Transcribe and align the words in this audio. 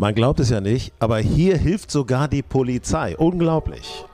Man 0.00 0.14
glaubt 0.14 0.40
es 0.40 0.48
ja 0.48 0.62
nicht, 0.62 0.94
aber 0.98 1.18
hier 1.18 1.58
hilft 1.58 1.90
sogar 1.90 2.26
die 2.26 2.40
Polizei. 2.40 3.14
Unglaublich. 3.18 4.06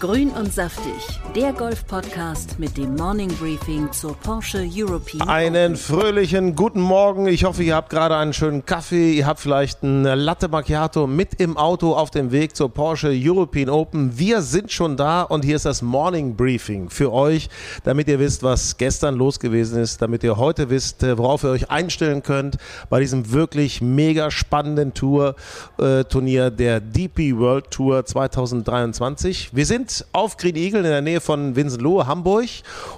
Grün 0.00 0.30
und 0.30 0.50
saftig, 0.50 1.20
der 1.36 1.52
Golf-Podcast 1.52 2.58
mit 2.58 2.78
dem 2.78 2.96
Morning 2.96 3.28
Briefing 3.34 3.92
zur 3.92 4.16
Porsche 4.16 4.66
European. 4.66 5.28
Einen 5.28 5.76
fröhlichen 5.76 6.56
guten 6.56 6.80
Morgen. 6.80 7.26
Ich 7.26 7.44
hoffe, 7.44 7.62
ihr 7.62 7.74
habt 7.74 7.90
gerade 7.90 8.16
einen 8.16 8.32
schönen 8.32 8.64
Kaffee. 8.64 9.12
Ihr 9.12 9.26
habt 9.26 9.40
vielleicht 9.40 9.84
eine 9.84 10.14
Latte 10.14 10.48
Macchiato 10.48 11.06
mit 11.06 11.34
im 11.38 11.58
Auto 11.58 11.92
auf 11.92 12.10
dem 12.10 12.32
Weg 12.32 12.56
zur 12.56 12.72
Porsche 12.72 13.12
European 13.12 13.68
Open. 13.68 14.18
Wir 14.18 14.40
sind 14.40 14.72
schon 14.72 14.96
da 14.96 15.20
und 15.20 15.44
hier 15.44 15.56
ist 15.56 15.66
das 15.66 15.82
Morning 15.82 16.34
Briefing 16.34 16.88
für 16.88 17.12
euch, 17.12 17.50
damit 17.84 18.08
ihr 18.08 18.18
wisst, 18.18 18.42
was 18.42 18.78
gestern 18.78 19.16
los 19.16 19.38
gewesen 19.38 19.82
ist, 19.82 20.00
damit 20.00 20.24
ihr 20.24 20.38
heute 20.38 20.70
wisst, 20.70 21.02
äh, 21.02 21.18
worauf 21.18 21.44
ihr 21.44 21.50
euch 21.50 21.70
einstellen 21.70 22.22
könnt 22.22 22.56
bei 22.88 23.00
diesem 23.00 23.32
wirklich 23.32 23.82
mega 23.82 24.30
spannenden 24.30 24.94
Tour, 24.94 25.36
äh, 25.78 26.04
Turnier 26.04 26.50
der 26.50 26.80
DP 26.80 27.36
World 27.36 27.70
Tour 27.70 28.06
2023. 28.06 29.50
Wir 29.52 29.66
sind 29.66 29.89
auf 30.12 30.36
Green 30.36 30.56
Eagle 30.56 30.80
in 30.80 30.90
der 30.90 31.02
Nähe 31.02 31.20
von 31.20 31.56
Winsenlohe, 31.56 32.06
Hamburg. 32.06 32.48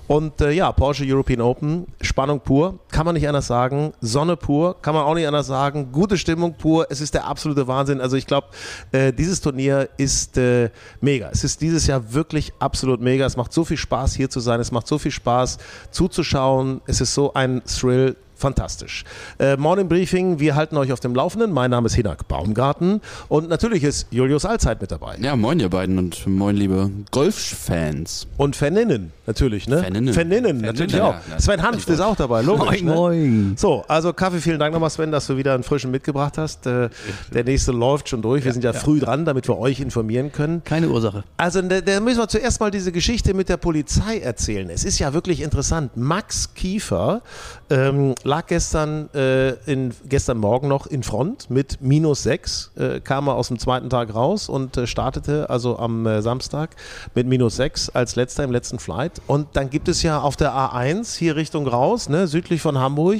Und 0.06 0.40
äh, 0.40 0.50
ja, 0.52 0.70
Porsche 0.72 1.04
European 1.06 1.40
Open, 1.40 1.86
Spannung 2.00 2.40
pur, 2.40 2.78
kann 2.90 3.06
man 3.06 3.14
nicht 3.14 3.26
anders 3.26 3.46
sagen. 3.46 3.92
Sonne 4.00 4.36
pur, 4.36 4.80
kann 4.82 4.94
man 4.94 5.04
auch 5.04 5.14
nicht 5.14 5.26
anders 5.26 5.46
sagen. 5.46 5.90
Gute 5.92 6.18
Stimmung 6.18 6.54
pur, 6.54 6.86
es 6.90 7.00
ist 7.00 7.14
der 7.14 7.26
absolute 7.26 7.66
Wahnsinn. 7.66 8.00
Also 8.00 8.16
ich 8.16 8.26
glaube, 8.26 8.48
äh, 8.92 9.12
dieses 9.12 9.40
Turnier 9.40 9.88
ist 9.96 10.38
äh, 10.38 10.70
mega. 11.00 11.30
Es 11.32 11.44
ist 11.44 11.60
dieses 11.60 11.86
Jahr 11.86 12.12
wirklich 12.12 12.52
absolut 12.58 13.00
mega. 13.00 13.26
Es 13.26 13.36
macht 13.36 13.52
so 13.52 13.64
viel 13.64 13.76
Spaß 13.76 14.14
hier 14.14 14.30
zu 14.30 14.40
sein, 14.40 14.60
es 14.60 14.72
macht 14.72 14.86
so 14.86 14.98
viel 14.98 15.10
Spaß 15.12 15.58
zuzuschauen. 15.90 16.80
Es 16.86 17.00
ist 17.00 17.14
so 17.14 17.34
ein 17.34 17.62
Thrill 17.64 18.16
fantastisch. 18.42 19.04
Äh, 19.38 19.56
Morning 19.56 19.88
Briefing, 19.88 20.40
wir 20.40 20.56
halten 20.56 20.76
euch 20.76 20.92
auf 20.92 20.98
dem 20.98 21.14
Laufenden. 21.14 21.52
Mein 21.52 21.70
Name 21.70 21.86
ist 21.86 21.94
Hinak 21.94 22.26
Baumgarten 22.26 23.00
und 23.28 23.48
natürlich 23.48 23.84
ist 23.84 24.08
Julius 24.10 24.44
Allzeit 24.44 24.80
mit 24.80 24.90
dabei. 24.90 25.16
Ja, 25.20 25.36
moin 25.36 25.60
ihr 25.60 25.68
beiden 25.70 25.96
und 25.96 26.26
moin 26.26 26.56
liebe 26.56 26.90
Golffans. 27.12 28.26
Und 28.36 28.56
Faninnen 28.56 29.12
natürlich, 29.26 29.68
ne? 29.68 29.78
Faninnen. 29.78 30.12
Faninnen, 30.12 30.60
natürlich 30.60 31.00
auch. 31.00 31.14
ja, 31.30 31.38
Sven 31.38 31.62
Hanft 31.62 31.88
ist 31.88 32.00
auch 32.00 32.16
dabei, 32.16 32.42
logisch. 32.42 32.82
Moin, 32.82 32.84
ne? 32.84 32.94
moin. 32.94 33.54
So, 33.56 33.84
also 33.86 34.12
Kaffee, 34.12 34.40
vielen 34.40 34.58
Dank 34.58 34.72
nochmal 34.72 34.90
Sven, 34.90 35.12
dass 35.12 35.28
du 35.28 35.36
wieder 35.36 35.54
einen 35.54 35.62
frischen 35.62 35.92
mitgebracht 35.92 36.36
hast. 36.36 36.66
Äh, 36.66 36.88
der 37.32 37.44
nächste 37.44 37.70
läuft 37.70 38.08
schon 38.08 38.22
durch. 38.22 38.44
Wir 38.44 38.52
sind 38.52 38.64
ja, 38.64 38.72
früh 38.72 38.98
dran, 38.98 39.24
damit 39.24 39.48
wir 39.48 39.56
euch 39.58 39.78
informieren 39.78 40.32
können. 40.32 40.64
Keine 40.64 40.88
Ursache. 40.88 41.22
Also 41.36 41.62
da, 41.62 41.80
da 41.80 42.00
müssen 42.00 42.18
wir 42.18 42.28
zuerst 42.28 42.58
mal 42.58 42.72
diese 42.72 42.90
Geschichte 42.90 43.34
mit 43.34 43.48
der 43.48 43.56
Polizei 43.56 44.18
erzählen. 44.18 44.68
Es 44.68 44.84
ist 44.84 44.98
ja 44.98 45.14
wirklich 45.14 45.40
interessant. 45.40 45.96
Max 45.96 46.54
Kiefer 46.54 47.22
ähm, 47.70 48.14
lag 48.32 48.46
gestern, 48.46 49.10
äh, 49.14 49.50
in, 49.70 49.92
gestern 50.08 50.38
Morgen 50.38 50.66
noch 50.66 50.86
in 50.86 51.02
Front 51.02 51.50
mit 51.50 51.82
minus 51.82 52.22
6, 52.22 52.70
äh, 52.76 53.00
kam 53.00 53.28
er 53.28 53.34
aus 53.34 53.48
dem 53.48 53.58
zweiten 53.58 53.90
Tag 53.90 54.14
raus 54.14 54.48
und 54.48 54.74
äh, 54.78 54.86
startete 54.86 55.50
also 55.50 55.78
am 55.78 56.06
äh, 56.06 56.22
Samstag 56.22 56.70
mit 57.14 57.26
minus 57.26 57.56
6 57.56 57.90
als 57.90 58.16
letzter 58.16 58.44
im 58.44 58.50
letzten 58.50 58.78
Flight. 58.78 59.20
Und 59.26 59.48
dann 59.52 59.68
gibt 59.68 59.86
es 59.86 60.02
ja 60.02 60.18
auf 60.18 60.36
der 60.36 60.54
A1 60.54 61.18
hier 61.18 61.36
Richtung 61.36 61.68
raus, 61.68 62.08
ne, 62.08 62.26
südlich 62.26 62.62
von 62.62 62.78
Hamburg, 62.78 63.18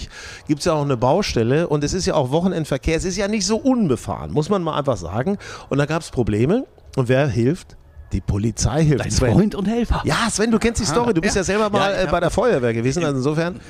gibt 0.49 0.61
es 0.61 0.65
ja 0.65 0.73
auch 0.73 0.83
eine 0.83 0.97
Baustelle 0.97 1.69
und 1.69 1.85
es 1.85 1.93
ist 1.93 2.07
ja 2.07 2.15
auch 2.15 2.31
Wochenendverkehr. 2.31 2.97
Es 2.97 3.05
ist 3.05 3.19
ja 3.19 3.29
nicht 3.29 3.45
so 3.45 3.59
unbefahren, 3.59 4.33
muss 4.33 4.49
man 4.49 4.63
mal 4.63 4.79
einfach 4.79 4.97
sagen. 4.97 5.37
Und 5.69 5.77
da 5.77 5.85
gab 5.85 6.01
es 6.01 6.11
Probleme. 6.11 6.65
Und 6.97 7.11
wer 7.11 7.27
hilft? 7.27 7.77
Die 8.13 8.23
Polizei 8.23 8.83
hilft. 8.83 9.05
Dein 9.05 9.11
Sven. 9.11 9.33
Freund 9.35 9.55
und 9.55 9.67
Helfer. 9.67 10.01
Ja, 10.05 10.31
Sven, 10.31 10.51
du 10.51 10.59
kennst 10.59 10.81
die 10.81 10.87
Story. 10.87 11.13
Du 11.13 11.21
bist 11.21 11.37
ja, 11.37 11.45
selber 11.45 11.69
mal 11.69 11.93
Ja, 11.93 12.03
äh, 12.03 12.07
bei 12.11 12.21
der 12.21 12.31
Feuerwehr 12.31 12.73
gewesen. 12.73 13.05
Also 13.05 13.17
insofern 13.19 13.61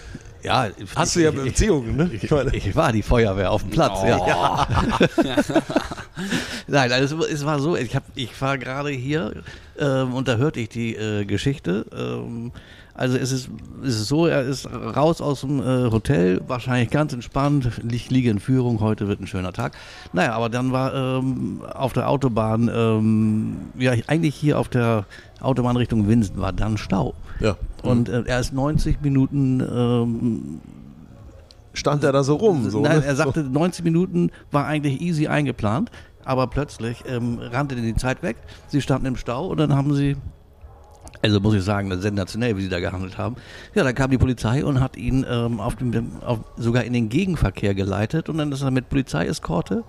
Ja, 0.43 0.69
hast 0.97 1.17
ich, 1.17 1.23
du 1.23 1.31
ja 1.31 1.31
ich, 1.31 1.53
Beziehungen, 1.53 1.97
ne? 1.97 2.11
Ich, 2.13 2.25
ich 2.25 2.77
war 2.77 2.93
die 2.93 3.03
Feuerwehr 3.03 3.51
auf 3.51 3.63
dem 3.63 3.71
Platz. 3.71 4.03
Ja. 4.03 4.67
Nein, 6.67 6.93
also 6.93 7.25
es, 7.25 7.31
es 7.33 7.45
war 7.45 7.61
so, 7.61 7.77
ich, 7.77 7.95
hab, 7.95 8.05
ich 8.15 8.41
war 8.41 8.59
gerade 8.59 8.91
hier 8.91 9.33
ähm, 9.79 10.15
und 10.15 10.29
da 10.29 10.37
hörte 10.37 10.61
ich 10.61 10.69
die 10.69 10.95
äh, 10.97 11.25
Geschichte. 11.25 11.87
Ähm, 11.97 12.53
also 12.95 13.17
es 13.17 13.33
ist, 13.33 13.49
es 13.83 14.01
ist 14.01 14.09
so, 14.09 14.27
er 14.27 14.43
ist 14.43 14.69
raus 14.71 15.23
aus 15.23 15.41
dem 15.41 15.61
äh, 15.61 15.91
Hotel, 15.91 16.43
wahrscheinlich 16.47 16.91
ganz 16.91 17.13
entspannt, 17.13 17.71
ich 17.91 18.11
liege 18.11 18.29
in 18.29 18.39
Führung, 18.39 18.81
heute 18.81 19.09
wird 19.09 19.21
ein 19.21 19.27
schöner 19.27 19.53
Tag. 19.53 19.73
Naja, 20.13 20.35
aber 20.35 20.51
dann 20.51 20.73
war 20.73 20.95
ähm, 20.95 21.63
auf 21.73 21.95
der 21.95 22.09
Autobahn, 22.09 22.71
ähm, 22.73 23.57
ja 23.79 23.93
eigentlich 24.09 24.35
hier 24.35 24.59
auf 24.59 24.69
der 24.69 25.07
Autobahn 25.43 25.77
Richtung 25.77 26.09
Winsen 26.09 26.39
war 26.39 26.53
dann 26.53 26.77
Stau. 26.79 27.15
Ja. 27.41 27.57
Und 27.83 28.09
äh, 28.09 28.23
er 28.27 28.41
ist 28.41 28.53
90 28.53 29.03
Minuten 29.03 29.61
ähm, 29.61 30.61
Stand 31.75 32.05
er 32.05 32.13
da 32.13 32.23
so 32.23 32.37
rum? 32.37 32.69
So, 32.71 32.81
Nein, 32.81 32.99
ne? 32.99 33.05
er 33.05 33.17
sagte, 33.17 33.43
90 33.43 33.85
Minuten 33.85 34.31
war 34.51 34.67
eigentlich 34.67 35.01
easy 35.01 35.27
eingeplant, 35.27 35.91
aber 36.25 36.47
plötzlich 36.47 37.05
ähm, 37.09 37.39
rannte 37.41 37.77
die 37.77 37.95
Zeit 37.95 38.23
weg. 38.23 38.37
Sie 38.69 38.81
standen 38.83 39.07
im 39.07 39.17
Stau 39.17 39.47
und 39.47 39.59
dann 39.59 39.75
haben 39.75 39.95
sie, 39.95 40.17
also 41.23 41.41
muss 41.41 41.55
ich 41.55 41.63
sagen, 41.63 41.91
sensationell, 42.01 42.57
wie 42.57 42.63
sie 42.63 42.69
da 42.69 42.81
gehandelt 42.81 43.17
haben. 43.17 43.37
Ja, 43.75 43.85
dann 43.85 43.95
kam 43.95 44.11
die 44.11 44.19
Polizei 44.19 44.65
und 44.65 44.81
hat 44.81 44.97
ihn 44.97 45.25
ähm, 45.29 45.61
auf 45.61 45.77
dem, 45.77 46.13
auf, 46.25 46.41
sogar 46.57 46.85
in 46.85 46.93
den 46.93 47.09
Gegenverkehr 47.09 47.75
geleitet 47.75 48.29
und 48.29 48.39
dann 48.39 48.53
ist 48.53 48.63
er 48.63 48.71
mit 48.71 48.89
Polizeieskorte. 48.91 49.85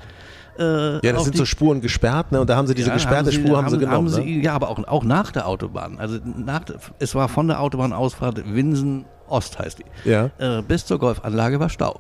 Äh, 0.57 1.05
ja, 1.05 1.13
das 1.13 1.23
sind 1.25 1.37
so 1.37 1.45
Spuren 1.45 1.81
gesperrt, 1.81 2.31
ne? 2.31 2.41
Und 2.41 2.49
da 2.49 2.55
haben 2.55 2.67
sie 2.67 2.75
diese 2.75 2.89
ja, 2.89 2.93
gesperrte 2.93 3.31
Spur 3.31 3.57
haben 3.57 3.69
sie 3.69 3.77
genommen. 3.77 4.09
sie, 4.09 4.21
ne? 4.21 4.43
Ja, 4.43 4.53
aber 4.53 4.69
auch, 4.69 4.83
auch 4.87 5.03
nach 5.03 5.31
der 5.31 5.47
Autobahn. 5.47 5.97
Also 5.99 6.19
nach, 6.23 6.61
es 6.99 7.15
war 7.15 7.27
von 7.29 7.47
der 7.47 7.59
Autobahnausfahrt 7.59 8.53
Winsen 8.53 9.05
Ost 9.27 9.57
heißt 9.57 9.79
die. 9.79 10.09
Ja. 10.09 10.29
Äh, 10.37 10.61
bis 10.61 10.85
zur 10.85 10.99
Golfanlage 10.99 11.59
war 11.59 11.69
Stau. 11.69 11.99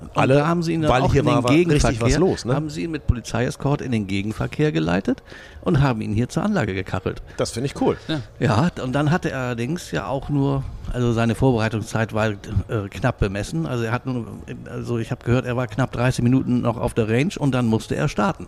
Und 0.00 0.10
Alle- 0.14 0.34
da 0.34 0.46
haben 0.46 0.62
sie 0.62 0.74
ihn 0.74 0.82
dann 0.82 0.90
weil 0.90 1.02
auch 1.02 1.12
hier 1.12 1.20
in 1.22 1.26
den 1.26 1.42
war- 1.44 1.50
Gegenverkehr, 1.50 2.00
was 2.00 2.16
los, 2.18 2.44
ne? 2.44 2.54
haben 2.54 2.68
sie 2.70 2.84
ihn 2.84 2.90
mit 2.90 3.06
Polizeieskort 3.06 3.80
in 3.80 3.92
den 3.92 4.06
Gegenverkehr 4.06 4.72
geleitet 4.72 5.22
und 5.62 5.80
haben 5.82 6.00
ihn 6.00 6.12
hier 6.12 6.28
zur 6.28 6.42
Anlage 6.42 6.74
gekachelt. 6.74 7.22
Das 7.38 7.50
finde 7.52 7.66
ich 7.66 7.80
cool. 7.80 7.96
Ja, 8.38 8.68
und 8.82 8.92
dann 8.94 9.10
hatte 9.10 9.30
er 9.30 9.40
allerdings 9.40 9.90
ja 9.90 10.06
auch 10.06 10.28
nur, 10.28 10.64
also 10.92 11.12
seine 11.12 11.34
Vorbereitungszeit 11.34 12.12
war 12.12 12.28
äh, 12.30 12.36
knapp 12.90 13.18
bemessen. 13.20 13.66
Also 13.66 13.84
er 13.84 13.92
hat 13.92 14.06
nur, 14.06 14.26
also 14.70 14.98
ich 14.98 15.10
habe 15.10 15.24
gehört, 15.24 15.46
er 15.46 15.56
war 15.56 15.66
knapp 15.66 15.92
30 15.92 16.22
Minuten 16.22 16.60
noch 16.60 16.76
auf 16.76 16.94
der 16.94 17.08
Range 17.08 17.32
und 17.38 17.52
dann 17.54 17.66
musste 17.66 17.96
er 17.96 18.08
starten. 18.08 18.46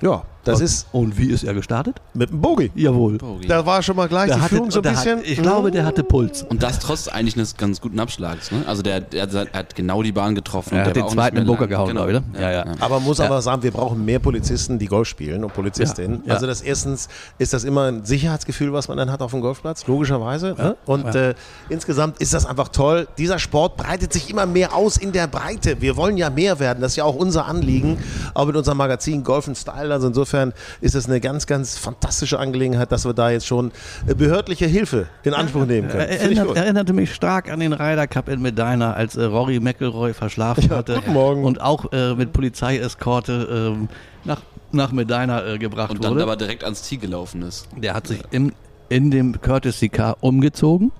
Ja, 0.00 0.22
das 0.44 0.58
und, 0.58 0.64
ist 0.64 0.86
Und 0.92 1.18
wie 1.18 1.30
ist 1.30 1.44
er 1.44 1.54
gestartet? 1.54 2.00
mit 2.14 2.30
dem 2.30 2.40
Bogie. 2.40 2.70
Jawohl. 2.74 3.18
Da 3.46 3.64
war 3.64 3.82
schon 3.82 3.96
mal 3.96 4.08
gleich 4.08 4.26
Der 4.26 4.36
die 4.36 4.42
hatte, 4.42 4.54
Führung 4.56 4.70
so 4.70 4.80
ein 4.80 4.82
der 4.82 4.96
hat- 4.96 5.04
bisschen. 5.04 5.20
ich 5.24 5.40
glaube, 5.40 5.70
der 5.70 5.84
hatte 5.84 6.02
Puls. 6.04 6.42
Und 6.42 6.62
das 6.62 6.78
trotz 6.78 7.08
eigentlich 7.08 7.36
eines 7.36 7.56
ganz 7.56 7.80
guten 7.80 7.98
Abschlags. 8.00 8.50
Ne? 8.50 8.62
Also 8.66 8.82
der, 8.82 9.00
der, 9.00 9.26
der 9.26 9.46
hat 9.52 9.74
genau 9.74 10.02
die 10.02 10.12
Bahn 10.12 10.34
getroffen. 10.34 10.74
Er 10.74 10.82
und 10.82 10.88
hat 10.88 10.96
der 10.96 11.02
den 11.04 11.08
zweiten 11.10 11.36
im 11.36 11.46
Bunker 11.46 11.66
gehauen, 11.66 11.88
Genau. 11.88 12.06
glaube 12.06 12.24
ich, 12.32 12.34
ne? 12.38 12.40
Ja, 12.42 12.50
ja. 12.50 12.64
Aber 12.80 12.96
man 12.96 13.04
muss 13.04 13.18
Ja. 13.18 13.26
aber 13.26 13.40
sagen, 13.42 13.62
wir 13.62 13.70
brauchen 13.70 14.04
mehr 14.04 14.18
Polizisten, 14.18 14.78
die 14.78 14.86
Golf 14.86 15.08
spielen 15.08 15.44
und 15.44 15.54
Polizistinnen. 15.54 16.22
Ja, 16.22 16.28
ja. 16.28 16.34
Also 16.34 16.46
das 16.46 16.60
erstens 16.60 17.08
ist 17.38 17.52
das 17.52 17.64
immer 17.64 17.84
ein 17.88 18.04
Sicherheitsgefühl, 18.04 18.72
was 18.72 18.88
man 18.88 18.96
dann 18.98 19.10
hat 19.12 19.22
auf 19.22 19.30
dem 19.30 19.40
Golfplatz, 19.40 19.86
logischerweise. 19.86 20.54
ne? 20.58 20.76
Und 20.86 21.04
ja. 21.14 21.28
Äh, 21.30 21.34
insgesamt 21.68 22.18
ist 22.20 22.34
das 22.34 22.46
einfach 22.46 22.68
toll. 22.68 23.06
Dieser 23.18 23.38
Sport 23.38 23.76
breitet 23.76 24.12
sich 24.12 24.28
immer 24.30 24.46
mehr 24.46 24.74
aus 24.74 24.96
in 24.96 25.12
der 25.12 25.26
Breite. 25.28 25.80
Wir 25.80 25.96
wollen 25.96 26.16
ja 26.16 26.30
mehr 26.30 26.58
werden. 26.58 26.80
Das 26.80 26.92
ist 26.92 26.96
ja 26.96 27.04
auch 27.04 27.14
unser 27.14 27.46
Anliegen, 27.46 27.98
auch 28.34 28.46
mit 28.46 28.56
unserem 28.56 28.78
Magazin 28.78 29.22
Golf 29.22 29.48
Style. 29.54 29.92
Also 29.92 30.08
insofern 30.08 30.31
ist 30.80 30.94
es 30.94 31.06
eine 31.06 31.20
ganz, 31.20 31.46
ganz 31.46 31.78
fantastische 31.78 32.38
Angelegenheit, 32.38 32.90
dass 32.92 33.04
wir 33.04 33.12
da 33.14 33.30
jetzt 33.30 33.46
schon 33.46 33.72
äh, 34.06 34.14
behördliche 34.14 34.66
Hilfe 34.66 35.06
in 35.22 35.34
Anspruch 35.34 35.66
nehmen 35.66 35.88
können. 35.88 36.08
Er 36.08 36.18
Finde 36.18 36.32
ich 36.32 36.38
erinnert, 36.38 36.56
erinnerte 36.56 36.92
mich 36.92 37.14
stark 37.14 37.50
an 37.50 37.60
den 37.60 37.72
Ryder 37.72 38.06
Cup 38.06 38.28
in 38.28 38.40
Medina, 38.42 38.94
als 38.94 39.16
äh, 39.16 39.24
Rory 39.24 39.60
McIlroy 39.60 40.14
verschlafen 40.14 40.70
hatte 40.70 40.94
guten 40.94 41.12
Morgen. 41.12 41.44
und 41.44 41.60
auch 41.60 41.92
äh, 41.92 42.14
mit 42.14 42.32
Polizeieskorte 42.32 43.72
ähm, 43.74 43.88
nach, 44.24 44.40
nach 44.72 44.92
Medina 44.92 45.44
äh, 45.46 45.58
gebracht 45.58 45.90
Und 45.90 46.04
dann 46.04 46.12
wurde. 46.12 46.22
aber 46.22 46.36
direkt 46.36 46.64
ans 46.64 46.82
Tee 46.82 46.96
gelaufen 46.96 47.42
ist. 47.42 47.68
Der 47.76 47.94
hat 47.94 48.06
sich 48.06 48.22
im, 48.30 48.52
in 48.88 49.10
dem 49.10 49.40
Courtesy 49.40 49.88
Car 49.88 50.16
umgezogen, 50.20 50.92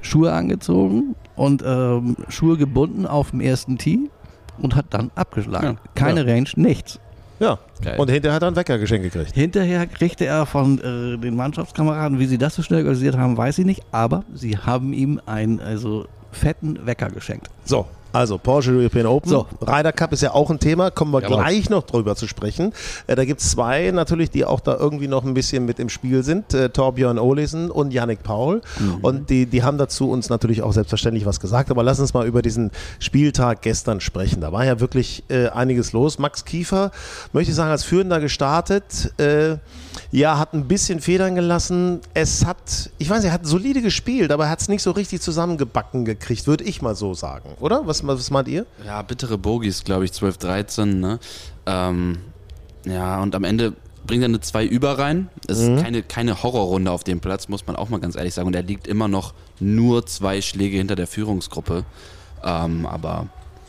Schuhe 0.00 0.32
angezogen 0.32 1.14
und 1.36 1.62
ähm, 1.66 2.16
Schuhe 2.28 2.56
gebunden 2.56 3.06
auf 3.06 3.30
dem 3.30 3.40
ersten 3.40 3.78
Tee 3.78 4.10
und 4.58 4.74
hat 4.74 4.86
dann 4.90 5.10
abgeschlagen. 5.14 5.78
Ja. 5.82 5.90
Keine 5.94 6.26
Range, 6.26 6.48
nichts. 6.56 6.98
Ja. 7.40 7.58
Geil. 7.82 7.98
Und 7.98 8.10
hinterher 8.10 8.34
hat 8.34 8.42
er 8.42 8.48
ein 8.48 8.56
Weckergeschenk 8.56 9.02
gekriegt. 9.04 9.34
Hinterher 9.34 9.86
kriegte 9.86 10.26
er 10.26 10.46
von 10.46 10.78
äh, 10.78 11.18
den 11.18 11.36
Mannschaftskameraden, 11.36 12.18
wie 12.18 12.26
sie 12.26 12.38
das 12.38 12.54
so 12.54 12.62
schnell 12.62 12.80
organisiert 12.80 13.16
haben, 13.16 13.36
weiß 13.36 13.58
ich 13.58 13.64
nicht, 13.64 13.82
aber 13.92 14.24
sie 14.34 14.58
haben 14.58 14.92
ihm 14.92 15.20
einen 15.26 15.60
also 15.60 16.06
fetten 16.32 16.84
Wecker 16.86 17.10
geschenkt. 17.10 17.48
So, 17.64 17.86
also 18.12 18.38
Porsche 18.38 18.72
European 18.72 19.06
Open. 19.06 19.30
So. 19.30 19.46
Ryder 19.60 19.92
Cup 19.92 20.12
ist 20.12 20.22
ja 20.22 20.32
auch 20.32 20.50
ein 20.50 20.58
Thema, 20.58 20.90
kommen 20.90 21.12
wir 21.12 21.22
Jawohl. 21.22 21.38
gleich 21.38 21.70
noch 21.70 21.84
drüber 21.84 22.16
zu 22.16 22.26
sprechen. 22.26 22.72
Äh, 23.06 23.16
da 23.16 23.24
gibt 23.24 23.40
es 23.40 23.50
zwei 23.50 23.90
natürlich, 23.90 24.30
die 24.30 24.44
auch 24.44 24.60
da 24.60 24.76
irgendwie 24.76 25.08
noch 25.08 25.24
ein 25.24 25.34
bisschen 25.34 25.64
mit 25.64 25.78
im 25.78 25.88
Spiel 25.88 26.22
sind. 26.22 26.54
Äh, 26.54 26.70
Torbjörn 26.70 27.18
Olesen 27.18 27.70
und 27.70 27.92
Yannick 27.92 28.22
Paul. 28.22 28.62
Und 29.02 29.30
die, 29.30 29.46
die 29.46 29.62
haben 29.62 29.78
dazu 29.78 30.10
uns 30.10 30.28
natürlich 30.28 30.62
auch 30.62 30.72
selbstverständlich 30.72 31.26
was 31.26 31.40
gesagt. 31.40 31.70
Aber 31.70 31.82
lass 31.82 32.00
uns 32.00 32.14
mal 32.14 32.26
über 32.26 32.42
diesen 32.42 32.70
Spieltag 32.98 33.62
gestern 33.62 34.00
sprechen. 34.00 34.40
Da 34.40 34.52
war 34.52 34.64
ja 34.64 34.80
wirklich 34.80 35.24
äh, 35.28 35.48
einiges 35.48 35.92
los. 35.92 36.18
Max 36.18 36.44
Kiefer, 36.44 36.90
möchte 37.32 37.50
ich 37.50 37.56
sagen, 37.56 37.70
als 37.70 37.84
Führender 37.84 38.20
gestartet. 38.20 39.12
Äh, 39.18 39.56
ja, 40.10 40.38
hat 40.38 40.54
ein 40.54 40.66
bisschen 40.68 41.00
Federn 41.00 41.34
gelassen. 41.34 42.00
Es 42.14 42.44
hat, 42.44 42.90
ich 42.98 43.08
weiß 43.10 43.18
nicht, 43.22 43.30
er 43.30 43.34
hat 43.34 43.46
solide 43.46 43.82
gespielt, 43.82 44.32
aber 44.32 44.44
er 44.44 44.50
hat 44.50 44.60
es 44.60 44.68
nicht 44.68 44.82
so 44.82 44.90
richtig 44.92 45.20
zusammengebacken 45.20 46.04
gekriegt, 46.04 46.46
würde 46.46 46.64
ich 46.64 46.82
mal 46.82 46.94
so 46.94 47.14
sagen. 47.14 47.50
Oder? 47.60 47.86
Was 47.86 48.06
Was, 48.06 48.18
was 48.18 48.30
meint 48.30 48.48
ihr? 48.48 48.64
Ja, 48.86 49.02
bittere 49.02 49.38
Bogies, 49.38 49.84
glaube 49.84 50.04
ich, 50.04 50.12
12, 50.12 50.38
13. 50.38 51.00
Ne? 51.00 51.18
Ähm, 51.66 52.18
ja, 52.84 53.20
und 53.20 53.34
am 53.34 53.44
Ende 53.44 53.74
bringt 54.06 54.22
er 54.22 54.28
eine 54.28 54.40
2 54.40 54.64
über 54.64 54.98
rein. 54.98 55.28
Es 55.46 55.58
Mhm. 55.60 55.76
ist 55.76 55.82
keine, 55.82 56.02
keine 56.02 56.42
Horrorrunde 56.42 56.90
auf 56.90 57.04
dem 57.04 57.20
Platz, 57.20 57.48
muss 57.48 57.66
man 57.66 57.76
auch 57.76 57.88
mal 57.88 58.00
ganz 58.00 58.16
ehrlich 58.16 58.34
sagen. 58.34 58.46
Und 58.46 58.54
er 58.56 58.62
liegt 58.62 58.86
immer 58.86 59.08
noch 59.08 59.34
nur 59.60 60.06
zwei 60.06 60.40
Schläge 60.40 60.78
hinter 60.78 60.96
der 60.96 61.06
Führungsgruppe. 61.06 61.84
Ähm, 62.42 62.86
aber 62.86 63.26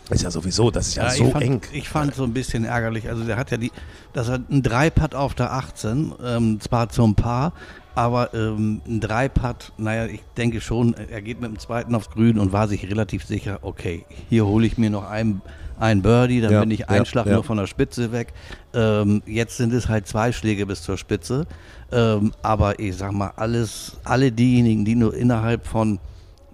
Ist 0.10 0.24
ja 0.24 0.32
sowieso, 0.32 0.72
das 0.72 0.88
ist 0.90 0.96
ja, 0.96 1.04
Ja, 1.04 1.10
so 1.12 1.26
ich 1.26 1.32
fand, 1.32 1.44
eng. 1.46 1.62
Ich 1.72 1.90
fand 1.90 2.16
so 2.16 2.24
ein 2.24 2.34
bisschen 2.34 2.66
ärgerlich. 2.66 3.08
Also 3.10 3.24
der 3.24 3.38
hat 3.38 3.52
ja 3.52 3.58
die, 3.58 3.72
das 4.14 4.30
hat 4.30 4.50
ein 4.50 4.64
Dreipad 4.64 5.14
auf 5.14 5.36
der 5.36 5.54
18, 5.54 6.14
ähm, 6.24 6.60
zwar 6.60 6.90
zum 6.90 7.16
Paar, 7.16 7.54
aber 7.96 8.34
ähm, 8.34 8.82
ein 8.88 9.00
Dreipad, 9.02 9.72
naja, 9.78 10.06
ich 10.06 10.22
denke 10.38 10.62
schon, 10.62 10.94
er 10.94 11.22
geht 11.22 11.42
mit 11.42 11.52
dem 11.52 11.60
zweiten 11.60 11.94
aufs 11.94 12.10
Grün 12.10 12.40
und 12.40 12.52
war 12.52 12.68
sich 12.68 12.90
relativ 12.90 13.26
sicher, 13.26 13.60
okay, 13.62 14.06
hier 14.30 14.46
hole 14.46 14.66
ich 14.66 14.78
mir 14.78 14.90
noch 14.90 15.08
einen, 15.10 15.42
einen 15.80 16.02
Birdie, 16.02 16.42
dann 16.42 16.52
Ja, 16.54 16.60
bin 16.62 16.72
ich 16.72 16.80
ja, 16.80 16.88
einen 16.88 17.06
Schlag 17.06 17.28
ja. 17.28 17.34
nur 17.34 17.44
von 17.44 17.58
der 17.58 17.68
Spitze 17.68 18.12
weg. 18.12 18.34
Ähm, 18.74 19.22
jetzt 19.26 19.58
sind 19.58 19.74
es 19.74 19.90
halt 19.90 20.08
zwei 20.08 20.32
Schläge 20.32 20.66
bis 20.66 20.82
zur 20.82 20.98
Spitze. 20.98 21.46
Ähm, 21.92 22.34
aber 22.42 22.80
ich 22.80 22.96
sag 22.98 23.12
mal, 23.12 23.34
alles, 23.36 23.98
alle 24.04 24.32
diejenigen, 24.32 24.86
die 24.86 24.96
nur 24.96 25.14
innerhalb 25.16 25.68
von 25.68 26.00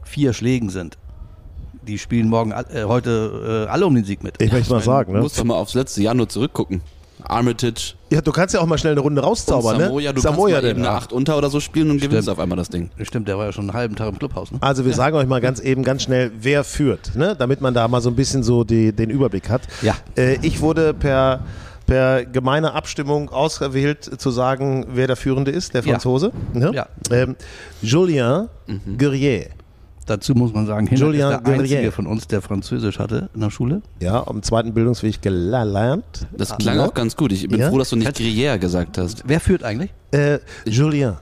vier 0.04 0.34
Schlägen 0.34 0.70
sind, 0.70 0.98
die 1.86 1.98
spielen 1.98 2.28
morgen 2.28 2.52
äh, 2.52 2.84
heute 2.86 3.66
äh, 3.68 3.72
alle 3.72 3.86
um 3.86 3.96
den 3.96 4.04
Sieg 4.06 4.24
mit. 4.24 4.42
Ich 4.42 4.52
möchte 4.52 4.74
mal 4.74 4.82
sagen, 4.82 5.12
du 5.12 5.18
ne? 5.18 5.24
musst 5.24 5.38
doch 5.40 5.44
mal 5.44 5.56
aufs 5.56 5.74
letzte 5.74 6.02
Jahr 6.02 6.14
nur 6.14 6.28
zurückgucken. 6.28 6.82
Armitage, 7.28 7.96
Ja, 8.12 8.22
du 8.22 8.32
kannst 8.32 8.54
ja 8.54 8.60
auch 8.62 8.66
mal 8.66 8.78
schnell 8.78 8.92
eine 8.92 9.02
Runde 9.02 9.22
rauszaubern, 9.22 9.78
ne? 9.78 9.86
Samoya, 9.86 10.14
du 10.14 10.22
Samoya 10.22 10.56
kannst 10.56 10.64
mal 10.64 10.70
eben 10.70 10.80
eine 10.82 10.92
8 10.92 11.14
unter 11.14 11.38
oder 11.38 11.50
so 11.50 11.60
spielen 11.60 11.90
und 11.90 12.00
gewinnst 12.02 12.30
auf 12.30 12.38
einmal 12.40 12.58
das 12.58 12.70
Ding. 12.70 12.92
Stimmt, 13.02 13.28
der 13.28 13.38
war 13.38 13.46
ja 13.46 13.52
schon 13.52 13.64
einen 13.66 13.74
halben 13.74 13.96
Tag 13.96 14.10
im 14.10 14.20
Clubhaus. 14.20 14.52
Ne? 14.52 14.60
Also 14.62 14.86
wir 14.86 14.94
sagen 14.94 15.16
euch 15.18 15.26
mal 15.28 15.42
ganz 15.42 15.60
eben, 15.60 15.84
ganz 15.84 16.04
schnell, 16.04 16.32
wer 16.40 16.64
führt, 16.64 17.16
ne? 17.16 17.36
damit 17.36 17.62
man 17.62 17.74
da 17.74 17.88
mal 17.88 18.02
so 18.02 18.10
ein 18.10 18.16
bisschen 18.16 18.44
so 18.44 18.64
die, 18.64 18.92
den 18.94 19.10
Überblick 19.10 19.50
hat. 19.50 19.62
Ja. 19.82 19.96
Äh, 20.18 20.38
ich 20.44 20.62
wurde 20.62 20.94
per, 20.94 21.40
per 21.88 22.26
gemeine 22.26 22.74
Abstimmung 22.74 23.30
ausgewählt, 23.30 24.04
zu 24.04 24.30
sagen, 24.30 24.86
wer 24.94 25.08
der 25.08 25.16
Führende 25.16 25.50
ist, 25.52 25.74
der 25.74 25.82
Ja. 25.84 25.94
Franzose. 25.94 26.32
Ne? 26.54 26.72
Ja. 26.76 26.88
Ähm, 27.12 27.36
Julien 27.82 28.50
Guerrier. 28.98 29.48
Dazu 30.06 30.34
muss 30.36 30.54
man 30.54 30.68
sagen, 30.68 30.88
Julien 30.96 31.22
ist 31.32 31.40
der 31.46 31.46
einzige 31.54 31.68
Guerrier. 31.76 31.92
von 31.92 32.06
uns, 32.06 32.28
der 32.28 32.42
Französisch 32.42 33.00
hatte 33.00 33.30
in 33.34 33.42
der 33.42 33.50
Schule. 33.50 33.82
Ja, 34.00 34.26
am 34.28 34.44
zweiten 34.44 34.74
Bildungsweg 34.74 35.22
gelernt. 35.22 36.28
Das 36.38 36.56
klang 36.58 36.80
auch 36.80 36.94
ganz 36.94 37.16
gut. 37.16 37.32
Ich 37.32 37.48
bin 37.48 37.60
Ja? 37.60 37.70
froh, 37.70 37.80
dass 37.80 37.90
du 37.90 37.96
nicht 37.96 38.16
Gruyère 38.16 38.60
gesagt 38.60 38.98
hast. 39.00 39.24
Wer 39.26 39.40
führt 39.40 39.64
eigentlich? 39.64 39.92
Äh, 40.12 40.40
Julien 40.66 41.16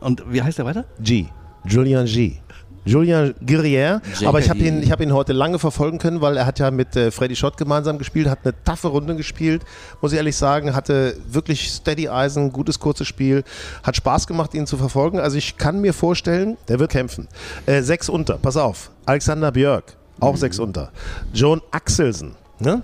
Und 0.00 0.22
wie 0.30 0.42
heißt 0.42 0.56
der 0.58 0.64
weiter? 0.64 0.84
G. 1.00 1.26
Julien 1.66 2.06
G. 2.06 2.36
Julien 2.84 3.34
Guerrier, 3.44 4.00
aber 4.24 4.38
ich 4.38 4.48
habe 4.48 4.60
ihn, 4.60 4.82
ich 4.82 4.90
hab 4.90 5.00
ihn 5.00 5.12
heute 5.12 5.32
lange 5.32 5.58
verfolgen 5.58 5.98
können, 5.98 6.20
weil 6.20 6.36
er 6.36 6.46
hat 6.46 6.58
ja 6.58 6.70
mit 6.70 6.96
äh, 6.96 7.10
Freddy 7.10 7.36
Schott 7.36 7.56
gemeinsam 7.56 7.98
gespielt, 7.98 8.28
hat 8.28 8.40
eine 8.44 8.54
taffe 8.64 8.88
Runde 8.88 9.16
gespielt, 9.16 9.62
muss 10.00 10.12
ich 10.12 10.16
ehrlich 10.16 10.36
sagen, 10.36 10.74
hatte 10.74 11.16
wirklich 11.30 11.70
Steady 11.70 12.08
Eisen, 12.08 12.52
gutes 12.52 12.80
kurzes 12.80 13.06
Spiel, 13.06 13.44
hat 13.82 13.96
Spaß 13.96 14.26
gemacht, 14.26 14.54
ihn 14.54 14.66
zu 14.66 14.76
verfolgen. 14.76 15.20
Also 15.20 15.36
ich 15.36 15.58
kann 15.58 15.80
mir 15.80 15.92
vorstellen, 15.92 16.56
der 16.68 16.78
wird 16.78 16.92
kämpfen. 16.92 17.28
Äh, 17.66 17.82
sechs 17.82 18.08
unter, 18.08 18.38
pass 18.38 18.56
auf, 18.56 18.90
Alexander 19.04 19.52
Björk, 19.52 19.96
auch 20.18 20.36
sechs 20.36 20.58
unter. 20.58 20.90
Joan 21.34 21.60
Axelsen, 21.70 22.34
ne? 22.60 22.82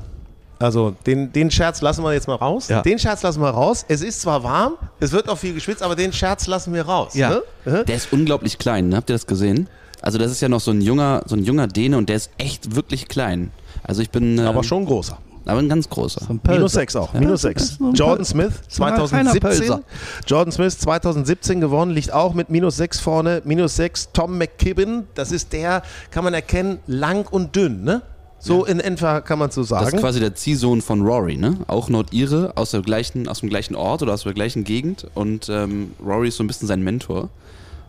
Also 0.58 0.94
den, 1.06 1.32
den 1.32 1.50
Scherz 1.50 1.82
lassen 1.82 2.02
wir 2.02 2.12
jetzt 2.14 2.28
mal 2.28 2.36
raus. 2.36 2.68
Ja. 2.68 2.80
Den 2.80 2.98
Scherz 2.98 3.22
lassen 3.22 3.42
wir 3.42 3.50
raus. 3.50 3.84
Es 3.88 4.00
ist 4.00 4.22
zwar 4.22 4.42
warm, 4.42 4.74
es 5.00 5.12
wird 5.12 5.28
auch 5.28 5.36
viel 5.36 5.52
geschwitzt, 5.52 5.82
aber 5.82 5.96
den 5.96 6.12
Scherz 6.12 6.46
lassen 6.46 6.72
wir 6.72 6.82
raus. 6.86 7.14
Ja. 7.14 7.40
Ne? 7.66 7.84
Der 7.84 7.96
ist 7.96 8.12
unglaublich 8.12 8.58
klein, 8.58 8.88
ne? 8.88 8.96
habt 8.96 9.10
ihr 9.10 9.14
das 9.14 9.26
gesehen? 9.26 9.68
Also 10.06 10.18
das 10.18 10.30
ist 10.30 10.40
ja 10.40 10.48
noch 10.48 10.60
so 10.60 10.70
ein 10.70 10.80
junger, 10.80 11.24
so 11.26 11.34
ein 11.34 11.42
junger 11.42 11.66
Däne 11.66 11.98
und 11.98 12.08
der 12.08 12.14
ist 12.14 12.30
echt 12.38 12.76
wirklich 12.76 13.08
klein. 13.08 13.50
Also 13.82 14.02
ich 14.02 14.10
bin, 14.10 14.38
ähm, 14.38 14.46
Aber 14.46 14.62
schon 14.62 14.84
großer. 14.86 15.18
aber 15.46 15.58
ein 15.58 15.68
ganz 15.68 15.90
großer. 15.90 16.28
Minus 16.46 16.74
6 16.74 16.94
auch. 16.94 17.12
Minus 17.12 17.42
das 17.42 17.42
6. 17.42 17.62
ist 17.62 17.80
nur 17.80 17.90
ein 17.90 17.94
Jordan 17.96 18.24
Smith 18.24 18.52
ist 18.68 18.78
mal 18.78 18.92
ein 18.92 19.04
kleiner 19.04 19.32
2017. 19.32 19.40
Pölser. 19.40 19.82
Jordan 20.28 20.52
Smith 20.52 20.78
2017 20.78 21.60
gewonnen, 21.60 21.90
liegt 21.90 22.12
auch 22.12 22.34
mit 22.34 22.50
minus 22.50 22.76
6 22.76 23.00
vorne. 23.00 23.42
Minus 23.44 23.74
6 23.74 24.10
Tom 24.12 24.38
McKibben. 24.38 25.08
Das 25.16 25.32
ist 25.32 25.52
der, 25.52 25.82
kann 26.12 26.22
man 26.22 26.34
erkennen, 26.34 26.78
lang 26.86 27.26
und 27.28 27.56
dünn, 27.56 27.82
ne? 27.82 28.02
So 28.38 28.64
in 28.64 28.78
etwa 28.78 29.20
kann 29.22 29.40
man 29.40 29.50
so 29.50 29.62
Das 29.62 29.70
sagen. 29.70 29.96
ist 29.96 30.00
quasi 30.00 30.20
der 30.20 30.36
Ziehsohn 30.36 30.82
von 30.82 31.02
Rory, 31.02 31.36
ne? 31.36 31.56
Auch 31.66 31.88
Nordire, 31.88 32.52
aus, 32.54 32.70
der 32.70 32.82
gleichen, 32.82 33.26
aus 33.26 33.40
dem 33.40 33.48
gleichen 33.48 33.74
Ort 33.74 34.02
oder 34.02 34.14
aus 34.14 34.22
der 34.22 34.34
gleichen 34.34 34.62
Gegend. 34.62 35.08
Und 35.14 35.48
ähm, 35.48 35.94
Rory 36.00 36.28
ist 36.28 36.36
so 36.36 36.44
ein 36.44 36.46
bisschen 36.46 36.68
sein 36.68 36.82
Mentor. 36.84 37.28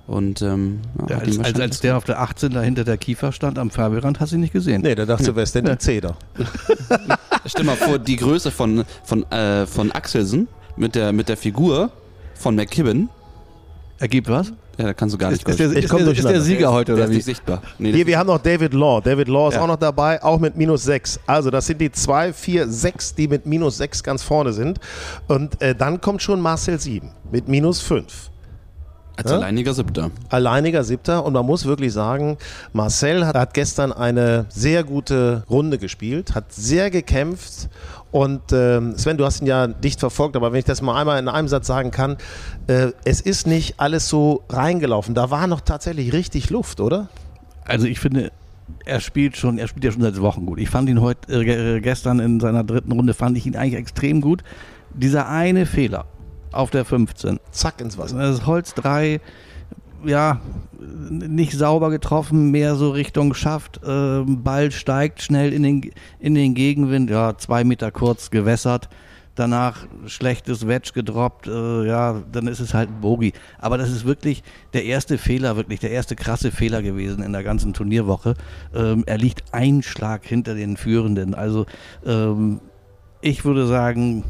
Und 0.07 0.41
ähm, 0.41 0.79
ja, 1.09 1.17
Ja, 1.17 1.21
als, 1.23 1.39
als, 1.39 1.59
als 1.59 1.79
der 1.81 1.97
auf 1.97 2.05
der 2.05 2.21
18 2.21 2.51
da 2.53 2.61
hinter 2.61 2.85
der 2.85 2.97
Kiefer 2.97 3.31
stand 3.33 3.59
am 3.59 3.69
Fabelrand, 3.69 4.19
hast 4.21 4.31
du 4.31 4.35
ihn 4.37 4.41
nicht 4.41 4.53
gesehen. 4.53 4.81
Nee, 4.81 4.95
der 4.95 5.05
dachte, 5.05 5.35
wer 5.35 5.43
ist 5.43 5.53
denn 5.53 5.65
die 5.65 5.77
Zeder? 5.77 6.15
Stell 7.45 7.65
mal 7.65 7.75
vor, 7.75 7.99
die 7.99 8.15
Größe 8.15 8.49
von, 8.51 8.85
von, 9.03 9.29
äh, 9.31 9.65
von 9.67 9.91
Axelsen 9.91 10.47
mit 10.77 10.95
der, 10.95 11.11
mit 11.11 11.27
der 11.29 11.37
Figur 11.37 11.91
von 12.35 12.55
McKibben, 12.55 13.09
Ergibt 13.99 14.29
was? 14.29 14.53
ja, 14.77 14.85
da 14.85 14.93
kannst 14.93 15.15
du 15.15 15.17
gar 15.17 15.31
nicht 15.31 15.41
Ist, 15.41 15.49
ist, 15.49 15.59
der, 15.59 15.71
Ich 15.71 15.85
ist, 15.85 15.91
der, 15.91 16.07
ist 16.11 16.23
der. 16.23 16.41
Sieger 16.41 16.71
heute 16.71 16.91
der 16.93 16.95
oder 16.95 17.03
ist 17.05 17.09
wie? 17.11 17.15
nicht 17.15 17.25
sichtbar. 17.25 17.63
Nee, 17.79 17.91
Hier, 17.93 18.05
wir 18.05 18.19
haben 18.19 18.27
noch 18.27 18.37
David 18.37 18.75
Law. 18.75 19.01
David 19.01 19.27
Law 19.27 19.49
ist 19.49 19.55
Ja. 19.55 19.61
auch 19.63 19.67
noch 19.67 19.75
dabei, 19.77 20.21
auch 20.23 20.39
mit 20.39 20.55
minus 20.55 20.83
6. 20.83 21.19
Also 21.25 21.49
das 21.49 21.65
sind 21.65 21.81
die 21.81 21.91
2, 21.91 22.31
4, 22.31 22.69
6, 22.69 23.15
die 23.15 23.27
mit 23.27 23.47
minus 23.47 23.77
6 23.77 24.03
ganz 24.03 24.21
vorne 24.21 24.53
sind. 24.53 24.79
Und 25.27 25.59
äh, 25.63 25.73
dann 25.73 25.99
kommt 25.99 26.21
schon 26.21 26.39
Marcel 26.39 26.79
7 26.79 27.09
mit 27.31 27.47
minus 27.47 27.81
5. 27.81 28.29
als 29.17 29.31
Ja? 29.31 29.37
alleiniger 29.37 29.73
Siebter. 29.73 30.11
alleiniger 30.29 30.83
Siebter 30.83 31.25
und 31.25 31.33
man 31.33 31.45
muss 31.45 31.65
wirklich 31.65 31.91
sagen, 31.91 32.37
Marcel 32.71 33.25
hat, 33.25 33.35
hat 33.35 33.53
gestern 33.53 33.91
eine 33.91 34.45
sehr 34.49 34.83
gute 34.83 35.43
Runde 35.49 35.77
gespielt, 35.77 36.35
hat 36.35 36.53
sehr 36.53 36.89
gekämpft 36.89 37.69
und 38.11 38.41
ähm, 38.53 38.97
Sven, 38.97 39.17
du 39.17 39.25
hast 39.25 39.41
ihn 39.41 39.47
ja 39.47 39.67
dicht 39.67 39.99
verfolgt, 39.99 40.35
aber 40.35 40.51
wenn 40.51 40.59
ich 40.59 40.65
das 40.65 40.81
mal 40.81 40.99
einmal 40.99 41.19
in 41.19 41.27
einem 41.27 41.47
Satz 41.47 41.67
sagen 41.67 41.91
kann, 41.91 42.17
äh, 42.67 42.91
es 43.03 43.19
ist 43.19 43.47
nicht 43.47 43.79
alles 43.79 44.07
so 44.07 44.43
reingelaufen. 44.49 45.13
Da 45.13 45.29
war 45.29 45.45
noch 45.47 45.61
tatsächlich 45.61 46.13
richtig 46.13 46.49
Luft, 46.49 46.79
oder? 46.79 47.09
Also 47.65 47.85
ich 47.85 47.99
finde, 47.99 48.31
er 48.85 49.01
spielt 49.01 49.35
schon, 49.35 49.57
er 49.57 49.67
spielt 49.67 49.83
ja 49.83 49.91
schon 49.91 50.01
seit 50.01 50.19
Wochen 50.21 50.45
gut. 50.45 50.59
Ich 50.59 50.69
fand 50.69 50.89
ihn 50.89 51.01
heute, 51.01 51.31
äh, 51.33 51.75
äh, 51.77 51.81
gestern 51.81 52.19
in 52.19 52.39
seiner 52.39 52.63
dritten 52.63 52.91
Runde, 52.93 53.13
fand 53.13 53.37
ich 53.37 53.45
ihn 53.45 53.55
eigentlich 53.55 53.79
extrem 53.79 54.21
gut. 54.21 54.43
Dieser 54.93 55.27
eine 55.27 55.65
Fehler 55.65 56.05
auf 56.51 56.69
der 56.69 56.85
15, 56.85 57.39
Zack 57.51 57.81
ins 57.81 57.97
Wasser. 57.97 58.17
das 58.17 58.45
Holz 58.45 58.73
3, 58.73 59.19
ja, 60.05 60.41
nicht 60.79 61.53
sauber 61.53 61.89
getroffen, 61.89 62.51
mehr 62.51 62.75
so 62.75 62.91
Richtung 62.91 63.33
Schaft, 63.33 63.81
ähm, 63.85 64.43
Ball 64.43 64.71
steigt 64.71 65.21
schnell 65.21 65.53
in 65.53 65.63
den, 65.63 65.91
in 66.19 66.35
den 66.35 66.53
Gegenwind, 66.53 67.09
ja, 67.09 67.37
zwei 67.37 67.63
Meter 67.63 67.91
kurz 67.91 68.29
gewässert. 68.29 68.89
Danach 69.35 69.85
schlechtes 70.07 70.67
Wedge 70.67 70.91
gedroppt, 70.95 71.45
äh, 71.45 71.85
ja, 71.85 72.23
dann 72.31 72.47
ist 72.47 72.59
es 72.59 72.73
halt 72.73 72.89
ein 72.89 73.01
Bogie. 73.01 73.33
Aber 73.59 73.77
das 73.77 73.91
ist 73.91 74.03
wirklich 74.03 74.41
der 74.73 74.85
erste 74.85 75.19
Fehler, 75.19 75.55
wirklich 75.55 75.79
der 75.79 75.91
erste 75.91 76.15
krasse 76.15 76.51
Fehler 76.51 76.81
gewesen 76.81 77.21
in 77.21 77.33
der 77.33 77.43
ganzen 77.43 77.73
Turnierwoche. 77.73 78.33
Ähm, 78.73 79.03
er 79.05 79.19
liegt 79.19 79.53
ein 79.53 79.83
Schlag 79.83 80.25
hinter 80.25 80.55
den 80.55 80.75
Führenden. 80.75 81.35
Also 81.35 81.67
ähm, 82.03 82.61
ich 83.21 83.45
würde 83.45 83.67
sagen, 83.67 84.23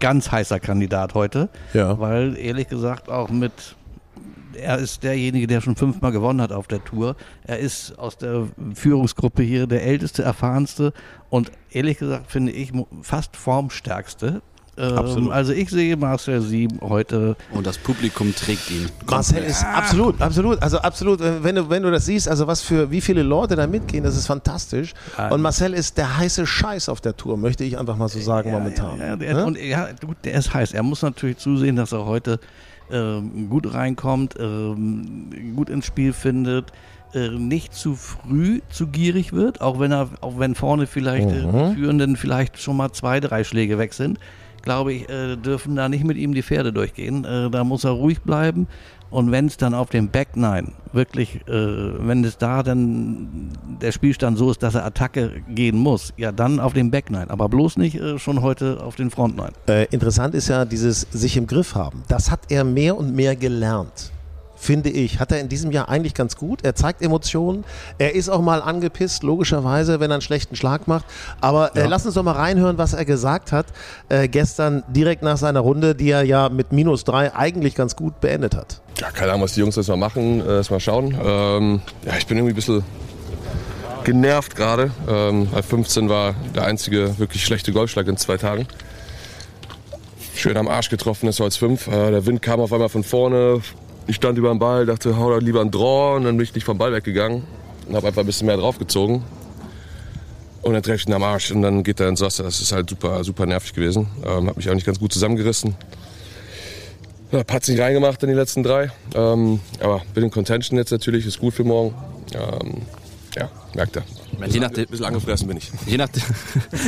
ganz 0.00 0.30
heißer 0.30 0.60
Kandidat 0.60 1.14
heute. 1.14 1.48
Ja. 1.74 1.98
Weil 1.98 2.36
ehrlich 2.36 2.68
gesagt 2.68 3.08
auch 3.08 3.30
mit, 3.30 3.76
er 4.54 4.78
ist 4.78 5.02
derjenige, 5.02 5.46
der 5.46 5.60
schon 5.60 5.76
fünfmal 5.76 6.12
gewonnen 6.12 6.40
hat 6.40 6.52
auf 6.52 6.66
der 6.66 6.84
Tour. 6.84 7.16
Er 7.44 7.58
ist 7.58 7.98
aus 7.98 8.18
der 8.18 8.48
Führungsgruppe 8.74 9.42
hier 9.42 9.66
der 9.66 9.82
älteste, 9.82 10.22
erfahrenste 10.22 10.92
und 11.30 11.52
ehrlich 11.70 11.98
gesagt 11.98 12.30
finde 12.30 12.52
ich 12.52 12.72
fast 13.02 13.36
formstärkste. 13.36 14.42
Ähm. 14.78 15.30
Also 15.30 15.52
ich 15.52 15.70
sehe 15.70 15.96
Marcel 15.96 16.40
Sieben 16.40 16.78
heute 16.80 17.36
Und 17.52 17.66
das 17.66 17.78
Publikum 17.78 18.34
trägt 18.34 18.70
ihn. 18.70 18.88
Marcel 19.10 19.42
ist 19.42 19.64
absolut, 19.64 20.20
absolut, 20.20 20.62
also 20.62 20.78
absolut, 20.78 21.20
äh, 21.20 21.42
wenn 21.42 21.56
du, 21.56 21.68
wenn 21.68 21.82
du 21.82 21.90
das 21.90 22.06
siehst, 22.06 22.28
also 22.28 22.46
was 22.46 22.60
für, 22.60 22.90
wie 22.90 23.00
viele 23.00 23.22
Leute 23.22 23.56
da 23.56 23.66
mitgehen, 23.66 24.04
das 24.04 24.16
ist 24.16 24.26
fantastisch. 24.26 24.94
Ja. 25.16 25.28
Und 25.30 25.42
Marcel 25.42 25.74
ist 25.74 25.98
der 25.98 26.18
heiße 26.18 26.46
Scheiß 26.46 26.88
auf 26.88 27.00
der 27.00 27.16
Tour, 27.16 27.36
möchte 27.36 27.64
ich 27.64 27.78
einfach 27.78 27.96
mal 27.96 28.08
so 28.08 28.20
sagen 28.20 28.50
momentan. 28.50 28.98
Ja, 28.98 29.16
der, 29.16 29.34
Ne? 29.34 29.44
und 29.44 29.58
ja, 29.58 29.88
gut, 30.04 30.16
der 30.24 30.34
ist 30.34 30.54
heiß. 30.54 30.72
Er 30.72 30.82
muss 30.82 31.02
natürlich 31.02 31.38
zusehen, 31.38 31.76
dass 31.76 31.92
er 31.92 32.06
heute 32.06 32.40
ähm, 32.90 33.48
gut 33.48 33.74
reinkommt, 33.74 34.34
ähm, 34.38 35.30
gut 35.54 35.68
ins 35.70 35.86
Spiel 35.86 36.12
findet, 36.12 36.72
äh, 37.14 37.28
nicht 37.30 37.74
zu 37.74 37.94
früh 37.94 38.60
zu 38.70 38.86
gierig 38.86 39.32
wird, 39.32 39.60
auch 39.60 39.80
wenn 39.80 39.92
er, 39.92 40.08
auch 40.20 40.38
wenn 40.38 40.54
vorne 40.54 40.86
vielleicht 40.86 41.30
äh, 41.30 41.40
die 41.42 41.74
Führenden 41.74 42.16
vielleicht 42.16 42.60
schon 42.60 42.76
mal 42.76 42.92
zwei, 42.92 43.20
drei 43.20 43.44
Schläge 43.44 43.78
weg 43.78 43.94
sind, 43.94 44.18
glaube 44.62 44.92
ich, 44.92 45.08
äh, 45.08 45.36
dürfen 45.36 45.76
da 45.76 45.88
nicht 45.88 46.04
mit 46.04 46.16
ihm 46.16 46.34
die 46.34 46.42
Pferde 46.42 46.72
durchgehen. 46.72 47.24
Äh, 47.24 47.50
da 47.50 47.64
muss 47.64 47.84
er 47.84 47.90
ruhig 47.90 48.20
bleiben. 48.22 48.66
Und 49.10 49.30
wenn 49.30 49.46
es 49.46 49.56
dann 49.56 49.72
auf 49.72 49.88
dem 49.88 50.08
Back 50.08 50.36
Nine 50.36 50.72
wirklich, 50.92 51.36
äh, 51.48 51.50
wenn 52.06 52.24
es 52.24 52.36
da 52.36 52.62
dann 52.62 53.50
der 53.80 53.92
Spielstand 53.92 54.36
so 54.36 54.50
ist, 54.50 54.62
dass 54.62 54.74
er 54.74 54.84
Attacke 54.84 55.42
gehen 55.48 55.78
muss, 55.78 56.12
ja 56.16 56.30
dann 56.30 56.60
auf 56.60 56.74
dem 56.74 56.90
Back 56.90 57.10
Nine, 57.10 57.30
aber 57.30 57.48
bloß 57.48 57.78
nicht 57.78 57.96
äh, 57.96 58.18
schon 58.18 58.42
heute 58.42 58.82
auf 58.82 58.96
den 58.96 59.10
Front 59.10 59.36
Nine. 59.36 59.52
Äh, 59.66 59.86
interessant 59.90 60.34
ist 60.34 60.48
ja 60.48 60.64
dieses 60.64 61.02
sich 61.10 61.36
im 61.36 61.46
Griff 61.46 61.74
haben. 61.74 62.02
Das 62.08 62.30
hat 62.30 62.40
er 62.50 62.64
mehr 62.64 62.96
und 62.96 63.14
mehr 63.14 63.34
gelernt. 63.34 64.12
Finde 64.58 64.90
ich, 64.90 65.20
hat 65.20 65.32
er 65.32 65.40
in 65.40 65.48
diesem 65.48 65.70
Jahr 65.70 65.88
eigentlich 65.88 66.14
ganz 66.14 66.36
gut. 66.36 66.64
Er 66.64 66.74
zeigt 66.74 67.02
Emotionen. 67.02 67.64
Er 67.98 68.14
ist 68.14 68.28
auch 68.28 68.42
mal 68.42 68.60
angepisst, 68.60 69.22
logischerweise, 69.22 70.00
wenn 70.00 70.10
er 70.10 70.14
einen 70.14 70.22
schlechten 70.22 70.56
Schlag 70.56 70.88
macht. 70.88 71.04
Aber 71.40 71.76
äh, 71.76 71.86
lass 71.86 72.04
uns 72.06 72.14
doch 72.14 72.22
mal 72.22 72.32
reinhören, 72.32 72.78
was 72.78 72.92
er 72.92 73.04
gesagt 73.04 73.52
hat 73.52 73.66
äh, 74.08 74.28
gestern 74.28 74.82
direkt 74.88 75.22
nach 75.22 75.36
seiner 75.36 75.60
Runde, 75.60 75.94
die 75.94 76.10
er 76.10 76.22
ja 76.22 76.48
mit 76.48 76.72
minus 76.72 77.04
drei 77.04 77.34
eigentlich 77.34 77.74
ganz 77.74 77.96
gut 77.96 78.20
beendet 78.20 78.54
hat. 78.54 78.80
Ja, 78.98 79.10
keine 79.10 79.32
Ahnung, 79.32 79.44
was 79.44 79.54
die 79.54 79.60
Jungs 79.60 79.76
jetzt 79.76 79.88
mal 79.88 79.96
machen, 79.96 80.40
äh, 80.40 80.56
erst 80.56 80.70
mal 80.70 80.80
schauen. 80.80 81.16
Ähm, 81.22 81.80
ja, 82.04 82.16
ich 82.18 82.26
bin 82.26 82.36
irgendwie 82.36 82.52
ein 82.52 82.56
bisschen 82.56 82.84
genervt 84.04 84.56
gerade. 84.56 84.90
Ähm, 85.08 85.48
bei 85.52 85.62
15 85.62 86.08
war 86.08 86.34
der 86.54 86.64
einzige 86.64 87.18
wirklich 87.18 87.44
schlechte 87.44 87.72
Golfschlag 87.72 88.06
in 88.08 88.16
zwei 88.16 88.36
Tagen. 88.36 88.66
Schön 90.34 90.56
am 90.56 90.68
Arsch 90.68 90.88
getroffen 90.88 91.28
ist 91.28 91.40
als 91.40 91.56
5. 91.56 91.88
Äh, 91.88 92.10
der 92.10 92.26
Wind 92.26 92.42
kam 92.42 92.60
auf 92.60 92.72
einmal 92.72 92.88
von 92.88 93.04
vorne. 93.04 93.60
Ich 94.08 94.16
stand 94.16 94.38
über 94.38 94.48
dem 94.48 94.58
Ball, 94.58 94.86
dachte, 94.86 95.18
hau 95.18 95.30
da 95.30 95.36
lieber 95.36 95.60
einen 95.60 95.70
Draw. 95.70 96.16
Und 96.16 96.24
dann 96.24 96.36
bin 96.36 96.44
ich 96.44 96.54
nicht 96.54 96.64
vom 96.64 96.78
Ball 96.78 96.92
weggegangen 96.92 97.44
und 97.86 97.94
habe 97.94 98.08
einfach 98.08 98.22
ein 98.22 98.26
bisschen 98.26 98.46
mehr 98.46 98.56
draufgezogen. 98.56 99.22
Und 100.62 100.72
dann 100.72 100.82
treffe 100.82 100.96
ich 100.96 101.06
ihn 101.06 101.12
am 101.12 101.22
Arsch 101.22 101.50
und 101.50 101.62
dann 101.62 101.84
geht 101.84 102.00
er 102.00 102.08
ins 102.08 102.22
Wasser. 102.22 102.42
Das 102.42 102.60
ist 102.60 102.72
halt 102.72 102.88
super, 102.88 103.22
super 103.22 103.46
nervig 103.46 103.74
gewesen. 103.74 104.08
Ähm, 104.24 104.48
hab 104.48 104.56
mich 104.56 104.68
auch 104.68 104.74
nicht 104.74 104.86
ganz 104.86 104.98
gut 104.98 105.12
zusammengerissen. 105.12 105.76
Ja, 107.32 107.44
Patz 107.44 107.68
nicht 107.68 107.80
reingemacht 107.80 108.22
in 108.22 108.30
die 108.30 108.34
letzten 108.34 108.62
drei. 108.62 108.90
Ähm, 109.14 109.60
aber 109.80 110.00
bin 110.14 110.24
in 110.24 110.30
Contention 110.30 110.78
jetzt 110.78 110.90
natürlich, 110.90 111.26
ist 111.26 111.38
gut 111.38 111.52
für 111.52 111.64
morgen. 111.64 111.94
Ähm, 112.34 112.82
ja, 113.36 113.48
merkt 113.74 113.96
er. 113.96 114.02
Ein 114.40 114.50
Je 114.50 114.60
nachdem- 114.60 114.86
bisschen 114.86 115.04
angefressen 115.06 115.48
bin 115.48 115.56
ich. 115.56 115.70
Je, 115.86 115.96
nachdem, 115.96 116.22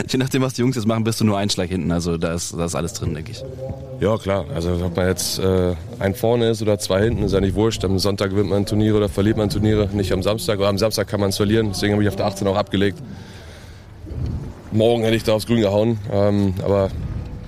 je 0.09 0.19
nachdem, 0.19 0.43
was 0.43 0.55
die 0.55 0.61
Jungs 0.63 0.77
jetzt 0.77 0.87
machen, 0.87 1.03
bist 1.05 1.21
du 1.21 1.25
nur 1.25 1.37
einen 1.39 1.51
Schlag 1.51 1.69
hinten. 1.69 1.91
Also 1.91 2.17
da 2.17 2.33
ist, 2.35 2.53
da 2.57 2.65
ist 2.65 2.75
alles 2.77 2.93
drin, 2.93 3.13
denke 3.15 3.33
ich. 3.33 3.43
Ja, 4.01 4.17
klar. 4.19 4.45
Also 4.55 4.73
ob 4.85 4.97
man 4.97 5.07
jetzt 5.09 5.39
äh, 5.41 5.75
ein 5.99 6.15
vorne 6.15 6.51
ist 6.51 6.63
oder 6.63 6.79
zwei 6.79 7.03
hinten, 7.05 7.25
ist 7.25 7.33
ja 7.33 7.41
nicht 7.41 7.55
wurscht. 7.57 7.85
Am 7.85 7.99
Sonntag 7.99 8.31
gewinnt 8.31 8.51
man 8.51 8.67
Turniere 8.67 8.97
oder 8.99 9.09
verliert 9.09 9.37
man 9.37 9.51
Turniere. 9.51 9.89
Nicht 9.93 10.13
am 10.13 10.23
Samstag. 10.23 10.59
Aber 10.59 10.69
am 10.69 10.79
Samstag 10.79 11.09
kann 11.09 11.19
man 11.21 11.31
es 11.31 11.37
verlieren. 11.37 11.69
Deswegen 11.71 11.93
habe 11.95 12.03
ich 12.03 12.09
auf 12.09 12.17
der 12.17 12.27
18 12.27 12.47
auch 12.47 12.57
abgelegt. 12.57 12.99
Morgen 14.73 15.03
hätte 15.03 15.17
ich 15.17 15.25
da 15.25 15.33
aufs 15.33 15.47
Grün 15.47 15.61
gehauen. 15.61 15.99
Ähm, 16.13 16.55
aber 16.63 16.91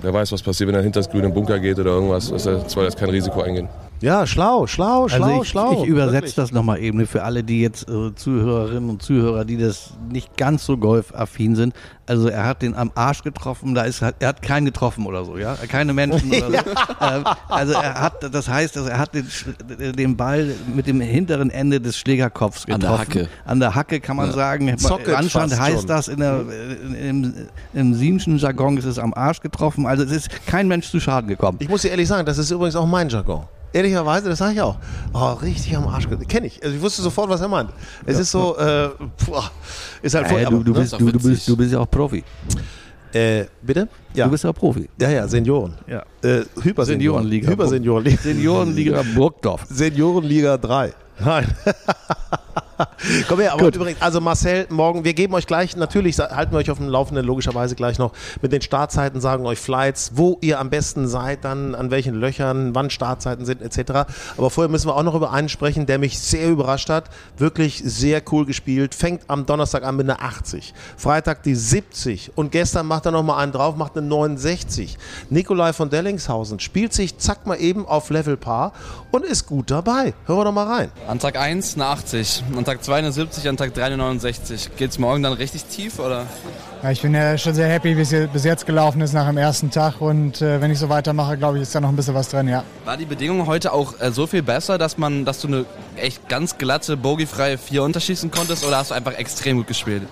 wer 0.01 0.13
weiß, 0.13 0.31
was 0.33 0.41
passiert, 0.41 0.67
wenn 0.67 0.75
er 0.75 0.83
hinter 0.83 0.99
das 0.99 1.09
Grün 1.09 1.23
im 1.23 1.33
Bunker 1.33 1.59
geht 1.59 1.79
oder 1.79 1.91
irgendwas. 1.91 2.29
Das 2.29 2.43
soll 2.43 2.83
jetzt 2.83 2.97
kein 2.97 3.09
Risiko 3.09 3.41
eingehen. 3.41 3.69
Ja, 4.03 4.27
schlau, 4.27 4.67
schlau, 4.67 5.07
schlau, 5.07 5.25
Also 5.25 5.41
ich, 5.43 5.49
schlau. 5.49 5.81
ich 5.83 5.87
übersetze 5.87 6.35
das 6.35 6.51
nochmal 6.51 6.79
eben 6.79 7.07
für 7.07 7.23
alle, 7.23 7.41
die 7.41 7.61
jetzt 7.61 7.89
äh, 7.89 8.13
Zuhörerinnen 8.13 8.89
und 8.89 9.01
Zuhörer, 9.01 9.45
die 9.45 9.55
das 9.55 9.91
nicht 10.11 10.35
ganz 10.35 10.65
so 10.65 10.75
golfaffin 10.75 11.55
sind. 11.55 11.73
Also 12.05 12.27
er 12.27 12.43
hat 12.45 12.61
den 12.63 12.75
am 12.75 12.91
Arsch 12.95 13.23
getroffen, 13.23 13.73
da 13.73 13.83
ist 13.83 14.01
er 14.01 14.13
hat 14.27 14.41
keinen 14.41 14.65
getroffen 14.65 15.05
oder 15.05 15.23
so, 15.23 15.37
ja, 15.37 15.55
keine 15.69 15.93
Menschen 15.93 16.33
oder 16.33 16.49
so. 16.51 16.53
Ähm, 17.01 17.23
also 17.49 17.73
er 17.73 18.01
hat, 18.01 18.33
das 18.33 18.47
heißt, 18.47 18.77
also 18.77 18.89
er 18.89 18.97
hat 18.97 19.13
den, 19.13 19.27
den 19.95 20.15
Ball 20.17 20.53
mit 20.73 20.87
dem 20.87 20.99
hinteren 21.01 21.49
Ende 21.49 21.79
des 21.81 21.97
Schlägerkopfs 21.97 22.65
An 22.65 22.79
getroffen. 22.79 23.11
der 23.11 23.21
Hacke. 23.23 23.29
An 23.45 23.59
der 23.59 23.75
Hacke 23.75 23.99
kann 23.99 24.17
man 24.17 24.31
sagen. 24.31 24.77
Socket 24.77 25.15
Anscheinend 25.15 25.59
heißt 25.59 25.79
schon. 25.79 25.87
das 25.87 26.07
in 26.09 26.19
der, 26.19 26.41
in, 26.81 26.95
im, 26.95 27.33
im 27.73 27.93
Siemschen 27.93 28.37
Jargon 28.37 28.77
ist 28.77 28.85
es 28.85 28.99
am 28.99 29.13
Arsch 29.13 29.39
getroffen. 29.39 29.85
Also 29.85 30.03
es 30.03 30.11
ist 30.11 30.45
kein 30.45 30.67
Mensch 30.67 30.89
zu 30.89 30.99
Schaden 30.99 31.29
gekommen. 31.29 31.57
Ich 31.61 31.69
muss 31.69 31.81
dir 31.83 31.89
ehrlich 31.89 32.07
sagen, 32.07 32.25
das 32.25 32.37
ist 32.37 32.51
übrigens 32.51 32.75
auch 32.75 32.87
mein 32.87 33.07
Jargon. 33.09 33.45
Ehrlicherweise, 33.73 34.29
das 34.29 34.37
sage 34.37 34.53
ich 34.53 34.61
auch. 34.61 34.77
Oh, 35.13 35.33
richtig 35.33 35.75
am 35.75 35.87
Arsch. 35.87 36.07
Kenne 36.27 36.47
ich. 36.47 36.63
Also 36.63 36.75
ich 36.75 36.81
wusste 36.81 37.01
sofort, 37.01 37.29
was 37.29 37.41
er 37.41 37.47
meint. 37.47 37.71
Es 38.05 38.19
ist 38.19 38.31
so, 38.31 38.55
äh, 38.57 38.89
puh, 39.17 39.35
ist 40.03 40.13
halt 40.13 40.27
voll. 40.27 40.39
Ey, 40.39 40.45
du, 40.45 40.63
du, 40.63 40.71
aber, 40.71 40.81
bist, 40.81 40.93
Ist 40.93 41.01
du, 41.01 41.11
du, 41.11 41.19
bist, 41.19 41.47
du 41.47 41.57
bist 41.57 41.73
ja 41.73 41.79
auch 41.79 41.89
Profi. 41.89 42.23
ne? 43.13 43.19
äh, 43.19 43.45
bitte? 43.61 43.89
Ja. 44.13 44.25
Du 44.25 44.31
bist 44.31 44.43
ja 44.43 44.53
Profi. 44.53 44.87
ja, 45.01 45.09
ja, 45.09 45.27
Senioren. 45.27 45.73
Ja. 45.87 46.03
Äh, 46.21 46.43
Hypersenioren. 46.61 47.23
Seniorenliga. 47.23 47.49
Hyperseniorenliga. 47.49 48.21
Seniorenliga 48.21 49.03
Burgdorf. 49.15 49.65
Seniorenliga 49.69 50.57
3. 50.57 50.93
Nein. 51.19 51.47
Komm 53.27 53.39
her, 53.39 53.53
aber 53.53 53.67
übrigens, 53.67 54.01
also 54.01 54.21
Marcel, 54.21 54.67
morgen, 54.69 55.03
wir 55.03 55.13
geben 55.13 55.33
euch 55.33 55.47
gleich, 55.47 55.75
natürlich 55.75 56.17
halten 56.19 56.51
wir 56.51 56.59
euch 56.59 56.71
auf 56.71 56.77
dem 56.77 56.89
Laufenden, 56.89 57.25
logischerweise 57.25 57.75
gleich 57.75 57.99
noch 57.99 58.11
mit 58.41 58.51
den 58.51 58.61
Startzeiten, 58.61 59.21
sagen 59.21 59.45
euch 59.45 59.59
Flights, 59.59 60.11
wo 60.15 60.37
ihr 60.41 60.59
am 60.59 60.69
besten 60.69 61.07
seid, 61.07 61.45
dann 61.45 61.75
an 61.75 61.91
welchen 61.91 62.15
Löchern, 62.15 62.75
wann 62.75 62.89
Startzeiten 62.89 63.45
sind, 63.45 63.61
etc. 63.61 64.05
Aber 64.37 64.49
vorher 64.49 64.69
müssen 64.69 64.87
wir 64.87 64.95
auch 64.95 65.03
noch 65.03 65.15
über 65.15 65.31
einen 65.31 65.49
sprechen, 65.49 65.85
der 65.85 65.99
mich 65.99 66.19
sehr 66.19 66.49
überrascht 66.49 66.89
hat. 66.89 67.09
Wirklich 67.37 67.81
sehr 67.85 68.21
cool 68.31 68.45
gespielt. 68.45 68.95
Fängt 68.95 69.29
am 69.29 69.45
Donnerstag 69.45 69.83
an 69.83 69.95
mit 69.95 70.09
einer 70.09 70.21
80. 70.21 70.73
Freitag 70.97 71.43
die 71.43 71.55
70. 71.55 72.31
Und 72.35 72.51
gestern 72.51 72.87
macht 72.87 73.05
er 73.05 73.11
nochmal 73.11 73.41
einen 73.41 73.51
drauf, 73.51 73.75
macht 73.75 73.97
eine 73.97 74.07
69. 74.07 74.97
Nikolai 75.29 75.73
von 75.73 75.89
Dellingshausen 75.89 76.59
spielt 76.59 76.93
sich, 76.93 77.17
zack 77.17 77.45
mal 77.45 77.55
eben 77.55 77.85
auf 77.85 78.09
Level 78.09 78.37
Par 78.37 78.73
und 79.11 79.23
ist 79.23 79.45
gut 79.47 79.71
dabei. 79.71 80.13
Hören 80.25 80.39
wir 80.39 80.45
doch 80.45 80.51
mal 80.51 80.67
rein. 80.67 80.91
An 81.07 81.19
Tag 81.19 81.37
1 81.37 81.75
eine 81.75 81.85
80, 81.85 82.43
an 82.55 82.62
Tag 82.65 82.83
2 82.83 82.95
eine 82.95 83.11
70, 83.11 83.47
an 83.49 83.57
Tag 83.57 83.73
3 83.73 83.83
eine 83.83 83.97
69. 83.97 84.71
Geht's 84.77 84.99
morgen 84.99 85.23
dann 85.23 85.33
richtig 85.33 85.65
tief 85.65 85.99
oder? 85.99 86.25
Ja, 86.81 86.91
ich 86.91 87.01
bin 87.01 87.13
ja 87.13 87.37
schon 87.37 87.53
sehr 87.53 87.67
happy, 87.67 87.95
wie 87.97 88.01
es 88.01 88.29
bis 88.31 88.43
jetzt 88.43 88.65
gelaufen 88.65 89.01
ist 89.01 89.13
nach 89.13 89.27
dem 89.27 89.37
ersten 89.37 89.71
Tag. 89.71 90.01
Und 90.01 90.41
äh, 90.41 90.61
wenn 90.61 90.71
ich 90.71 90.79
so 90.79 90.89
weitermache, 90.89 91.37
glaube 91.37 91.57
ich, 91.57 91.63
ist 91.63 91.73
da 91.73 91.81
noch 91.81 91.89
ein 91.89 91.95
bisschen 91.95 92.13
was 92.13 92.29
drin, 92.29 92.47
ja. 92.47 92.63
War 92.85 92.97
die 92.97 93.05
Bedingung 93.05 93.47
heute 93.47 93.73
auch 93.73 93.99
äh, 93.99 94.11
so 94.11 94.27
viel 94.27 94.43
besser, 94.43 94.77
dass 94.77 94.97
man, 94.97 95.25
dass 95.25 95.41
du 95.41 95.47
eine 95.47 95.65
echt 95.95 96.27
ganz 96.29 96.57
glatte, 96.57 96.97
bogiefreie 96.97 97.57
4 97.57 97.83
unterschießen 97.83 98.31
konntest 98.31 98.65
oder 98.65 98.77
hast 98.77 98.91
du 98.91 98.95
einfach 98.95 99.13
extrem 99.13 99.57
gut 99.57 99.67
gespielt? 99.67 100.03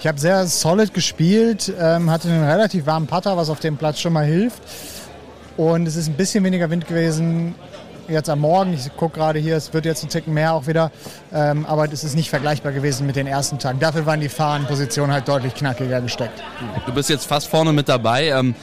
Ich 0.00 0.06
habe 0.06 0.18
sehr 0.18 0.46
solid 0.46 0.94
gespielt, 0.94 1.72
ähm, 1.80 2.10
hatte 2.10 2.28
einen 2.28 2.44
relativ 2.44 2.86
warmen 2.86 3.06
Putter, 3.06 3.36
was 3.36 3.50
auf 3.50 3.60
dem 3.60 3.76
Platz 3.76 3.98
schon 3.98 4.12
mal 4.12 4.24
hilft. 4.24 4.62
Und 5.56 5.88
es 5.88 5.96
ist 5.96 6.08
ein 6.08 6.14
bisschen 6.14 6.44
weniger 6.44 6.70
Wind 6.70 6.86
gewesen 6.86 7.56
jetzt 8.08 8.28
am 8.28 8.40
Morgen. 8.40 8.74
Ich 8.74 8.94
gucke 8.96 9.18
gerade 9.18 9.38
hier, 9.38 9.56
es 9.56 9.72
wird 9.72 9.84
jetzt 9.84 10.02
ein 10.02 10.08
Ticken 10.08 10.34
mehr 10.34 10.54
auch 10.54 10.66
wieder. 10.66 10.90
Ähm, 11.32 11.66
aber 11.66 11.88
das 11.88 12.04
ist 12.04 12.16
nicht 12.16 12.30
vergleichbar 12.30 12.72
gewesen 12.72 13.06
mit 13.06 13.16
den 13.16 13.26
ersten 13.26 13.58
Tagen. 13.58 13.78
Dafür 13.78 14.06
waren 14.06 14.20
die 14.20 14.28
Fahrenpositionen 14.28 15.12
halt 15.12 15.28
deutlich 15.28 15.54
knackiger 15.54 16.00
gesteckt. 16.00 16.42
Du 16.86 16.92
bist 16.92 17.10
jetzt 17.10 17.26
fast 17.26 17.48
vorne 17.48 17.72
mit 17.72 17.88
dabei. 17.88 18.28
Ähm, 18.28 18.54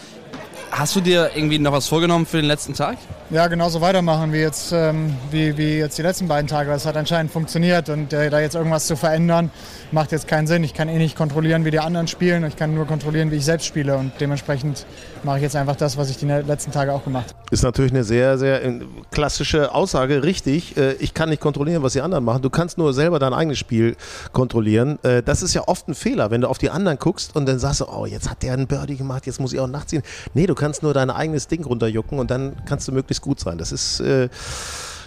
hast 0.71 0.95
du 0.95 1.01
dir 1.01 1.31
irgendwie 1.35 1.59
noch 1.59 1.71
was 1.71 1.87
vorgenommen 1.87 2.25
für 2.25 2.37
den 2.37 2.45
letzten 2.45 2.73
Tag? 2.73 2.97
Ja, 3.29 3.47
genauso 3.47 3.81
weitermachen 3.81 4.33
wie 4.33 4.39
jetzt, 4.39 4.71
ähm, 4.71 5.15
wie, 5.31 5.57
wie 5.57 5.77
jetzt 5.77 5.97
die 5.97 6.01
letzten 6.01 6.27
beiden 6.27 6.47
Tage. 6.47 6.69
Das 6.69 6.85
hat 6.85 6.95
anscheinend 6.95 7.31
funktioniert 7.31 7.89
und 7.89 8.13
äh, 8.13 8.29
da 8.29 8.39
jetzt 8.39 8.55
irgendwas 8.55 8.85
zu 8.85 8.95
verändern, 8.95 9.51
macht 9.91 10.11
jetzt 10.11 10.27
keinen 10.27 10.47
Sinn. 10.47 10.63
Ich 10.63 10.73
kann 10.73 10.89
eh 10.89 10.97
nicht 10.97 11.15
kontrollieren, 11.15 11.65
wie 11.65 11.71
die 11.71 11.79
anderen 11.79 12.07
spielen. 12.07 12.45
Ich 12.45 12.55
kann 12.55 12.75
nur 12.75 12.85
kontrollieren, 12.85 13.31
wie 13.31 13.37
ich 13.37 13.45
selbst 13.45 13.65
spiele 13.65 13.97
und 13.97 14.11
dementsprechend 14.19 14.85
mache 15.23 15.37
ich 15.37 15.43
jetzt 15.43 15.55
einfach 15.55 15.75
das, 15.75 15.97
was 15.97 16.09
ich 16.09 16.17
die 16.17 16.25
letzten 16.25 16.71
Tage 16.71 16.93
auch 16.93 17.03
gemacht 17.03 17.29
habe. 17.29 17.44
Ist 17.51 17.61
natürlich 17.63 17.91
eine 17.91 18.03
sehr, 18.03 18.39
sehr 18.39 18.65
äh, 18.65 18.79
klassische 19.11 19.73
Aussage, 19.73 20.23
richtig. 20.23 20.75
Äh, 20.77 20.93
Ich 20.93 21.13
kann 21.13 21.29
nicht 21.29 21.41
kontrollieren, 21.41 21.83
was 21.83 21.93
die 21.93 22.01
anderen 22.01 22.23
machen. 22.23 22.41
Du 22.41 22.49
kannst 22.49 22.77
nur 22.79 22.91
selber 22.93 23.19
dein 23.19 23.33
eigenes 23.33 23.59
Spiel 23.59 23.95
kontrollieren. 24.33 24.97
Äh, 25.03 25.21
Das 25.21 25.43
ist 25.43 25.53
ja 25.53 25.67
oft 25.67 25.87
ein 25.87 25.93
Fehler, 25.93 26.31
wenn 26.31 26.41
du 26.41 26.47
auf 26.49 26.57
die 26.57 26.71
anderen 26.71 26.97
guckst 26.97 27.35
und 27.35 27.45
dann 27.47 27.59
sagst 27.59 27.81
du, 27.81 27.85
oh, 27.85 28.07
jetzt 28.07 28.29
hat 28.29 28.41
der 28.41 28.53
einen 28.53 28.65
Birdie 28.65 28.97
gemacht, 28.97 29.27
jetzt 29.27 29.39
muss 29.39 29.53
ich 29.53 29.59
auch 29.59 29.67
nachziehen. 29.67 30.01
Nee, 30.33 30.47
du 30.47 30.55
kannst 30.55 30.81
nur 30.81 30.93
dein 30.93 31.11
eigenes 31.11 31.47
Ding 31.47 31.63
runterjucken 31.63 32.17
und 32.17 32.31
dann 32.31 32.55
kannst 32.65 32.87
du 32.87 32.91
möglichst 32.91 33.21
gut 33.21 33.39
sein. 33.39 33.59
Das 33.59 33.71
ist, 33.71 33.99
äh, 33.99 34.27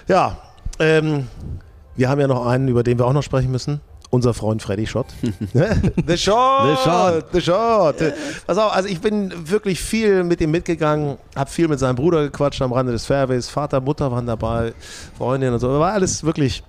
ja, 0.07 0.38
ähm, 0.78 1.26
wir 1.97 2.09
haben 2.09 2.21
ja 2.21 2.28
noch 2.28 2.47
einen, 2.47 2.68
über 2.68 2.85
den 2.85 2.99
wir 2.99 3.07
auch 3.07 3.12
noch 3.12 3.25
sprechen 3.25 3.50
müssen. 3.50 3.80
Unser 4.11 4.33
Freund 4.33 4.62
Freddy 4.62 4.87
Schott. 4.87 5.07
The 5.53 6.17
Shot! 6.17 6.79
The 6.79 6.83
Shot. 6.83 7.25
The 7.33 7.41
Shot! 7.43 7.97
Pass 8.47 8.57
auf, 8.57 8.75
also 8.75 8.88
ich 8.88 9.00
bin 9.00 9.33
wirklich 9.50 9.81
viel 9.81 10.25
mit 10.25 10.41
ihm 10.41 10.50
mitgegangen, 10.50 11.19
habe 11.37 11.50
viel 11.50 11.69
mit 11.69 11.79
seinem 11.79 11.97
Bruder 11.97 12.23
gequatscht 12.25 12.62
am 12.62 12.73
Rande 12.73 12.93
des 12.93 13.05
Fairways. 13.05 13.50
Vater, 13.50 13.81
Mutter 13.81 14.11
waren 14.11 14.27
dabei, 14.27 14.73
Freundin 15.19 15.53
und 15.53 15.61
so. 15.61 15.69
War 15.79 15.93
alles 15.93 16.25
wirklich 16.25 16.62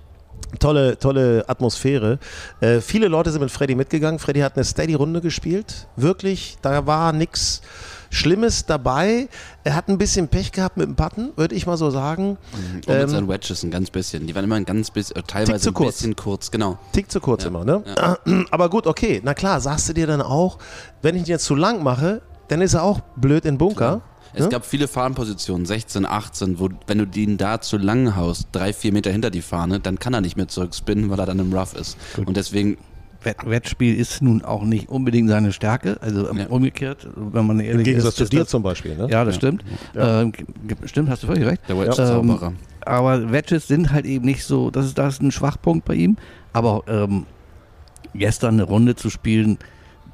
tolle, 0.59 0.97
tolle 0.97 1.45
Atmosphäre. 1.47 2.19
Äh, 2.59 2.81
viele 2.81 3.07
Leute 3.07 3.31
sind 3.31 3.41
mit 3.41 3.51
Freddy 3.51 3.75
mitgegangen. 3.75 4.19
Freddy 4.19 4.41
hat 4.41 4.55
eine 4.55 4.65
Steady-Runde 4.65 5.21
gespielt. 5.21 5.87
Wirklich, 5.95 6.57
da 6.61 6.85
war 6.87 7.13
nichts 7.13 7.61
Schlimmes 8.09 8.65
dabei. 8.65 9.27
Er 9.63 9.75
hat 9.75 9.87
ein 9.87 9.97
bisschen 9.97 10.27
Pech 10.27 10.51
gehabt 10.51 10.77
mit 10.77 10.87
dem 10.87 10.95
Putten, 10.95 11.31
würde 11.35 11.55
ich 11.55 11.65
mal 11.67 11.77
so 11.77 11.89
sagen. 11.91 12.37
Und 12.53 12.75
mit 12.75 12.89
Ähm, 12.89 13.09
seinen 13.09 13.27
Wedges 13.27 13.63
ein 13.63 13.71
ganz 13.71 13.89
bisschen. 13.89 14.25
Die 14.27 14.35
waren 14.35 14.43
immer 14.45 14.55
ein 14.55 14.65
ganz 14.65 14.91
bisschen, 14.91 15.15
äh, 15.17 15.23
teilweise 15.23 15.59
zu 15.59 15.69
ein 15.69 15.73
kurz. 15.73 15.95
bisschen 15.97 16.15
kurz, 16.15 16.51
genau. 16.51 16.77
Tick 16.91 17.11
zu 17.11 17.19
kurz 17.19 17.45
immer, 17.45 17.63
ne? 17.63 17.83
Aber 18.51 18.69
gut, 18.69 18.87
okay. 18.87 19.21
Na 19.23 19.33
klar, 19.33 19.61
sagst 19.61 19.89
du 19.89 19.93
dir 19.93 20.07
dann 20.07 20.21
auch, 20.21 20.57
wenn 21.01 21.15
ich 21.15 21.21
ihn 21.23 21.27
jetzt 21.27 21.45
zu 21.45 21.55
lang 21.55 21.83
mache, 21.83 22.21
dann 22.47 22.61
ist 22.61 22.73
er 22.73 22.83
auch 22.83 22.99
blöd 23.15 23.45
in 23.45 23.57
Bunker. 23.57 24.01
Es 24.33 24.43
Ne? 24.43 24.49
gab 24.49 24.63
viele 24.63 24.87
Fahrenpositionen, 24.87 25.65
16, 25.65 26.05
18, 26.05 26.59
wo, 26.59 26.69
wenn 26.85 26.99
du 26.99 27.07
den 27.07 27.37
da 27.37 27.61
zu 27.61 27.77
lang 27.77 28.15
haust, 28.15 28.47
drei, 28.51 28.73
vier 28.73 28.93
Meter 28.93 29.09
hinter 29.11 29.31
die 29.31 29.41
Fahne, 29.41 29.79
dann 29.79 29.97
kann 29.97 30.13
er 30.13 30.21
nicht 30.21 30.37
mehr 30.37 30.47
zurückspinnen, 30.47 31.09
weil 31.09 31.19
er 31.19 31.25
dann 31.25 31.39
im 31.39 31.51
Rough 31.51 31.73
ist. 31.73 31.97
Und 32.25 32.37
deswegen, 32.37 32.77
Wettspiel 33.23 33.95
ist 33.95 34.21
nun 34.21 34.43
auch 34.43 34.63
nicht 34.63 34.89
unbedingt 34.89 35.29
seine 35.29 35.51
Stärke. 35.51 35.97
Also 36.01 36.29
ähm, 36.29 36.37
Ja. 36.37 36.47
umgekehrt, 36.47 37.07
wenn 37.15 37.45
man 37.45 37.59
ehrlich 37.59 37.79
Im 37.79 37.83
Gegensatz 37.83 38.13
ist. 38.13 38.17
zu 38.17 38.23
ist 38.23 38.33
dir 38.33 38.39
das, 38.39 38.49
zum 38.49 38.63
Beispiel, 38.63 38.95
ne? 38.95 39.07
Ja, 39.09 39.25
das 39.25 39.35
stimmt. 39.35 39.63
Ähm, 39.95 40.31
g- 40.31 40.43
stimmt, 40.85 41.09
hast 41.09 41.23
du 41.23 41.27
völlig 41.27 41.45
recht. 41.45 41.61
der 41.67 41.77
Wedge 41.77 41.89
ist 41.91 41.99
Ähm, 41.99 42.57
aber 42.81 43.31
Wedges 43.31 43.67
sind 43.67 43.91
halt 43.91 44.05
eben 44.05 44.25
nicht 44.25 44.43
so, 44.45 44.71
das 44.71 44.85
ist, 44.85 44.97
das 44.97 45.15
ist 45.15 45.21
ein 45.21 45.31
Schwachpunkt 45.31 45.85
bei 45.85 45.95
ihm. 45.95 46.15
Aber 46.53 46.83
ähm, 46.87 47.25
gestern 48.15 48.55
eine 48.55 48.63
Runde 48.63 48.95
zu 48.95 49.09
spielen, 49.09 49.57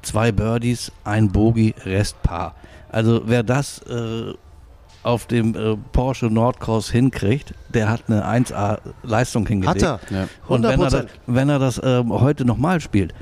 zwei 0.02 0.32
Birdies, 0.32 0.92
ein 1.04 1.30
Bogey, 1.30 1.74
Rest 1.84 2.20
Paar. 2.22 2.54
Also 2.90 3.22
wer 3.26 3.42
das 3.42 3.80
äh, 3.88 4.32
auf 5.06 5.26
dem 5.26 5.54
äh, 5.54 5.76
Porsche 5.92 6.26
Nordcross 6.26 6.90
hinkriegt, 6.90 7.54
der 7.72 7.88
hat 7.88 8.02
eine 8.08 8.26
1A 8.26 8.78
Leistung 9.02 9.46
hingelegt. 9.46 9.82
Hat 9.84 10.00
er. 10.10 10.16
Ja. 10.16 10.28
Und 10.48 10.64
wenn 10.64 10.80
er 10.80 10.90
das, 10.90 11.04
100%. 11.04 11.08
wenn 11.26 11.48
er 11.48 11.58
das 11.58 11.80
ähm, 11.82 12.12
heute 12.12 12.44
nochmal 12.44 12.80
spielt, 12.80 13.14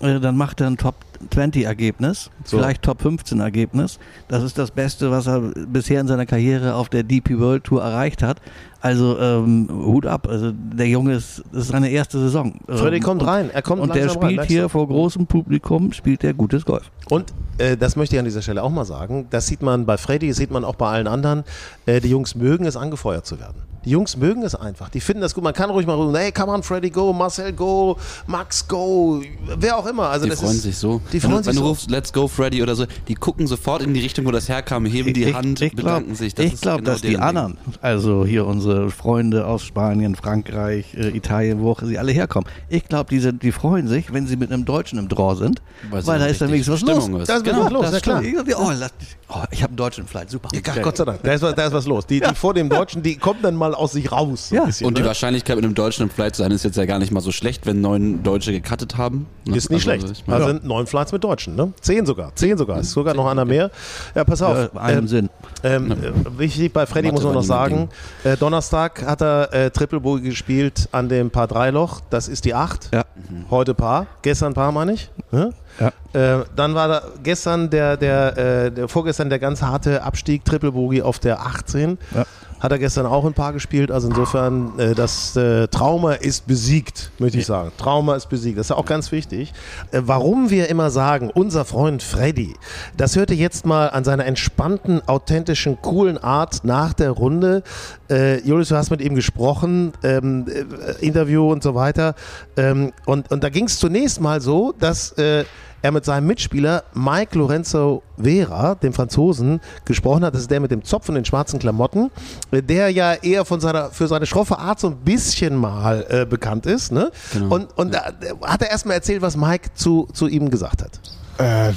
äh, 0.00 0.18
dann 0.18 0.36
macht 0.36 0.60
er 0.60 0.66
ein 0.66 0.76
Top 0.76 0.96
20 1.30 1.64
Ergebnis, 1.64 2.30
So. 2.44 2.58
vielleicht 2.58 2.82
Top 2.82 3.02
15 3.02 3.40
Ergebnis. 3.40 3.98
Das 4.28 4.42
ist 4.42 4.58
das 4.58 4.70
Beste, 4.70 5.10
was 5.10 5.26
er 5.26 5.40
bisher 5.40 6.00
in 6.00 6.06
seiner 6.08 6.26
Karriere 6.26 6.74
auf 6.74 6.88
der 6.88 7.02
DP 7.02 7.38
World 7.38 7.64
Tour 7.64 7.82
erreicht 7.82 8.22
hat. 8.22 8.40
Also 8.80 9.18
ähm, 9.18 9.68
Hut 9.70 10.06
ab. 10.06 10.28
Also 10.28 10.52
der 10.52 10.86
Junge 10.86 11.14
ist, 11.14 11.42
das 11.52 11.62
ist 11.62 11.68
seine 11.68 11.90
erste 11.90 12.18
Saison. 12.20 12.54
Freddy 12.68 12.98
Ähm, 12.98 13.02
kommt 13.02 13.22
und, 13.22 13.28
rein. 13.28 13.50
Er 13.52 13.62
kommt 13.62 13.82
und 13.82 13.94
der 13.94 14.04
rein, 14.04 14.10
spielt 14.14 14.36
merkst 14.36 14.50
hier 14.50 14.68
vor 14.68 14.86
großem 14.86 15.26
Publikum, 15.26 15.92
spielt 15.92 16.22
er 16.22 16.32
gutes 16.32 16.64
Golf. 16.64 16.90
Und 17.10 17.32
äh, 17.58 17.76
das 17.76 17.96
möchte 17.96 18.14
ich 18.14 18.20
an 18.20 18.24
dieser 18.24 18.42
Stelle 18.42 18.62
auch 18.62 18.70
mal 18.70 18.84
sagen. 18.84 19.26
Das 19.30 19.46
sieht 19.48 19.62
man 19.62 19.84
bei 19.84 19.96
Freddy, 19.96 20.28
das 20.28 20.36
sieht 20.36 20.52
man 20.52 20.64
auch 20.64 20.76
bei 20.76 20.88
allen 20.88 21.08
anderen. 21.08 21.42
Äh, 21.86 22.00
die 22.00 22.08
Jungs 22.08 22.36
mögen 22.36 22.66
es, 22.66 22.76
angefeuert 22.76 23.26
zu 23.26 23.40
werden. 23.40 23.62
Die 23.84 23.90
Jungs 23.90 24.16
mögen 24.16 24.42
es 24.42 24.54
einfach. 24.54 24.90
Die 24.90 25.00
finden 25.00 25.22
das 25.22 25.34
gut. 25.34 25.42
Man 25.42 25.54
kann 25.54 25.70
ruhig 25.70 25.86
mal 25.86 25.94
rufen, 25.94 26.14
hey, 26.14 26.30
come 26.30 26.52
on, 26.52 26.62
Freddy, 26.62 26.90
go, 26.90 27.12
Marcel, 27.12 27.52
go, 27.52 27.96
Max, 28.26 28.66
go, 28.68 29.22
wer 29.58 29.76
auch 29.76 29.86
immer. 29.86 30.08
Also 30.10 30.24
Die 30.24 30.30
das 30.30 30.40
freuen 30.40 30.52
ist, 30.52 30.62
sich 30.62 30.76
so. 30.76 31.00
Die 31.12 31.22
wenn 31.22 31.30
freuen 31.30 31.36
du, 31.36 31.42
sich 31.44 31.46
wenn 31.48 31.56
du 31.56 31.62
so. 31.62 31.68
rufst, 31.68 31.90
let's 31.90 32.12
go 32.12 32.28
Freddy 32.28 32.62
oder 32.62 32.74
so, 32.74 32.84
die 33.08 33.14
gucken 33.14 33.46
sofort 33.46 33.82
in 33.82 33.94
die 33.94 34.00
Richtung, 34.00 34.26
wo 34.26 34.30
das 34.30 34.48
herkam, 34.48 34.84
heben 34.86 35.12
die 35.14 35.24
ich, 35.24 35.34
Hand, 35.34 35.60
ich 35.62 35.72
glaub, 35.72 35.84
bedanken 35.86 36.14
sich. 36.14 36.34
Das 36.34 36.46
ich 36.46 36.60
glaube, 36.60 36.78
genau 36.82 36.92
dass 36.92 37.00
die 37.02 37.08
Ding. 37.08 37.16
anderen, 37.20 37.58
also 37.80 38.24
hier 38.24 38.46
unsere 38.46 38.90
Freunde 38.90 39.46
aus 39.46 39.62
Spanien, 39.64 40.14
Frankreich, 40.14 40.94
äh, 40.94 41.08
Italien, 41.16 41.60
wo 41.60 41.72
auch 41.72 41.82
sie 41.82 41.98
alle 41.98 42.12
herkommen, 42.12 42.48
ich 42.68 42.84
glaube, 42.84 43.10
die, 43.10 43.18
sind- 43.20 43.42
die 43.42 43.52
freuen 43.52 43.88
sich, 43.88 44.12
wenn 44.12 44.26
sie 44.26 44.36
mit 44.36 44.52
einem 44.52 44.64
Deutschen 44.64 44.98
im 44.98 45.08
Draw 45.08 45.34
sind, 45.36 45.62
Weil 45.90 46.06
weil, 46.06 46.18
so 46.18 46.24
da 46.24 46.26
ist 46.26 46.40
dann 46.40 46.48
wenigstens 46.50 46.74
was 46.74 46.80
Stimmung 46.80 47.12
los. 47.12 47.22
ist. 47.22 47.28
Da 47.28 47.36
ist 47.36 47.44
genau, 47.44 47.64
was 47.64 47.72
los, 47.72 47.82
das 47.86 47.92
ja 47.94 48.00
klar. 48.00 48.22
stimmt. 48.22 48.54
Oh, 48.56 48.70
lass, 48.78 48.92
oh, 49.28 49.34
ich 49.50 49.62
habe 49.62 49.70
einen 49.70 49.76
Deutschen 49.76 50.02
im 50.02 50.08
Flight, 50.08 50.30
super. 50.30 50.48
Ja, 50.54 50.82
Gott 50.82 50.96
sei 50.96 51.04
Dank, 51.04 51.22
da 51.22 51.32
ist, 51.32 51.42
was- 51.42 51.54
da 51.54 51.66
ist 51.66 51.72
was 51.72 51.86
los. 51.86 52.06
Die, 52.06 52.20
die 52.20 52.34
vor 52.34 52.54
dem 52.54 52.68
Deutschen, 52.68 53.02
die 53.02 53.16
kommen 53.16 53.40
dann 53.42 53.54
mal 53.54 53.74
aus 53.74 53.92
sich 53.92 54.12
raus. 54.12 54.48
so 54.50 54.56
Ja. 54.56 54.64
bisschen, 54.64 54.86
Und 54.86 54.98
die 54.98 55.02
ne? 55.02 55.08
Wahrscheinlichkeit, 55.08 55.56
mit 55.56 55.64
einem 55.64 55.74
Deutschen 55.74 56.02
im 56.02 56.10
Flight 56.10 56.36
zu 56.36 56.42
sein, 56.42 56.50
ist 56.52 56.64
jetzt 56.64 56.76
ja 56.76 56.84
gar 56.84 56.98
nicht 56.98 57.12
mal 57.12 57.20
so 57.20 57.32
schlecht, 57.32 57.64
wenn 57.66 57.80
neun 57.80 58.22
Deutsche 58.22 58.52
gecuttet 58.52 58.96
haben. 58.96 59.26
ne? 59.46 59.56
Ist 59.56 59.70
nicht 59.70 59.88
Also, 59.88 60.04
schlecht. 60.06 60.18
ich 60.18 60.24
Da 60.26 60.44
sind 60.46 60.64
neun 60.64 60.86
Flights 60.86 60.97
mit 61.12 61.24
Deutschen, 61.24 61.56
ne? 61.56 61.72
Zehn 61.80 62.04
sogar. 62.06 62.34
Zehn 62.34 62.56
sogar. 62.58 62.78
Ist 62.80 62.90
sogar 62.90 63.14
noch 63.14 63.26
einer 63.26 63.44
mehr. 63.44 63.70
Ja, 64.14 64.24
pass 64.24 64.42
auf. 64.42 64.56
Ja, 64.56 64.64
in 64.66 64.78
einem 64.78 64.98
Ähm, 64.98 65.08
Sinn. 65.08 65.30
Ähm, 65.62 65.92
äh, 65.92 66.38
Wichtig 66.38 66.72
bei 66.72 66.86
Freddy 66.86 67.08
Mathe 67.08 67.14
muss 67.14 67.24
man 67.24 67.34
noch 67.34 67.42
sagen, 67.42 67.88
äh, 68.24 68.36
Donnerstag 68.36 69.04
hat 69.04 69.22
er 69.22 69.52
äh, 69.52 69.70
Triple 69.70 70.00
Bogey 70.00 70.28
gespielt 70.28 70.88
an 70.92 71.08
dem 71.08 71.30
Paar 71.30 71.46
3 71.48 71.70
Loch. 71.70 72.00
Das 72.10 72.28
ist 72.28 72.44
die 72.44 72.54
8. 72.54 72.90
Ja. 72.92 73.04
Heute 73.50 73.74
Paar. 73.74 74.06
Gestern 74.22 74.54
Paar, 74.54 74.72
meine 74.72 74.92
ich. 74.92 75.10
Ne? 75.30 75.52
Ja. 75.78 75.92
Äh, 76.12 76.44
dann 76.56 76.74
war 76.74 76.88
da 76.88 77.02
gestern 77.22 77.70
der, 77.70 77.96
der, 77.96 78.36
äh, 78.36 78.72
der 78.72 78.88
vorgestern 78.88 79.30
der 79.30 79.38
ganz 79.38 79.62
harte 79.62 80.02
Abstieg, 80.02 80.44
Triple 80.44 80.72
Bogey 80.72 81.02
auf 81.02 81.18
der 81.18 81.40
18. 81.40 81.98
Ja. 82.14 82.24
Hat 82.60 82.72
er 82.72 82.78
gestern 82.78 83.06
auch 83.06 83.24
ein 83.24 83.34
Paar 83.34 83.52
gespielt. 83.52 83.92
Also 83.92 84.08
insofern, 84.08 84.76
äh, 84.78 84.94
das 84.94 85.36
äh, 85.36 85.68
Trauma 85.68 86.14
ist 86.14 86.48
besiegt, 86.48 87.12
möchte 87.18 87.38
ich 87.38 87.46
sagen. 87.46 87.70
Trauma 87.78 88.16
ist 88.16 88.28
besiegt. 88.28 88.58
Das 88.58 88.66
ist 88.66 88.70
ja 88.70 88.76
auch 88.76 88.84
ganz 88.84 89.12
wichtig. 89.12 89.52
Äh, 89.92 90.00
warum 90.04 90.50
wir 90.50 90.68
immer 90.68 90.90
sagen, 90.90 91.30
unser 91.32 91.64
Freund 91.64 92.02
Freddy, 92.02 92.54
das 92.96 93.14
hörte 93.14 93.34
jetzt 93.34 93.64
mal 93.64 93.88
an 93.88 94.02
seiner 94.02 94.26
entspannten, 94.26 95.06
authentischen, 95.06 95.80
coolen 95.82 96.18
Art 96.18 96.64
nach 96.64 96.94
der 96.94 97.12
Runde. 97.12 97.62
Äh, 98.10 98.40
Julius, 98.40 98.68
du 98.68 98.76
hast 98.76 98.90
mit 98.90 99.00
ihm 99.00 99.14
gesprochen, 99.14 99.92
ähm, 100.02 100.46
äh, 100.48 101.04
Interview 101.04 101.50
und 101.50 101.62
so 101.62 101.74
weiter. 101.74 102.14
Ähm, 102.56 102.92
und, 103.06 103.30
und 103.30 103.44
da 103.44 103.48
ging 103.48 103.66
es 103.66 103.78
zunächst 103.78 104.20
mal 104.20 104.40
so, 104.40 104.72
dass 104.78 105.12
äh, 105.12 105.44
er 105.82 105.92
mit 105.92 106.04
seinem 106.04 106.26
Mitspieler 106.26 106.84
Mike 106.92 107.38
Lorenzo 107.38 108.02
Vera, 108.20 108.74
dem 108.74 108.92
Franzosen, 108.92 109.60
gesprochen 109.84 110.24
hat. 110.24 110.34
Das 110.34 110.42
ist 110.42 110.50
der 110.50 110.60
mit 110.60 110.70
dem 110.70 110.82
Zopf 110.82 111.08
und 111.08 111.14
den 111.14 111.24
schwarzen 111.24 111.58
Klamotten, 111.58 112.10
äh, 112.50 112.62
der 112.62 112.90
ja 112.90 113.14
eher 113.14 113.44
von 113.44 113.60
seiner, 113.60 113.90
für 113.90 114.08
seine 114.08 114.26
schroffe 114.26 114.58
Art 114.58 114.80
so 114.80 114.88
ein 114.88 114.96
bisschen 114.96 115.54
mal 115.54 116.04
äh, 116.08 116.26
bekannt 116.26 116.66
ist. 116.66 116.92
Ne? 116.92 117.10
Genau. 117.32 117.54
Und, 117.54 117.78
und 117.78 117.94
da 117.94 118.10
da 118.12 118.48
hat 118.48 118.62
er 118.62 118.70
erstmal 118.70 118.96
erzählt, 118.96 119.22
was 119.22 119.36
Mike 119.36 119.70
zu, 119.74 120.08
zu 120.12 120.26
ihm 120.28 120.50
gesagt 120.50 120.82
hat. 120.82 121.00
Äh, 121.38 121.72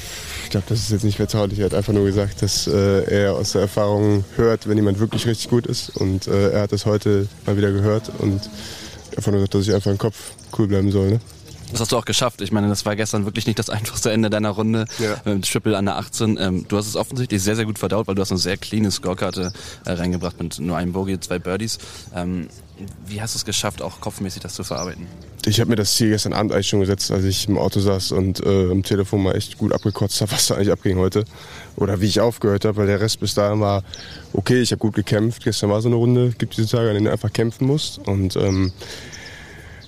glaube, 0.52 0.68
das 0.70 0.80
ist 0.80 0.92
jetzt 0.92 1.04
nicht 1.04 1.18
vertraulich. 1.18 1.60
Er 1.60 1.66
hat 1.66 1.74
einfach 1.74 1.94
nur 1.94 2.06
gesagt, 2.06 2.42
dass 2.42 2.68
äh, 2.68 3.04
er 3.04 3.34
aus 3.34 3.54
der 3.54 3.62
Erfahrung 3.62 4.24
hört, 4.36 4.68
wenn 4.68 4.78
jemand 4.78 5.00
wirklich 5.00 5.26
richtig 5.26 5.50
gut 5.50 5.66
ist. 5.66 5.90
Und 5.98 6.28
äh, 6.28 6.52
er 6.52 6.62
hat 6.62 6.72
das 6.72 6.86
heute 6.86 7.28
mal 7.46 7.58
wieder 7.58 7.72
gehört 7.72 8.12
und 8.20 8.50
einfach 9.16 9.32
nur 9.32 9.40
gesagt, 9.40 9.56
dass 9.56 9.68
ich 9.68 9.74
einfach 9.74 9.92
im 9.92 9.98
Kopf 9.98 10.34
cool 10.58 10.68
bleiben 10.68 10.92
soll. 10.92 11.12
Ne? 11.12 11.20
Das 11.72 11.82
hast 11.82 11.92
du 11.92 11.98
auch 11.98 12.06
geschafft. 12.06 12.42
Ich 12.42 12.52
meine, 12.52 12.68
das 12.68 12.86
war 12.86 12.96
gestern 12.96 13.26
wirklich 13.26 13.48
nicht 13.48 13.58
das 13.58 13.70
einfachste 13.70 14.12
Ende 14.12 14.30
deiner 14.30 14.50
Runde. 14.50 14.86
Ja. 15.00 15.16
Mit 15.26 15.26
dem 15.26 15.42
Triple 15.42 15.78
an 15.78 15.86
der 15.86 15.98
18. 15.98 16.38
Ähm, 16.40 16.66
du 16.68 16.78
hast 16.78 16.88
es 16.88 16.96
offensichtlich 16.96 17.42
sehr, 17.42 17.56
sehr 17.56 17.66
gut 17.66 17.80
verdaut, 17.80 18.08
weil 18.08 18.16
du 18.16 18.22
hast 18.22 18.32
eine 18.32 18.40
sehr 18.40 18.58
cleane 18.58 18.92
Scorekarte 18.92 19.54
äh, 19.86 19.92
reingebracht 19.92 20.42
mit 20.42 20.60
nur 20.60 20.78
einem 20.78 20.94
Bogey, 20.94 21.20
zwei 21.20 21.40
Birdies. 21.40 21.78
Ähm, 22.16 22.48
wie 23.06 23.22
hast 23.22 23.36
du 23.36 23.38
es 23.38 23.46
geschafft, 23.46 23.82
auch 23.82 24.02
kopfmäßig 24.02 24.42
das 24.42 24.54
zu 24.56 24.64
verarbeiten? 24.64 25.06
Ich 25.46 25.60
habe 25.60 25.70
mir 25.70 25.76
das 25.76 25.96
Ziel 25.96 26.10
gestern 26.10 26.34
Abend 26.34 26.52
eigentlich 26.52 26.68
schon 26.68 26.82
gesetzt, 26.82 27.12
als 27.12 27.24
ich 27.24 27.48
im 27.48 27.58
Auto 27.58 27.80
saß 27.80 28.12
und 28.12 28.46
äh, 28.46 28.72
am 28.72 28.84
Telefon 28.84 29.24
mal 29.24 29.36
echt 29.36 29.58
gut 29.58 29.74
abgekotzt 29.74 30.22
habe, 30.22 30.32
was 30.32 30.48
da 30.48 30.56
eigentlich 30.56 30.72
abging 30.72 30.98
heute. 30.98 31.26
Oder 31.78 32.02
wie 32.02 32.06
ich 32.06 32.20
aufgehört 32.20 32.66
habe, 32.66 32.78
weil 32.78 32.88
der 32.88 33.00
Rest 33.00 33.20
bis 33.20 33.34
dahin 33.34 33.60
war 33.60 33.84
okay, 34.34 34.62
ich 34.62 34.72
habe 34.72 34.80
gut 34.80 34.94
gekämpft. 34.94 35.44
Gestern 35.44 35.70
war 35.70 35.82
so 35.82 35.90
eine 35.90 35.96
Runde, 35.96 36.34
gibt 36.38 36.58
diese 36.58 36.68
Tage, 36.68 36.90
an 36.90 36.96
denen 36.96 37.06
du 37.06 37.12
einfach 37.12 37.32
kämpfen 37.32 37.66
musst. 37.66 38.00
Und 38.00 38.36
ähm, 38.36 38.72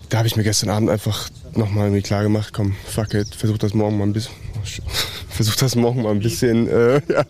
da 0.10 0.20
habe 0.20 0.28
ich 0.28 0.36
mir 0.36 0.44
gestern 0.44 0.70
Abend 0.70 0.90
einfach 0.90 1.30
nochmal 1.58 1.86
irgendwie 1.86 2.02
klar 2.02 2.24
gemacht, 2.24 2.54
komm, 2.54 2.76
fuck 2.86 3.14
it, 3.14 3.34
versuch 3.36 3.58
das 3.58 3.74
morgen 3.74 3.98
mal 3.98 4.06
ein 4.06 4.14
bisschen, 4.14 4.34
versuch 5.30 5.56
das 5.56 5.76
morgen 5.76 6.02
mal 6.02 6.12
ein 6.12 6.20
bisschen, 6.20 6.68
äh, 6.68 7.02
ja, 7.12 7.24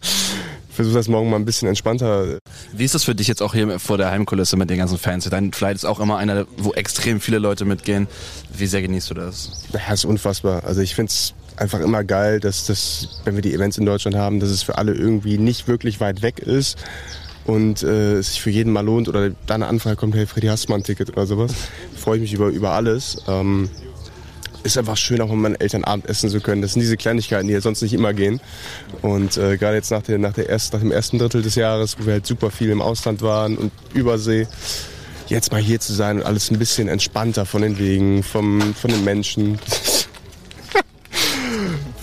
versuch 0.69 0.93
das 0.93 1.07
morgen 1.07 1.29
mal 1.29 1.37
ein 1.37 1.45
bisschen 1.45 1.67
entspannter 1.67 2.39
Wie 2.73 2.83
ist 2.83 2.95
das 2.95 3.03
für 3.03 3.15
dich 3.15 3.27
jetzt 3.27 3.41
auch 3.41 3.53
hier 3.53 3.79
vor 3.79 3.97
der 3.97 4.11
Heimkulisse 4.11 4.57
mit 4.57 4.69
den 4.69 4.77
ganzen 4.77 4.97
Fans? 4.97 5.29
Dein 5.29 5.53
Flight 5.53 5.75
ist 5.75 5.85
auch 5.85 5.99
immer 5.99 6.17
einer, 6.17 6.45
wo 6.57 6.73
extrem 6.73 7.21
viele 7.21 7.39
Leute 7.39 7.65
mitgehen. 7.65 8.07
Wie 8.55 8.65
sehr 8.65 8.81
genießt 8.81 9.11
du 9.11 9.13
das? 9.13 9.63
Ja, 9.71 9.93
ist 9.93 10.05
unfassbar. 10.05 10.63
Also 10.63 10.81
ich 10.81 10.95
finde 10.95 11.11
es 11.11 11.33
einfach 11.57 11.79
immer 11.79 12.03
geil, 12.03 12.39
dass 12.39 12.65
das, 12.65 13.21
wenn 13.23 13.35
wir 13.35 13.41
die 13.41 13.53
Events 13.53 13.77
in 13.77 13.85
Deutschland 13.85 14.15
haben, 14.15 14.39
dass 14.39 14.49
es 14.49 14.63
für 14.63 14.77
alle 14.77 14.93
irgendwie 14.93 15.37
nicht 15.37 15.67
wirklich 15.67 15.99
weit 15.99 16.21
weg 16.21 16.39
ist 16.39 16.77
und 17.45 17.83
äh, 17.83 18.13
es 18.15 18.29
sich 18.29 18.41
für 18.41 18.49
jeden 18.49 18.71
mal 18.71 18.81
lohnt 18.81 19.07
oder 19.09 19.29
da 19.45 19.55
eine 19.55 19.67
Anfrage 19.67 19.95
kommt, 19.95 20.15
hey 20.15 20.25
Freddy, 20.25 20.47
hast 20.47 20.65
du 20.65 20.71
mal 20.71 20.77
ein 20.77 20.83
Ticket 20.83 21.09
oder 21.09 21.25
sowas. 21.25 21.53
Freue 21.95 22.17
ich 22.17 22.21
mich 22.21 22.33
über, 22.33 22.47
über 22.47 22.71
alles. 22.71 23.17
Ähm, 23.27 23.69
ist 24.63 24.77
einfach 24.77 24.97
schön, 24.97 25.21
auch 25.21 25.29
mit 25.29 25.37
meinen 25.37 25.55
Eltern 25.55 25.83
Abend 25.83 26.07
essen 26.07 26.29
zu 26.29 26.39
können. 26.39 26.61
Das 26.61 26.73
sind 26.73 26.81
diese 26.81 26.97
Kleinigkeiten, 26.97 27.47
die 27.47 27.53
ja 27.53 27.61
sonst 27.61 27.81
nicht 27.81 27.93
immer 27.93 28.13
gehen. 28.13 28.39
Und 29.01 29.37
äh, 29.37 29.57
gerade 29.57 29.75
jetzt 29.75 29.91
nach, 29.91 30.01
der, 30.01 30.17
nach, 30.17 30.33
der 30.33 30.49
erst, 30.49 30.73
nach 30.73 30.79
dem 30.79 30.91
ersten 30.91 31.19
Drittel 31.19 31.41
des 31.41 31.55
Jahres, 31.55 31.97
wo 31.99 32.05
wir 32.05 32.13
halt 32.13 32.25
super 32.25 32.51
viel 32.51 32.69
im 32.69 32.81
Ausland 32.81 33.21
waren 33.21 33.57
und 33.57 33.71
Übersee, 33.93 34.47
jetzt 35.27 35.51
mal 35.51 35.61
hier 35.61 35.79
zu 35.79 35.93
sein 35.93 36.17
und 36.17 36.25
alles 36.25 36.51
ein 36.51 36.59
bisschen 36.59 36.87
entspannter 36.87 37.45
von 37.45 37.61
den 37.61 37.79
Wegen, 37.79 38.23
vom, 38.23 38.73
von 38.73 38.91
den 38.91 39.03
Menschen. 39.03 39.59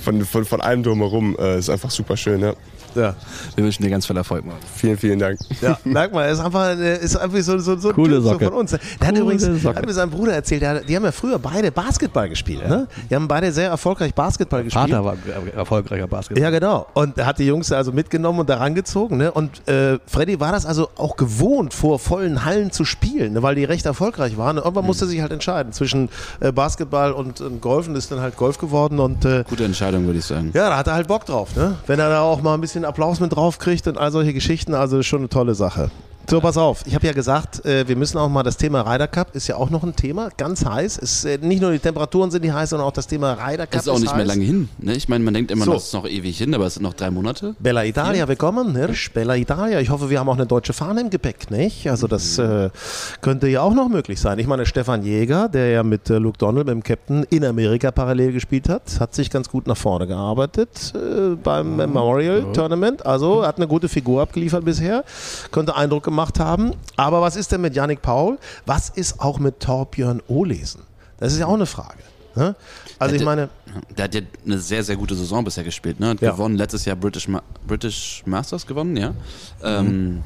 von, 0.02 0.24
von, 0.24 0.44
von 0.44 0.60
allem 0.60 0.82
drumherum 0.82 1.36
äh, 1.38 1.58
ist 1.58 1.70
einfach 1.70 1.90
super 1.90 2.16
schön. 2.16 2.40
Ja. 2.40 2.54
Ja, 2.94 3.14
Wir 3.57 3.64
wünschen 3.64 3.83
dir 3.83 3.90
ganz 3.90 4.07
viel 4.07 4.16
Erfolg, 4.16 4.44
Mann. 4.44 4.57
Vielen, 4.74 4.96
vielen 4.98 5.18
Dank. 5.18 5.38
ja 5.61 5.79
merk 5.85 6.12
mal, 6.12 6.24
er 6.24 6.33
ist 6.33 6.40
einfach, 6.40 6.66
er 6.79 6.98
ist 7.00 7.16
einfach 7.16 7.38
so, 7.40 7.59
so, 7.59 7.76
so, 7.79 7.92
Coole 7.92 8.20
so 8.20 8.31
Socke. 8.31 8.44
von 8.46 8.55
uns. 8.55 8.70
Der 8.72 8.81
hat 8.81 9.09
Coole 9.11 9.20
übrigens, 9.20 9.44
der 9.44 9.57
Socke. 9.57 9.76
hat 9.76 9.87
mir 9.87 9.92
sein 9.92 10.11
Bruder 10.11 10.33
erzählt, 10.35 10.62
der, 10.62 10.70
hat- 10.70 10.88
die 10.88 10.96
haben 10.96 11.05
ja 11.05 11.12
früher 11.12 11.38
beide 11.38 11.70
Basketball 11.70 12.29
gespielt. 12.29 12.68
Ne? 12.68 12.87
Die 13.09 13.14
haben 13.14 13.29
beide 13.29 13.53
sehr 13.53 13.68
erfolgreich 13.70 14.14
Basketball 14.14 14.64
gespielt. 14.64 14.90
Vater 14.90 15.05
war 15.05 15.12
ein 15.12 15.53
erfolgreicher 15.55 16.07
Basketball. 16.07 16.42
Ja, 16.42 16.50
genau. 16.50 16.87
Und 16.94 17.16
er 17.18 17.26
hat 17.26 17.38
die 17.38 17.46
Jungs 17.46 17.70
also 17.72 17.92
mitgenommen 17.92 18.40
und 18.40 18.48
da 18.48 18.57
rangezogen. 18.57 19.18
Ne? 19.18 19.31
Und 19.33 19.66
äh, 19.68 19.98
Freddy 20.07 20.40
war 20.40 20.53
das 20.53 20.66
also 20.66 20.88
auch 20.96 21.16
gewohnt, 21.16 21.74
vor 21.74 21.98
vollen 21.98 22.44
Hallen 22.44 22.70
zu 22.72 22.85
spielen, 22.85 23.35
ne? 23.35 23.42
weil 23.42 23.55
die 23.55 23.64
recht 23.64 23.87
erfolgreich 23.87 24.37
waren. 24.37 24.59
Und 24.59 24.64
irgendwann 24.64 24.87
musste 24.87 25.05
er 25.05 25.09
sich 25.09 25.20
halt 25.20 25.33
entscheiden 25.33 25.72
zwischen 25.72 26.09
äh, 26.40 26.53
Basketball 26.53 27.12
und, 27.12 27.40
und 27.40 27.61
Golf 27.61 27.88
und 27.88 27.96
ist 27.96 28.11
dann 28.11 28.20
halt 28.20 28.37
Golf 28.37 28.59
geworden. 28.59 28.98
Und 28.98 29.24
äh, 29.24 29.44
Gute 29.48 29.64
Entscheidung, 29.64 30.07
würde 30.07 30.18
ich 30.18 30.24
sagen. 30.24 30.50
ja, 30.55 30.68
da 30.68 30.76
hat 30.76 30.87
er 30.87 30.94
halt 30.94 31.07
Bock 31.09 31.24
drauf. 31.26 31.55
Ne? 31.57 31.76
Wenn 31.87 31.98
er 31.98 32.09
da 32.09 32.20
auch 32.22 32.42
mal 32.42 32.55
ein 32.55 32.61
bisschen 32.61 32.79
Applaus 32.84 33.20
mit 33.20 33.34
drauf 33.34 33.58
kriegt 33.58 33.86
und 33.86 33.98
all 33.98 34.12
solche 34.12 34.32
Geschichten, 34.32 34.74
also 34.74 35.02
schon 35.02 35.20
eine 35.20 35.28
tolle 35.28 35.54
Sache. 35.54 35.90
So, 36.30 36.40
pass 36.40 36.56
auf. 36.56 36.84
Ich 36.86 36.94
habe 36.94 37.04
ja 37.08 37.12
gesagt, 37.12 37.64
äh, 37.66 37.88
wir 37.88 37.96
müssen 37.96 38.16
auch 38.16 38.28
mal 38.28 38.44
das 38.44 38.56
Thema 38.56 38.82
Ryder 38.82 39.08
Cup 39.08 39.34
ist 39.34 39.48
ja 39.48 39.56
auch 39.56 39.68
noch 39.68 39.82
ein 39.82 39.96
Thema, 39.96 40.28
ganz 40.36 40.64
heiß. 40.64 40.96
Es, 41.02 41.24
äh, 41.24 41.38
nicht 41.38 41.60
nur 41.60 41.72
die 41.72 41.80
Temperaturen 41.80 42.30
sind 42.30 42.44
die 42.44 42.52
heiß, 42.52 42.70
sondern 42.70 42.86
auch 42.86 42.92
das 42.92 43.08
Thema 43.08 43.32
Ryder 43.32 43.66
Cup 43.66 43.80
ist 43.80 43.88
auch 43.88 43.98
nicht 43.98 44.14
mehr 44.14 44.20
heiß. 44.20 44.28
lange 44.28 44.44
hin. 44.44 44.68
Ne? 44.78 44.94
Ich 44.94 45.08
meine, 45.08 45.24
man 45.24 45.34
denkt 45.34 45.50
immer, 45.50 45.64
So. 45.64 45.72
das 45.72 45.86
ist 45.86 45.92
noch 45.92 46.06
ewig 46.06 46.38
hin, 46.38 46.54
aber 46.54 46.66
es 46.66 46.74
sind 46.74 46.84
noch 46.84 46.94
drei 46.94 47.10
Monate. 47.10 47.56
Bella 47.58 47.84
Italia, 47.84 48.28
willkommen, 48.28 48.76
Hirsch, 48.76 49.10
Bella 49.12 49.34
Italia. 49.34 49.80
Ich 49.80 49.90
hoffe, 49.90 50.08
wir 50.08 50.20
haben 50.20 50.28
auch 50.28 50.36
eine 50.36 50.46
deutsche 50.46 50.72
Fahne 50.72 51.00
im 51.00 51.10
Gepäck, 51.10 51.50
nicht? 51.50 51.90
Also 51.90 52.06
das 52.06 52.38
äh, 52.38 52.70
könnte 53.22 53.48
ja 53.48 53.62
auch 53.62 53.74
noch 53.74 53.88
möglich 53.88 54.20
sein. 54.20 54.38
Ich 54.38 54.46
meine, 54.46 54.66
Stefan 54.66 55.02
Jäger, 55.02 55.48
der 55.48 55.70
ja 55.70 55.82
mit 55.82 56.10
äh, 56.10 56.18
Luke 56.18 56.38
Donald, 56.38 56.68
mit 56.68 56.74
dem 56.74 56.84
Captain, 56.84 57.24
in 57.30 57.44
Amerika 57.44 57.90
parallel 57.90 58.30
gespielt 58.34 58.68
hat, 58.68 59.00
hat 59.00 59.16
sich 59.16 59.30
ganz 59.30 59.48
gut 59.48 59.66
nach 59.66 59.76
vorne 59.76 60.06
gearbeitet 60.06 60.92
äh, 60.94 61.34
beim 61.34 61.74
Memorial 61.74 62.52
Tournament. 62.52 63.04
Also 63.04 63.44
hat 63.44 63.56
eine 63.56 63.66
gute 63.66 63.88
Figur 63.88 64.22
abgeliefert 64.22 64.64
bisher, 64.64 65.02
könnte 65.50 65.74
Eindruck 65.74 66.04
gemacht 66.04 66.19
haben. 66.38 66.72
Aber 66.96 67.20
was 67.22 67.37
ist 67.37 67.50
denn 67.52 67.61
mit 67.62 67.74
Yannick 67.74 68.02
Paul? 68.02 68.38
Was 68.66 68.88
ist 68.90 69.20
auch 69.20 69.38
mit 69.38 69.61
Torbjörn 69.61 70.20
Olesen? 70.28 70.83
Das 71.18 71.33
ist 71.33 71.38
ja 71.38 71.46
auch 71.46 71.54
eine 71.54 71.66
Frage. 71.66 71.98
Ne? 72.37 72.54
Also 72.98 73.14
ich 73.14 73.20
Hätte- 73.20 73.24
meine, 73.24 73.48
Der 73.96 74.04
hat 74.04 74.14
ja 74.14 74.20
eine 74.46 74.59
sehr, 74.59 74.85
sehr 74.85 74.96
gute 74.96 75.14
Saison 75.14 75.42
bisher 75.44 75.64
gespielt. 75.64 75.98
Ne? 75.98 76.11
Hat 76.11 76.20
Ja. 76.20 76.30
gewonnen, 76.33 76.56
letztes 76.56 76.85
Jahr 76.85 76.94
British, 76.96 77.26
Ma 77.28 77.42
British 77.66 78.22
Masters 78.26 78.66
gewonnen, 78.66 78.96
ja. 78.96 79.14
Ähm, 79.62 80.22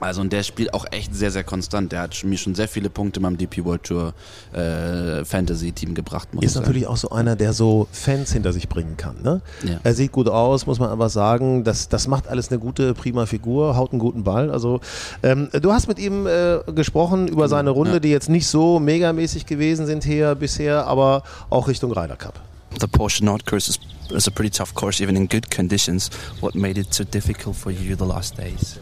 also 0.00 0.20
und 0.20 0.32
der 0.32 0.42
spielt 0.42 0.72
auch 0.74 0.84
echt 0.92 1.14
sehr, 1.14 1.30
sehr 1.30 1.44
konstant. 1.44 1.90
Der 1.92 2.02
hat 2.02 2.14
schon- 2.14 2.30
mir 2.30 2.36
schon 2.38 2.54
sehr 2.54 2.68
viele 2.68 2.88
Punkte 2.90 3.18
in 3.18 3.22
meinem 3.22 3.36
DP 3.36 3.64
World 3.64 3.82
Tour 3.84 4.14
äh, 4.52 5.24
Fantasy 5.24 5.72
Team 5.72 5.94
gebracht, 5.94 6.32
muss 6.34 6.44
ist 6.44 6.50
ich 6.50 6.54
sagen. 6.54 6.66
natürlich 6.66 6.86
auch 6.86 6.96
so 6.96 7.10
einer, 7.10 7.34
der 7.36 7.52
so 7.52 7.88
Fans 7.92 8.32
hinter 8.32 8.52
sich 8.52 8.68
bringen 8.68 8.96
kann. 8.96 9.16
Ne? 9.22 9.40
Ja. 9.64 9.80
Er 9.82 9.94
sieht 9.94 10.12
gut 10.12 10.28
aus, 10.28 10.66
muss 10.66 10.78
man 10.78 10.90
einfach 10.90 11.10
sagen. 11.10 11.64
Das, 11.64 11.88
das 11.88 12.06
macht 12.06 12.28
alles 12.28 12.50
eine 12.50 12.58
gute, 12.60 12.94
prima 12.94 13.26
Figur, 13.26 13.76
haut 13.76 13.92
einen 13.92 13.98
guten 14.00 14.22
Ball. 14.24 14.50
Also 14.50 14.80
ähm, 15.22 15.48
du 15.52 15.72
hast 15.72 15.88
mit 15.88 15.98
ihm 15.98 16.26
äh, 16.26 16.58
gesprochen 16.74 17.26
über 17.28 17.48
seine 17.48 17.70
Runde, 17.70 17.94
Ja. 17.94 17.98
die 18.00 18.10
jetzt 18.10 18.28
nicht 18.28 18.46
so 18.46 18.78
megamäßig 18.78 19.46
gewesen 19.46 19.86
sind 19.86 20.04
hier 20.04 20.34
bisher, 20.34 20.86
aber 20.86 21.22
auch 21.50 21.66
Richtung 21.68 21.92
Ryder 21.92 22.16
Cup. 22.16 22.40
The 22.80 22.86
Porsche 22.86 23.24
Nord 23.24 23.46
course 23.46 23.70
is, 23.70 23.78
is 24.14 24.28
a 24.28 24.30
pretty 24.30 24.50
tough 24.50 24.74
course, 24.74 25.02
even 25.02 25.16
in 25.16 25.28
good 25.28 25.50
conditions. 25.50 26.10
What 26.40 26.54
made 26.54 26.78
it 26.78 26.92
so 26.94 27.02
difficult 27.02 27.56
for 27.56 27.72
you 27.72 27.96
the 27.96 28.04
last 28.04 28.36
days? 28.38 28.78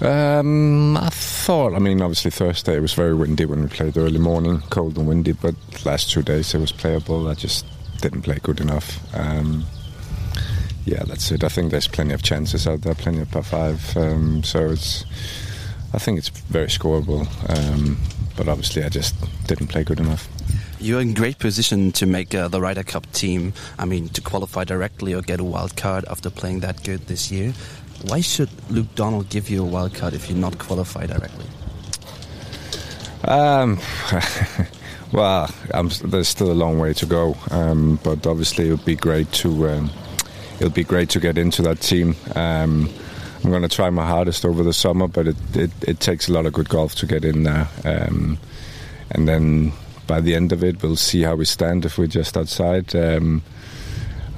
Um, 0.00 0.96
I 0.96 1.08
thought. 1.10 1.74
I 1.74 1.78
mean, 1.78 2.02
obviously 2.02 2.30
Thursday 2.30 2.76
it 2.76 2.80
was 2.80 2.92
very 2.92 3.14
windy 3.14 3.46
when 3.46 3.62
we 3.62 3.68
played 3.68 3.96
early 3.96 4.18
morning, 4.18 4.60
cold 4.70 4.98
and 4.98 5.08
windy. 5.08 5.32
But 5.32 5.54
last 5.84 6.10
two 6.10 6.22
days 6.22 6.54
it 6.54 6.58
was 6.58 6.72
playable. 6.72 7.28
I 7.28 7.34
just 7.34 7.64
didn't 8.00 8.22
play 8.22 8.38
good 8.42 8.60
enough. 8.60 9.00
Um, 9.14 9.64
yeah, 10.84 11.02
that's 11.04 11.30
it. 11.32 11.42
I 11.42 11.48
think 11.48 11.70
there's 11.70 11.88
plenty 11.88 12.14
of 12.14 12.22
chances 12.22 12.66
out 12.66 12.82
there, 12.82 12.94
plenty 12.94 13.20
of 13.20 13.30
par 13.30 13.42
five. 13.42 13.96
Um, 13.96 14.42
so 14.44 14.70
it's. 14.70 15.04
I 15.94 15.98
think 15.98 16.18
it's 16.18 16.28
very 16.28 16.66
scoreable. 16.66 17.26
Um, 17.48 17.96
but 18.36 18.48
obviously, 18.48 18.84
I 18.84 18.90
just 18.90 19.14
didn't 19.46 19.68
play 19.68 19.82
good 19.82 19.98
enough. 19.98 20.28
You're 20.78 21.00
in 21.00 21.14
great 21.14 21.38
position 21.38 21.90
to 21.92 22.06
make 22.06 22.34
uh, 22.34 22.48
the 22.48 22.60
Ryder 22.60 22.82
Cup 22.82 23.10
team. 23.12 23.54
I 23.78 23.86
mean, 23.86 24.10
to 24.10 24.20
qualify 24.20 24.64
directly 24.64 25.14
or 25.14 25.22
get 25.22 25.40
a 25.40 25.44
wild 25.44 25.74
card 25.74 26.04
after 26.10 26.28
playing 26.28 26.60
that 26.60 26.84
good 26.84 27.06
this 27.06 27.32
year. 27.32 27.54
Why 28.04 28.20
should 28.20 28.50
Luke 28.70 28.94
Donald 28.94 29.28
give 29.28 29.48
you 29.48 29.62
a 29.62 29.66
wild 29.66 29.94
card 29.94 30.14
if 30.14 30.28
you're 30.28 30.38
not 30.38 30.58
qualified 30.58 31.08
directly? 31.08 31.46
Um, 33.24 33.80
well, 35.12 35.50
I'm, 35.74 35.90
there's 36.04 36.28
still 36.28 36.52
a 36.52 36.54
long 36.54 36.78
way 36.78 36.92
to 36.94 37.06
go, 37.06 37.36
um, 37.50 37.98
but 38.04 38.26
obviously 38.26 38.68
it 38.68 38.70
would 38.70 38.84
be 38.84 38.96
great 38.96 39.30
to 39.32 39.68
um, 39.68 39.90
it 40.58 40.64
would 40.64 40.74
be 40.74 40.84
great 40.84 41.10
to 41.10 41.20
get 41.20 41.36
into 41.36 41.62
that 41.62 41.80
team. 41.80 42.14
Um, 42.34 42.88
I'm 43.42 43.50
going 43.50 43.62
to 43.62 43.68
try 43.68 43.90
my 43.90 44.06
hardest 44.06 44.44
over 44.44 44.62
the 44.62 44.72
summer, 44.72 45.06
but 45.06 45.28
it, 45.28 45.36
it, 45.54 45.70
it 45.82 46.00
takes 46.00 46.28
a 46.28 46.32
lot 46.32 46.46
of 46.46 46.52
good 46.52 46.68
golf 46.68 46.94
to 46.96 47.06
get 47.06 47.24
in 47.24 47.42
there, 47.42 47.68
um, 47.84 48.38
and 49.10 49.28
then 49.28 49.72
by 50.06 50.20
the 50.20 50.34
end 50.34 50.52
of 50.52 50.62
it, 50.62 50.82
we'll 50.82 50.96
see 50.96 51.22
how 51.22 51.34
we 51.34 51.44
stand 51.44 51.84
if 51.84 51.98
we're 51.98 52.06
just 52.06 52.36
outside. 52.36 52.94
Um, 52.94 53.42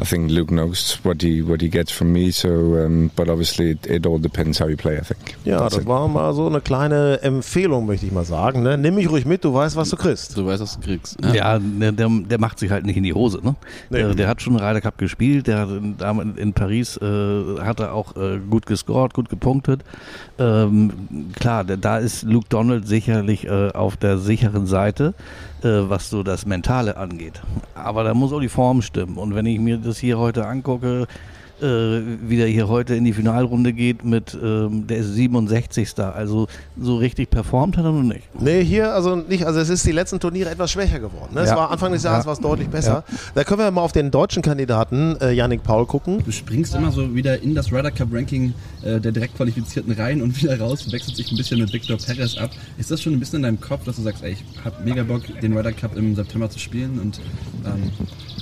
I 0.00 0.04
think 0.04 0.30
Luke 0.30 0.52
knows 0.52 1.00
what 1.02 1.22
he 1.22 1.42
what 1.42 1.60
he 1.60 1.68
gets 1.68 1.90
from 1.90 2.12
me. 2.12 2.30
So, 2.30 2.48
um, 2.48 3.10
but 3.16 3.28
obviously 3.28 3.72
it, 3.72 3.86
it 3.86 4.06
all 4.06 4.18
depends 4.20 4.60
how 4.60 4.68
you 4.68 4.76
play. 4.76 4.96
I 4.96 5.02
think. 5.02 5.36
Ja, 5.44 5.58
That's 5.58 5.74
das 5.74 5.82
it. 5.82 5.88
war 5.88 6.06
mal 6.06 6.32
so 6.34 6.46
eine 6.46 6.60
kleine 6.60 7.20
Empfehlung, 7.22 7.86
möchte 7.86 8.06
ich 8.06 8.12
mal 8.12 8.24
sagen. 8.24 8.62
Ne? 8.62 8.78
Nimm 8.78 8.94
mich 8.94 9.10
ruhig 9.10 9.26
mit, 9.26 9.44
du 9.44 9.52
weißt, 9.52 9.74
was 9.74 9.90
du 9.90 9.96
kriegst. 9.96 10.36
Du 10.36 10.46
weißt, 10.46 10.62
was 10.62 10.78
du 10.78 10.86
kriegst. 10.86 11.16
Ja, 11.34 11.58
der, 11.58 11.92
der, 11.92 12.08
der 12.08 12.38
macht 12.38 12.60
sich 12.60 12.70
halt 12.70 12.86
nicht 12.86 12.96
in 12.96 13.02
die 13.02 13.12
Hose. 13.12 13.40
Ne? 13.42 13.56
Nee. 13.90 13.98
Der, 13.98 14.14
der 14.14 14.28
hat 14.28 14.40
schon 14.40 14.56
Ryder 14.56 14.80
Cup 14.80 14.98
gespielt, 14.98 15.48
der 15.48 15.58
hat 15.58 15.70
in, 15.70 15.96
damals 15.96 16.38
in 16.38 16.52
Paris 16.52 16.96
äh, 16.98 17.60
hat 17.60 17.80
er 17.80 17.92
auch 17.92 18.16
äh, 18.16 18.38
gut 18.48 18.66
gescored, 18.66 19.14
gut 19.14 19.28
gepunktet. 19.28 19.82
Ähm, 20.38 20.92
klar, 21.34 21.64
der, 21.64 21.76
da 21.76 21.98
ist 21.98 22.22
Luke 22.22 22.46
Donald 22.48 22.86
sicherlich 22.86 23.46
äh, 23.46 23.70
auf 23.70 23.96
der 23.96 24.18
sicheren 24.18 24.66
Seite, 24.66 25.14
was 25.62 26.10
so 26.10 26.22
das 26.22 26.46
Mentale 26.46 26.96
angeht. 26.96 27.40
Aber 27.74 28.04
da 28.04 28.14
muss 28.14 28.32
auch 28.32 28.40
die 28.40 28.48
Form 28.48 28.82
stimmen. 28.82 29.16
Und 29.16 29.34
wenn 29.34 29.46
ich 29.46 29.58
mir 29.58 29.78
das 29.78 29.98
hier 29.98 30.18
heute 30.18 30.46
angucke, 30.46 31.06
äh, 31.62 32.00
wie 32.28 32.36
der 32.36 32.46
hier 32.46 32.68
heute 32.68 32.94
in 32.94 33.04
die 33.04 33.12
Finalrunde 33.12 33.72
geht 33.72 34.04
mit, 34.04 34.36
ähm, 34.42 34.86
der 34.86 34.98
ist 34.98 35.14
67. 35.14 35.98
Also 35.98 36.46
so 36.80 36.96
richtig 36.96 37.30
performt 37.30 37.76
hat 37.76 37.84
er 37.84 37.92
noch 37.92 38.02
nicht. 38.02 38.22
Nee, 38.40 38.64
hier 38.64 38.92
also 38.94 39.16
nicht, 39.16 39.44
also 39.44 39.60
es 39.60 39.68
ist 39.68 39.86
die 39.86 39.92
letzten 39.92 40.20
Turniere 40.20 40.50
etwas 40.50 40.70
schwächer 40.70 40.98
geworden. 41.00 41.34
Ne? 41.34 41.40
Es 41.42 41.50
Ja. 41.50 41.56
war 41.56 41.70
Anfang 41.70 41.92
des 41.92 42.02
Jahres 42.02 42.24
Ja. 42.24 42.26
war 42.26 42.32
es 42.34 42.40
deutlich 42.40 42.68
besser. 42.68 43.04
Da 43.34 43.44
können 43.44 43.60
wir 43.60 43.70
mal 43.70 43.82
auf 43.82 43.92
den 43.92 44.10
deutschen 44.10 44.42
Kandidaten 44.42 45.16
äh, 45.20 45.32
Yannick 45.32 45.62
Paul 45.62 45.86
gucken. 45.86 46.22
Du 46.24 46.32
springst 46.32 46.74
immer 46.74 46.90
so 46.92 47.14
wieder 47.14 47.42
in 47.42 47.54
das 47.54 47.72
Ryder 47.72 47.90
Cup 47.90 48.08
Ranking 48.12 48.52
äh, 48.82 49.00
der 49.00 49.12
direkt 49.12 49.36
Qualifizierten 49.36 49.92
rein 49.92 50.22
und 50.22 50.40
wieder 50.40 50.58
raus, 50.60 50.90
wechselt 50.92 51.16
sich 51.16 51.30
ein 51.30 51.36
bisschen 51.36 51.58
mit 51.58 51.72
Victor 51.72 51.96
Perez 51.96 52.36
ab. 52.38 52.50
Ist 52.78 52.90
das 52.90 53.02
schon 53.02 53.12
ein 53.14 53.18
bisschen 53.20 53.36
in 53.36 53.42
deinem 53.42 53.60
Kopf, 53.60 53.84
dass 53.84 53.96
du 53.96 54.02
sagst, 54.02 54.22
ey, 54.22 54.32
ich 54.32 54.44
hab 54.64 54.84
mega 54.84 55.02
Bock, 55.02 55.22
den 55.42 55.56
Ryder 55.56 55.72
Cup 55.72 55.96
im 55.96 56.14
September 56.14 56.48
zu 56.48 56.58
spielen 56.58 56.98
und 57.00 57.20
ähm, 57.66 57.90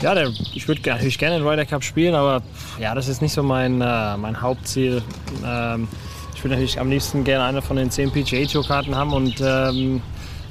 Ja, 0.03 0.15
der, 0.15 0.31
ich 0.55 0.69
würde 0.69 0.81
natürlich 0.85 1.19
gerne 1.19 1.39
den 1.39 1.47
Ryder 1.47 1.65
Cup 1.65 1.83
spielen, 1.83 2.15
aber 2.15 2.43
ja, 2.81 2.95
das 2.95 3.06
ist 3.09 3.23
nicht 3.23 3.33
so 3.33 3.43
mein, 3.43 3.81
äh, 3.81 4.17
mein 4.17 4.41
Hauptziel. 4.41 5.03
Ähm, 5.45 5.89
ich 6.35 6.45
würde 6.45 6.55
natürlich 6.55 6.81
am 6.81 6.91
liebsten 6.91 7.25
gerne 7.25 7.45
eine 7.45 7.63
von 7.63 7.77
den 7.77 7.91
10 7.91 8.11
PGA 8.11 8.45
Tour 8.47 8.67
Karten 8.67 8.95
haben 8.95 9.13
und 9.13 9.41
ähm, 9.41 10.03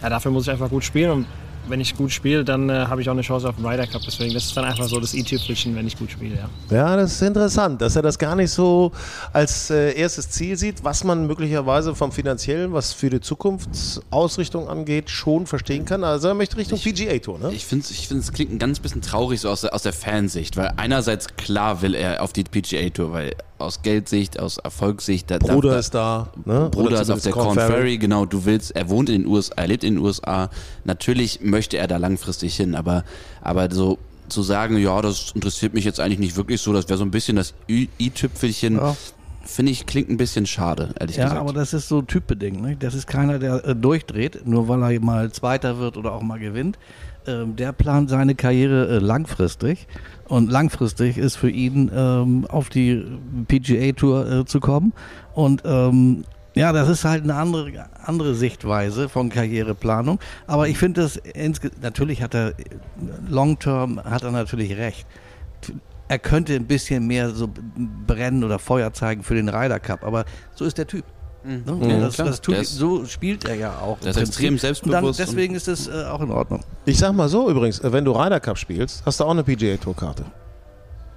ja, 0.01 0.09
dafür 0.09 0.31
muss 0.31 0.43
ich 0.43 0.51
einfach 0.51 0.69
gut 0.69 0.83
spielen 0.83 1.11
und 1.11 1.25
wenn 1.67 1.81
ich 1.81 1.95
gut 1.95 2.11
spiele, 2.11 2.43
dann 2.43 2.69
äh, 2.69 2.73
habe 2.87 3.01
ich 3.01 3.09
auch 3.09 3.13
eine 3.13 3.21
Chance 3.21 3.49
auf 3.49 3.55
den 3.55 3.65
Ryder 3.65 3.87
Cup. 3.87 4.01
Deswegen, 4.05 4.33
das 4.33 4.45
ist 4.45 4.57
dann 4.57 4.65
einfach 4.65 4.87
so 4.87 4.99
das 4.99 5.13
i-Tüpfelchen, 5.13 5.75
wenn 5.75 5.87
ich 5.87 5.97
gut 5.97 6.11
spiele. 6.11 6.35
Ja. 6.35 6.75
Ja, 6.75 6.95
das 6.95 7.13
ist 7.13 7.21
interessant, 7.21 7.81
dass 7.81 7.95
er 7.95 8.01
das 8.01 8.17
gar 8.17 8.35
nicht 8.35 8.51
so 8.51 8.91
als 9.33 9.69
äh, 9.69 9.93
erstes 9.93 10.29
Ziel 10.29 10.57
sieht, 10.57 10.83
was 10.83 11.03
man 11.03 11.27
möglicherweise 11.27 11.95
vom 11.95 12.11
finanziellen, 12.11 12.73
was 12.73 12.93
für 12.93 13.09
die 13.09 13.21
Zukunftsausrichtung 13.21 14.67
angeht, 14.67 15.09
schon 15.09 15.45
verstehen 15.45 15.85
kann. 15.85 16.03
Also 16.03 16.27
er 16.29 16.33
möchte 16.33 16.57
Richtung 16.57 16.79
PGA 16.79 17.17
Tour, 17.19 17.39
ne? 17.39 17.51
Ich 17.53 17.65
finde, 17.65 17.85
ich 17.89 18.07
find, 18.07 18.21
es 18.21 18.31
klingt 18.31 18.51
ein 18.51 18.59
ganz 18.59 18.79
bisschen 18.79 19.01
traurig 19.01 19.41
so 19.41 19.49
aus 19.49 19.61
der, 19.61 19.73
aus 19.73 19.83
der 19.83 19.93
Fansicht, 19.93 20.57
weil 20.57 20.73
einerseits 20.77 21.35
klar 21.35 21.81
will 21.81 21.95
er 21.95 22.21
auf 22.21 22.33
die 22.33 22.43
PGA 22.43 22.89
Tour, 22.89 23.13
weil 23.13 23.35
aus 23.65 23.81
Geldsicht, 23.81 24.39
aus 24.39 24.57
Erfolgssicht, 24.57 25.29
da, 25.31 25.37
Bruder 25.39 25.71
da, 25.71 25.79
ist 25.79 25.93
da, 25.93 26.29
ne? 26.45 26.69
Bruder 26.71 27.01
ist 27.01 27.09
auf 27.09 27.21
der 27.21 27.31
Corn 27.31 27.55
Ferry. 27.55 27.71
Ferry, 27.73 27.97
genau, 27.97 28.25
du 28.25 28.45
willst, 28.45 28.75
er 28.75 28.89
wohnt 28.89 29.09
in 29.09 29.23
den 29.23 29.27
USA, 29.31 29.53
er 29.57 29.67
lebt 29.67 29.83
in 29.83 29.95
den 29.95 30.03
USA. 30.03 30.49
Natürlich 30.83 31.41
möchte 31.41 31.77
er 31.77 31.87
da 31.87 31.97
langfristig 31.97 32.55
hin, 32.55 32.75
aber, 32.75 33.03
aber 33.41 33.69
so 33.71 33.97
zu 34.29 34.41
sagen, 34.41 34.77
ja, 34.77 35.01
das 35.01 35.31
interessiert 35.35 35.73
mich 35.73 35.85
jetzt 35.85 35.99
eigentlich 35.99 36.19
nicht 36.19 36.35
wirklich 36.37 36.61
so, 36.61 36.73
das 36.73 36.87
wäre 36.89 36.97
so 36.97 37.05
ein 37.05 37.11
bisschen 37.11 37.35
das 37.35 37.53
i-Tüpfelchen, 37.99 38.77
Ja. 38.77 38.95
finde 39.43 39.71
ich, 39.71 39.85
klingt 39.85 40.09
ein 40.09 40.17
bisschen 40.17 40.45
schade, 40.45 40.93
ehrlich 40.99 41.17
Ja, 41.17 41.25
gesagt. 41.25 41.41
aber 41.41 41.53
das 41.53 41.73
ist 41.73 41.87
so 41.87 42.01
typbedingt. 42.01 42.61
Ne? 42.61 42.75
Das 42.75 42.93
ist 42.95 43.05
keiner, 43.07 43.37
der 43.39 43.63
äh, 43.65 43.75
durchdreht, 43.75 44.45
nur 44.47 44.67
weil 44.67 44.81
er 44.93 44.99
mal 44.99 45.31
Zweiter 45.31 45.77
wird 45.77 45.97
oder 45.97 46.13
auch 46.13 46.21
mal 46.23 46.39
gewinnt. 46.39 46.77
Ähm, 47.27 47.55
der 47.55 47.73
plant 47.73 48.09
seine 48.09 48.35
Karriere 48.35 48.87
äh, 48.87 48.99
langfristig. 48.99 49.87
Und 50.27 50.51
langfristig 50.51 51.17
ist 51.17 51.35
für 51.35 51.49
ihn 51.49 51.91
ähm, 51.93 52.45
auf 52.49 52.69
die 52.69 53.05
PGA-Tour 53.47 54.31
äh, 54.31 54.45
zu 54.45 54.59
kommen. 54.59 54.93
Und 55.33 55.63
ähm, 55.65 56.23
ja, 56.55 56.71
das 56.71 56.89
ist 56.89 57.03
halt 57.03 57.23
eine 57.23 57.35
andere, 57.35 57.89
andere 58.03 58.33
Sichtweise 58.33 59.09
von 59.09 59.29
Karriereplanung. 59.29 60.19
Aber 60.47 60.67
ich 60.67 60.77
finde 60.77 61.01
das, 61.01 61.19
natürlich 61.81 62.23
hat 62.23 62.33
er, 62.33 62.53
long-term 63.27 64.03
hat 64.03 64.23
er 64.23 64.31
natürlich 64.31 64.77
recht 64.77 65.05
er 66.07 66.19
könnte 66.19 66.53
ein 66.53 66.65
bisschen 66.65 67.07
mehr 67.07 67.31
so 67.31 67.49
brennen 68.05 68.43
oder 68.43 68.59
Feuer 68.59 68.93
zeigen 68.93 69.23
für 69.23 69.35
den 69.35 69.49
Ryder 69.49 69.79
Cup, 69.79 70.03
aber 70.03 70.25
so 70.53 70.65
ist 70.65 70.77
der 70.77 70.87
Typ. 70.87 71.03
Ne? 71.45 71.99
das, 71.99 72.15
klar. 72.15 72.27
das 72.27 72.41
tut, 72.41 72.55
Der 72.55 72.61
ist- 72.61 72.75
so 72.75 73.05
spielt 73.05 73.45
er 73.47 73.55
ja 73.55 73.77
auch. 73.79 73.97
im 74.01 74.09
ist 74.09 74.17
extrem 74.17 74.57
selbstbewusst 74.57 74.97
Und 75.03 75.19
dann, 75.19 75.27
deswegen 75.27 75.55
ist 75.55 75.67
es 75.67 75.87
äh, 75.87 76.05
auch 76.11 76.21
in 76.21 76.31
Ordnung. 76.31 76.61
Ich 76.85 76.97
sag 76.97 77.13
mal 77.13 77.29
so 77.29 77.49
übrigens, 77.49 77.79
äh, 77.79 77.91
wenn 77.93 78.03
du 78.05 78.11
Ryder 78.11 78.39
Cup 78.39 78.57
spielst, 78.57 79.03
hast 79.05 79.19
du 79.19 79.23
auch 79.25 79.31
eine 79.31 79.43
PGA 79.43 79.77
Tour 79.77 79.95
Karte. 79.95 80.25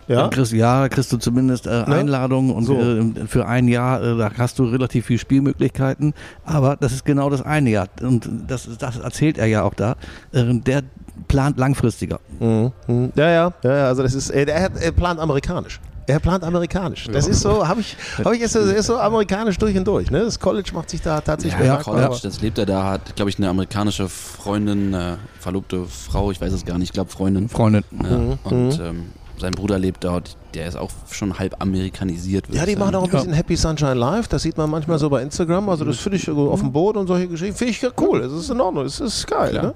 Ja? 0.07 0.23
Dann 0.23 0.31
kriegst, 0.31 0.53
ja, 0.53 0.89
kriegst 0.89 1.13
du 1.13 1.19
zumindest 1.19 1.67
äh, 1.67 1.71
Einladungen 1.71 2.51
und 2.55 2.65
So. 2.65 2.81
äh, 2.81 3.27
für 3.27 3.47
ein 3.47 3.69
Jahr, 3.69 4.03
äh, 4.03 4.17
da 4.17 4.31
hast 4.39 4.59
du 4.59 4.65
relativ 4.65 5.05
viel 5.07 5.19
Spielmöglichkeiten, 5.19 6.15
aber 6.47 6.77
das 6.77 6.93
ist 6.93 7.05
genau 7.05 7.29
das 7.29 7.43
eine 7.43 7.69
Jahr 7.71 7.89
und 8.01 8.29
das, 8.47 8.69
das 8.79 8.99
erzählt 8.99 9.37
er 9.37 9.47
ja 9.47 9.63
auch 9.65 9.75
da. 9.75 9.97
Äh, 10.33 10.45
der 10.61 10.83
plant 11.27 11.59
langfristiger. 11.59 12.21
Mhm. 12.41 12.73
Mhm. 12.87 13.13
Ja, 13.17 13.29
ja, 13.29 13.53
ja, 13.63 13.77
ja, 13.77 13.87
also 13.89 14.03
das 14.03 14.15
ist, 14.15 14.31
er, 14.31 14.49
er, 14.49 14.63
hat, 14.63 14.73
er 14.81 14.93
plant 14.93 15.21
amerikanisch. 15.21 15.79
Er 16.09 16.19
plant 16.21 16.43
amerikanisch. 16.43 17.07
Das 17.13 17.27
ist 17.29 17.41
so, 17.43 17.69
habe 17.69 17.81
ich, 17.83 17.97
hab 18.25 18.33
ich 18.33 18.41
ist, 18.41 18.55
so- 18.55 18.61
ist 18.61 18.87
so 18.87 18.97
amerikanisch 18.99 19.59
durch 19.59 19.77
und 19.77 19.87
durch. 19.87 20.11
Ne? 20.11 20.21
Das 20.25 20.41
College 20.41 20.71
macht 20.73 20.89
sich 20.91 21.03
da 21.03 21.21
tatsächlich 21.21 21.53
Ja, 21.61 21.77
bemerkbar, 21.77 21.95
College, 21.97 22.21
das 22.23 22.41
lebt 22.41 22.57
er 22.59 22.67
da, 22.67 22.85
hat, 22.93 23.15
glaube 23.15 23.31
ich, 23.31 23.37
eine 23.39 23.49
amerikanische 23.51 24.09
Freundin, 24.09 24.95
äh, 24.95 25.17
verlobte 25.39 25.85
Frau, 25.85 26.31
ich 26.31 26.41
weiß 26.41 26.53
es 26.53 26.65
gar 26.65 26.79
nicht, 26.79 26.89
ich 26.89 26.93
glaube 26.95 27.11
Freundin. 27.11 27.49
Freundin. 27.49 27.85
Ja, 28.03 28.39
und 28.51 28.81
ähm, 28.81 29.13
sein 29.41 29.53
Bruder 29.53 29.79
lebt 29.79 30.05
dort, 30.05 30.37
der 30.55 30.67
ist 30.67 30.77
auch 30.77 30.91
schon 31.11 31.39
halb 31.39 31.57
amerikanisiert. 31.61 32.47
Ja, 32.51 32.65
die 32.65 32.77
machen 32.77 32.95
auch 32.95 33.05
ein 33.05 33.11
bisschen 33.11 33.33
Happy 33.33 33.57
Sunshine 33.57 33.95
Live. 33.95 34.29
Das 34.29 34.43
sieht 34.43 34.57
man 34.57 34.71
manchmal 34.71 34.99
so 34.99 35.11
bei 35.11 35.23
Instagram. 35.23 35.69
Also 35.69 35.85
das 35.85 35.99
finde 35.99 36.17
ich 36.17 36.25
so 36.25 36.51
auf 36.51 36.61
dem 36.61 36.73
Boot 36.73 36.97
und 36.97 37.07
solche 37.07 37.29
Geschichten. 37.29 37.57
Finde 37.57 37.71
ich 37.71 37.83
ja 37.83 37.91
cool. 38.01 38.21
Es 38.21 38.33
ist 38.33 38.51
in 38.51 38.61
Ordnung. 38.61 38.85
Es 38.85 39.01
ist 39.01 39.27
geil. 39.27 39.53
Ne? 39.53 39.75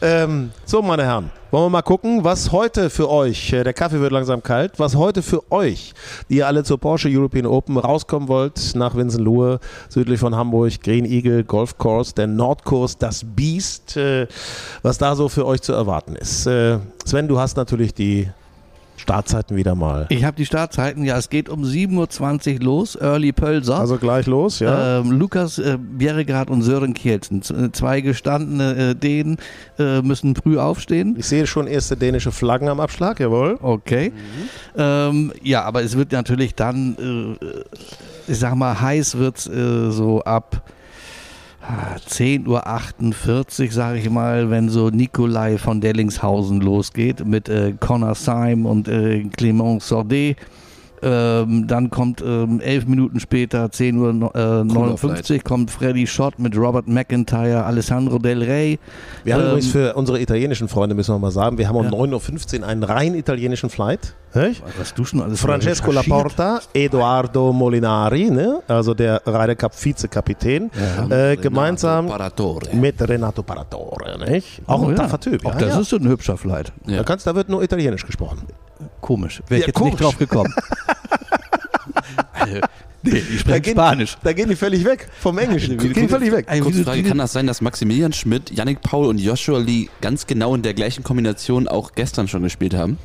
Ähm, 0.00 0.50
so, 0.64 0.82
meine 0.82 1.04
Herren, 1.04 1.30
wollen 1.50 1.66
wir 1.66 1.70
mal 1.70 1.82
gucken, 1.82 2.24
was 2.24 2.52
heute 2.52 2.90
für 2.90 3.10
euch, 3.10 3.52
äh, 3.52 3.64
der 3.64 3.72
Kaffee 3.72 4.00
wird 4.00 4.12
langsam 4.12 4.42
kalt, 4.42 4.78
was 4.78 4.96
heute 4.96 5.22
für 5.22 5.52
euch, 5.52 5.94
die 6.28 6.36
ihr 6.36 6.46
alle 6.46 6.64
zur 6.64 6.78
Porsche 6.78 7.08
European 7.08 7.46
Open 7.46 7.76
rauskommen 7.76 8.28
wollt, 8.28 8.74
nach 8.74 8.94
Winsenlohe, 8.94 9.60
südlich 9.88 10.20
von 10.20 10.34
Hamburg, 10.34 10.80
Green 10.82 11.04
Eagle, 11.04 11.44
Golf 11.44 11.78
Course, 11.78 12.14
der 12.14 12.26
Nordkurs, 12.26 12.98
das 12.98 13.24
Beast, 13.24 13.96
äh, 13.96 14.26
was 14.82 14.98
da 14.98 15.16
so 15.16 15.28
für 15.28 15.46
euch 15.46 15.62
zu 15.62 15.72
erwarten 15.72 16.16
ist. 16.16 16.46
Äh, 16.46 16.78
Sven, 17.04 17.28
du 17.28 17.38
hast 17.38 17.56
natürlich 17.56 17.94
die 17.94 18.28
Startzeiten 18.96 19.56
wieder 19.56 19.74
mal. 19.74 20.06
Ich 20.08 20.24
habe 20.24 20.36
die 20.36 20.46
Startzeiten, 20.46 21.04
ja, 21.04 21.18
es 21.18 21.28
geht 21.28 21.48
um 21.48 21.62
7.20 21.64 22.54
Uhr 22.54 22.64
los, 22.64 22.96
Early 23.00 23.32
Pölser. 23.32 23.78
Also 23.78 23.98
gleich 23.98 24.26
los, 24.26 24.60
ja. 24.60 25.00
Ähm, 25.00 25.10
Lukas 25.10 25.58
äh, 25.58 25.76
Bjerregaard 25.78 26.48
und 26.48 26.62
Sören 26.62 26.94
Kielsen, 26.94 27.42
z- 27.42 27.74
zwei 27.74 28.00
gestandene 28.00 28.90
äh, 28.90 28.94
Dänen, 28.94 29.36
äh, 29.78 30.00
müssen 30.00 30.34
früh 30.36 30.58
aufstehen. 30.58 31.16
Ich 31.18 31.26
sehe 31.26 31.46
schon 31.46 31.66
erste 31.66 31.96
dänische 31.96 32.32
Flaggen 32.32 32.68
am 32.68 32.80
Abschlag, 32.80 33.18
jawohl. 33.20 33.58
Okay. 33.60 34.12
Ähm, 34.76 35.32
ja, 35.42 35.62
aber 35.64 35.82
es 35.82 35.96
wird 35.96 36.12
natürlich 36.12 36.54
dann, 36.54 37.36
äh, 37.40 38.30
ich 38.30 38.38
sag 38.38 38.54
mal, 38.54 38.80
heiß 38.80 39.18
wird 39.18 39.44
äh, 39.46 39.90
so 39.90 40.22
ab 40.22 40.62
10.48 41.64 43.66
Uhr, 43.66 43.72
sage 43.72 43.98
ich 43.98 44.10
mal, 44.10 44.50
wenn 44.50 44.68
so 44.68 44.90
Nikolai 44.90 45.56
von 45.56 45.80
Dellingshausen 45.80 46.60
losgeht 46.60 47.24
mit 47.24 47.48
äh, 47.48 47.72
Connor 47.80 48.14
Syme 48.14 48.68
und 48.68 48.88
äh, 48.88 49.24
Clément 49.36 49.80
Sordet. 49.80 50.36
Ähm, 51.04 51.66
dann 51.66 51.90
kommt 51.90 52.22
ähm, 52.26 52.60
elf 52.60 52.86
Minuten 52.86 53.20
später, 53.20 53.66
10.59 53.66 54.22
Uhr, 54.22 54.34
äh, 54.34 54.64
59, 54.64 55.44
kommt 55.44 55.70
Freddy 55.70 56.06
Schott 56.06 56.38
mit 56.38 56.56
Robert 56.56 56.88
McIntyre, 56.88 57.64
Alessandro 57.64 58.18
Del 58.18 58.42
Rey. 58.42 58.78
Wir 59.22 59.34
haben 59.34 59.42
Ähm, 59.42 59.48
übrigens 59.48 59.70
für 59.70 59.94
unsere 59.94 60.20
italienischen 60.20 60.68
Freunde, 60.68 60.94
müssen 60.94 61.14
wir 61.14 61.18
mal 61.18 61.30
sagen, 61.30 61.58
wir 61.58 61.68
haben 61.68 61.76
um 61.76 61.84
Ja. 61.84 61.90
9.15 61.90 62.60
Uhr 62.60 62.66
einen 62.68 62.82
rein 62.82 63.14
italienischen 63.14 63.68
Flight. 63.68 64.14
Nicht? 64.34 64.62
Was 64.78 64.94
du 64.94 65.04
schon 65.04 65.20
alles 65.20 65.40
Francesco. 65.40 65.92
Laporta, 65.92 66.60
Edoardo 66.72 67.52
Molinari, 67.52 68.30
ne? 68.30 68.60
also 68.66 68.92
der 68.92 69.22
Ryder 69.26 69.54
Cup 69.54 69.72
Vizekapitän, 69.80 70.70
äh, 71.08 71.36
gemeinsam 71.36 72.08
Paratore. 72.08 72.74
mit 72.74 73.00
Renato 73.08 73.42
Paratore. 73.44 74.18
Nicht? 74.28 74.60
Auch 74.66 74.80
Oh 74.82 74.84
ein 74.86 74.90
ja. 74.90 74.96
taffer 74.96 75.20
Typ. 75.20 75.46
Auch 75.46 75.52
ja, 75.54 75.60
das 75.60 75.74
ja. 75.74 75.80
ist 75.80 75.90
so 75.90 75.96
ein 75.96 76.08
hübscher 76.08 76.36
Flight. 76.36 76.72
Ja. 76.86 76.96
Da, 76.98 77.02
kannst, 77.04 77.26
da 77.28 77.34
wird 77.36 77.48
nur 77.48 77.62
Italienisch 77.62 78.04
gesprochen. 78.04 78.42
Komisch. 79.00 79.42
Wäre 79.48 79.56
ich 79.58 79.62
Ja, 79.62 79.66
jetzt 79.68 79.76
komisch. 79.76 79.92
nicht 79.92 80.02
drauf 80.02 80.18
gekommen. 80.18 80.52
Also, 82.32 82.60
nee, 83.02 83.20
Da 83.20 83.38
sprechen 83.38 83.62
gehen, 83.62 83.72
Spanisch. 83.74 84.16
da 84.22 84.32
gehen 84.32 84.48
die 84.48 84.56
völlig 84.56 84.84
weg 84.84 85.08
vom 85.20 85.38
Englischen. 85.38 85.78
Die 85.78 85.88
gehen 85.90 86.08
völlig 86.08 86.32
weg. 86.32 86.46
Wie 86.50 86.60
Kurze 86.60 86.84
Frage, 86.84 87.02
kann 87.02 87.18
das 87.18 87.32
sein, 87.32 87.46
dass 87.46 87.60
Maximilian 87.60 88.12
Schmidt, 88.12 88.50
Yannick 88.50 88.80
Paul 88.82 89.06
und 89.06 89.18
Joshua 89.18 89.58
Lee 89.58 89.88
ganz 90.00 90.26
genau 90.26 90.54
in 90.54 90.62
der 90.62 90.74
gleichen 90.74 91.04
Kombination 91.04 91.68
auch 91.68 91.92
gestern 91.92 92.28
schon 92.28 92.42
gespielt 92.42 92.74
haben? 92.74 92.98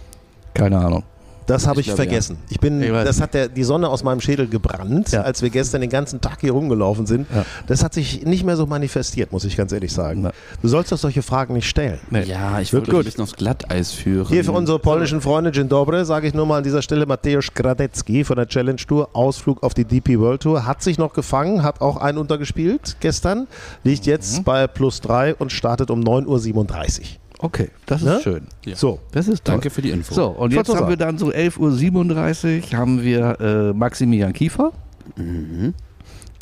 Keine 0.54 0.78
Ahnung. 0.80 1.04
Das 1.50 1.66
habe 1.68 1.82
Ich 1.82 1.88
ich, 1.88 1.94
vergessen. 1.94 2.38
Ich 2.50 2.60
bin, 2.60 2.82
Ich 2.82 2.90
das 2.92 3.20
hat 3.20 3.34
der, 3.34 3.48
die 3.50 3.64
Sonne 3.64 3.90
aus 3.90 4.04
meinem 4.04 4.22
Schädel 4.22 4.48
gebrannt, 4.48 5.12
Ja. 5.12 5.22
als 5.22 5.42
wir 5.42 5.50
gestern 5.50 5.82
den 5.82 5.90
ganzen 5.90 6.22
Tag 6.22 6.42
hier 6.42 6.52
rumgelaufen 6.52 7.06
sind. 7.06 7.28
Ja. 7.34 7.44
Das 7.68 7.84
hat 7.84 7.94
sich 7.94 8.24
nicht 8.26 8.44
mehr 8.46 8.56
so 8.56 8.66
manifestiert, 8.68 9.32
muss 9.32 9.44
ich 9.46 9.58
ganz 9.58 9.72
ehrlich 9.72 9.92
sagen. 9.92 10.22
Na. 10.22 10.32
Du 10.62 10.68
sollst 10.68 10.92
doch 10.92 10.98
solche 10.98 11.22
Fragen 11.24 11.54
nicht 11.56 11.68
stellen. 11.68 12.00
Nee. 12.12 12.24
Ja, 12.24 12.60
ich 12.60 12.72
würde 12.72 12.92
gut. 12.92 13.02
ein 13.02 13.06
bisschen 13.06 13.24
aufs 13.24 13.34
Glatteis 13.36 13.92
führen. 13.92 14.28
Hier 14.28 14.46
für 14.46 14.52
unsere 14.52 14.78
polnischen 14.80 15.22
Freunde 15.22 15.52
Dzień 15.52 15.68
Dobre 15.70 16.06
sage 16.06 16.28
ich 16.28 16.34
nur 16.34 16.46
mal 16.46 16.58
an 16.58 16.64
dieser 16.64 16.82
Stelle 16.84 17.06
Mateusz 17.06 17.52
Gradecki 17.54 18.24
von 18.24 18.36
der 18.36 18.48
Challenge 18.48 18.78
Tour, 18.88 19.10
Ausflug 19.14 19.64
auf 19.64 19.74
die 19.74 19.86
DP 19.86 20.20
World 20.20 20.44
Tour, 20.44 20.66
hat 20.68 20.84
sich 20.84 20.98
noch 21.00 21.14
gefangen, 21.14 21.64
hat 21.64 21.82
auch 21.82 21.98
einen 21.98 22.18
untergespielt 22.20 22.98
gestern, 23.00 23.48
liegt 23.84 24.06
Mhm. 24.06 24.12
jetzt 24.12 24.44
bei 24.46 24.68
plus 24.68 25.02
drei 25.02 25.34
und 25.36 25.52
startet 25.52 25.90
um 25.90 26.02
9.37 26.02 27.00
Uhr. 27.02 27.06
Okay, 27.42 27.70
das 27.86 28.02
ist 28.02 28.08
Ne? 28.08 28.20
schön. 28.22 28.42
Ja. 28.66 28.76
So, 28.76 29.00
Das 29.12 29.28
ist 29.30 29.46
toll. 29.46 29.54
Danke 29.56 29.70
für 29.70 29.82
die 29.82 29.92
Info. 29.92 30.14
So, 30.14 30.28
und 30.28 30.52
jetzt 30.54 30.74
haben 30.76 30.90
wir 30.90 30.98
dann 30.98 31.18
so 31.18 31.28
11.37 31.30 32.74
Uhr 32.74 32.78
haben 32.78 33.02
wir 33.02 33.40
äh, 33.40 33.74
Maximilian 33.74 34.34
Kiefer. 34.34 34.74
Mhm. 35.16 35.74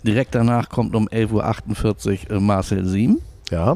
Direkt 0.03 0.33
danach 0.35 0.69
kommt 0.69 0.95
um 0.95 1.07
11.48 1.07 2.29
Uhr 2.31 2.37
äh, 2.37 2.39
Marcel 2.39 2.85
Siem. 2.85 3.19
ja. 3.51 3.75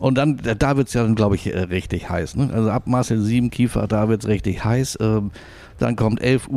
Und 0.00 0.16
dann, 0.16 0.36
da- 0.58 0.76
wird 0.76 0.86
es 0.86 0.94
ja 0.94 1.02
dann, 1.02 1.16
glaube 1.16 1.34
ich, 1.34 1.52
äh, 1.52 1.58
richtig 1.58 2.08
heiß. 2.08 2.36
Ne? 2.36 2.50
Also 2.54 2.70
ab 2.70 2.86
Marcel 2.86 3.20
7 3.20 3.50
Kiefer, 3.50 3.88
da 3.88 4.08
wird 4.08 4.22
es 4.22 4.28
richtig 4.28 4.64
heiß. 4.64 4.96
Ähm, 5.00 5.32
dann 5.80 5.96
kommt 5.96 6.22
11.59 6.22 6.48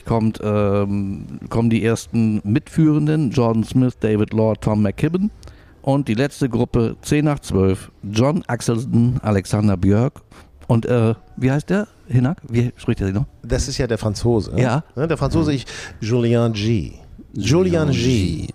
Uhr, 0.00 0.04
kommt, 0.04 0.40
ähm, 0.42 1.38
kommen 1.50 1.70
die 1.70 1.84
ersten 1.84 2.40
Mitführenden, 2.42 3.30
Jordan 3.30 3.62
Smith, 3.62 3.96
David 4.00 4.32
Law, 4.32 4.54
Tom 4.60 4.82
McKibben. 4.82 5.30
Und 5.82 6.08
die 6.08 6.14
letzte 6.14 6.48
Gruppe, 6.48 6.96
10 7.02 7.24
nach 7.24 7.40
12, 7.40 7.90
John 8.04 8.44
Axelsen, 8.46 9.18
Alexander 9.22 9.76
Björk. 9.76 10.20
Und 10.68 10.86
äh, 10.86 11.14
wie 11.36 11.50
heißt 11.50 11.68
der? 11.70 11.88
Hinak? 12.08 12.38
Wie 12.48 12.72
spricht 12.76 13.00
er 13.00 13.06
sich 13.08 13.14
noch? 13.16 13.26
Das 13.42 13.66
ist 13.68 13.78
ja 13.78 13.86
der 13.86 13.98
Franzose. 13.98 14.52
Ja. 14.56 14.84
Ne, 14.94 15.08
Der 15.08 15.16
Franzose, 15.16 15.52
ich, 15.52 15.66
Julien 16.00 16.52
G. 16.52 16.92
Julian 17.34 17.90
G. 17.90 18.46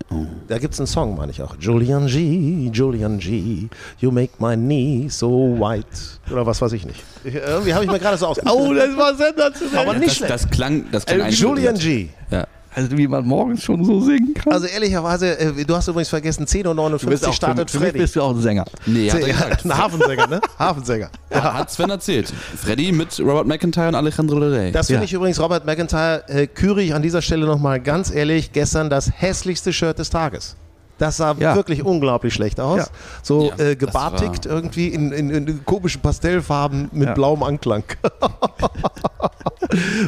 Da 0.46 0.56
gibt 0.58 0.72
es 0.72 0.78
einen 0.80 0.86
Song, 0.86 1.16
meine 1.16 1.32
ich 1.32 1.42
auch. 1.42 1.56
Julian 1.58 2.06
G, 2.06 2.70
Julian 2.72 3.18
G, 3.18 3.66
you 3.98 4.12
make 4.12 4.32
my 4.38 4.54
knee 4.56 5.08
so 5.08 5.56
white. 5.58 5.86
Oder 6.30 6.46
was 6.46 6.62
weiß 6.62 6.72
ich 6.74 6.86
nicht. 6.86 7.02
Ich, 7.24 7.34
irgendwie 7.34 7.74
habe 7.74 7.84
ich 7.84 7.90
mir 7.90 7.98
gerade 7.98 8.16
so 8.16 8.26
aus. 8.28 8.38
Oh, 8.46 8.72
das 8.72 8.96
war 8.96 9.16
sensationell. 9.16 9.78
aber 9.78 9.94
nicht 9.94 10.10
Das, 10.10 10.16
schlecht. 10.18 10.32
das 10.32 10.50
klang, 10.50 10.84
das 10.92 11.06
klang 11.06 11.28
Äh. 11.28 11.30
Julian 11.30 11.74
G. 11.76 12.08
Ja. 12.30 12.46
Also 12.78 12.96
wie 12.96 13.08
man 13.08 13.26
morgens 13.26 13.64
schon 13.64 13.84
so 13.84 14.00
singen 14.00 14.34
kann. 14.34 14.52
Also 14.52 14.66
ehrlicherweise, 14.66 15.36
äh, 15.38 15.64
du 15.64 15.74
hast 15.74 15.88
übrigens 15.88 16.08
vergessen, 16.10 16.46
10.59 16.46 17.26
Uhr 17.26 17.32
startet 17.32 17.70
für 17.72 17.80
Freddy. 17.80 17.98
bist 17.98 18.14
du 18.14 18.22
auch 18.22 18.30
ein 18.34 18.40
Sänger. 18.40 18.64
Nee, 18.86 19.10
hat 19.10 19.20
er 19.20 19.26
gesagt. 19.28 19.64
ein 19.64 19.76
Hafensänger, 19.76 20.26
ne? 20.28 20.40
Hafensänger. 20.58 21.10
Ja. 21.30 21.54
Hat 21.54 21.70
Sven 21.72 21.90
erzählt. 21.90 22.32
Freddy 22.56 22.92
mit 22.92 23.18
Robert 23.18 23.46
McIntyre 23.48 23.88
und 23.88 23.94
Alejandro 23.96 24.38
Del 24.38 24.54
Rey. 24.54 24.70
Das 24.72 24.86
finde 24.86 25.00
Ja. 25.00 25.04
ich 25.06 25.12
übrigens, 25.12 25.40
Robert 25.40 25.66
McIntyre, 25.66 26.22
äh, 26.28 26.46
küre 26.46 26.80
ich 26.82 26.94
an 26.94 27.02
dieser 27.02 27.20
Stelle 27.20 27.46
nochmal 27.46 27.80
ganz 27.80 28.12
ehrlich, 28.14 28.52
gestern 28.52 28.90
das 28.90 29.10
hässlichste 29.12 29.72
Shirt 29.72 29.98
des 29.98 30.10
Tages. 30.10 30.54
Das 30.98 31.16
sah 31.16 31.34
Ja. 31.38 31.56
wirklich 31.56 31.84
unglaublich 31.84 32.32
schlecht 32.34 32.60
aus. 32.60 32.78
Ja. 32.78 32.86
So 33.22 33.50
Ja, 33.58 33.64
äh, 33.70 33.76
gebartigt 33.76 34.46
irgendwie 34.46 34.88
in, 34.88 35.10
in, 35.12 35.30
in 35.30 35.64
komischen 35.64 36.00
Pastellfarben 36.00 36.90
mit 36.92 37.08
Ja. 37.08 37.14
blauem 37.14 37.42
Anklang. 37.42 37.82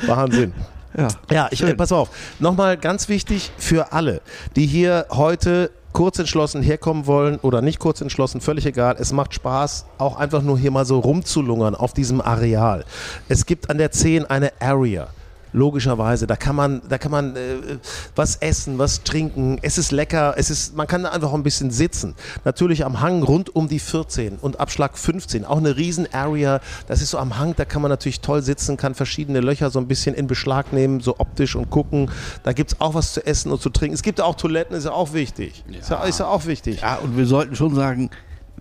Wahnsinn. 0.07 0.53
Ja. 1.01 1.09
Ja, 1.31 1.49
ich, 1.51 1.63
äh, 1.63 1.75
pass 1.75 1.93
auf. 1.93 2.11
Nochmal 2.39 2.77
ganz 2.77 3.09
wichtig 3.09 3.51
für 3.59 3.93
alle, 3.93 4.21
die 4.57 4.67
hier 4.67 5.07
heute 5.11 5.71
kurz 5.93 6.19
entschlossen 6.19 6.63
herkommen 6.63 7.07
wollen 7.07 7.37
oder 7.39 7.63
nicht 7.63 7.79
kurz 7.79 8.01
entschlossen, 8.01 8.41
völlig 8.41 8.67
egal. 8.67 8.97
Es 8.99 9.13
macht 9.13 9.35
Spaß, 9.35 9.87
auch 9.99 10.17
einfach 10.17 10.43
nur 10.43 10.59
hier 10.59 10.71
mal 10.71 10.85
so 10.85 11.01
rumzulungern 11.01 11.75
auf 11.75 11.93
diesem 11.95 12.21
Areal. 12.21 12.85
Es 13.29 13.47
gibt 13.47 13.71
an 13.71 13.79
der 13.79 13.91
10 13.91 14.27
eine 14.27 14.53
Area. 14.61 15.09
Logischerweise, 15.53 16.27
da 16.27 16.37
kann 16.37 16.57
man, 16.57 16.83
da 16.89 16.99
kann 16.99 17.11
man 17.11 17.37
äh, 17.37 17.79
was 18.15 18.37
essen, 18.37 18.79
was 18.79 19.03
trinken. 19.03 19.59
Es 19.63 19.79
ist 19.79 19.91
lecker, 19.91 20.35
es 20.37 20.51
ist, 20.51 20.77
man 20.77 20.87
kann 20.87 21.03
da 21.03 21.11
einfach 21.11 21.33
ein 21.33 21.43
bisschen 21.43 21.71
sitzen. 21.71 22.15
Natürlich 22.45 22.85
am 22.85 23.01
Hang 23.01 23.23
rund 23.23 23.55
um 23.55 23.69
die 23.69 23.79
14 23.79 24.39
und 24.41 24.61
Abschlag 24.61 24.97
15, 24.97 25.45
auch 25.45 25.59
eine 25.59 25.77
riesen 25.77 26.13
Area. 26.13 26.61
Das 26.87 27.03
ist 27.03 27.11
so 27.11 27.19
am 27.19 27.39
Hang, 27.39 27.55
da 27.57 27.65
kann 27.65 27.83
man 27.83 27.91
natürlich 27.91 28.21
toll 28.21 28.43
sitzen, 28.43 28.77
kann 28.77 28.95
verschiedene 28.95 29.41
Löcher 29.41 29.71
so 29.71 29.79
ein 29.79 29.89
bisschen 29.89 30.15
in 30.15 30.27
Beschlag 30.27 30.73
nehmen, 30.73 31.01
so 31.01 31.17
optisch 31.19 31.57
und 31.57 31.71
gucken. 31.71 32.11
Da 32.43 32.53
gibt 32.53 32.73
es 32.73 32.81
auch 32.81 32.95
was 32.95 33.15
zu 33.15 33.27
essen 33.27 33.51
und 33.51 33.61
zu 33.61 33.71
trinken. 33.71 33.95
Es 33.95 34.03
gibt 34.03 34.21
auch 34.21 34.35
Toiletten, 34.35 34.77
ist 34.77 34.85
ja 34.85 34.93
auch 34.93 35.13
wichtig. 35.13 35.65
Ist, 35.69 35.91
ja, 35.91 36.05
ist 36.05 36.21
ja 36.21 36.27
auch 36.27 36.47
wichtig. 36.47 36.81
Ja, 36.83 36.97
und 36.97 37.17
wir 37.17 37.27
sollten 37.27 37.57
schon 37.57 37.75
sagen, 37.75 38.11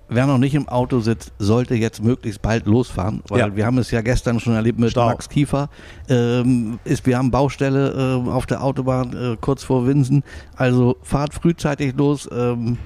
wer 0.10 0.26
noch 0.28 0.38
nicht 0.38 0.56
im 0.56 0.68
Auto 0.68 1.00
sitzt, 1.00 1.32
sollte 1.40 1.76
jetzt 1.76 2.04
möglichst 2.04 2.42
bald 2.42 2.66
losfahren, 2.66 3.22
weil 3.30 3.40
Ja. 3.40 3.56
wir 3.56 3.66
haben 3.66 3.78
es 3.78 3.92
ja 3.92 4.02
gestern 4.02 4.40
schon 4.40 4.54
erlebt 4.56 4.80
mit 4.80 4.92
Stau. 4.92 5.06
Max 5.06 5.30
Kiefer. 5.30 5.70
Ähm, 6.10 6.80
ist, 6.84 7.06
wir 7.06 7.18
haben 7.18 7.32
Baustelle 7.32 8.22
äh, 8.26 8.30
auf 8.30 8.46
der 8.46 8.64
Autobahn 8.64 9.14
äh, 9.16 9.38
kurz 9.40 9.64
vor 9.64 9.86
Winsen. 9.88 10.24
Also 10.56 10.98
fahrt 11.04 11.34
frühzeitig 11.34 11.94
los, 11.96 12.28
ähm, 12.32 12.78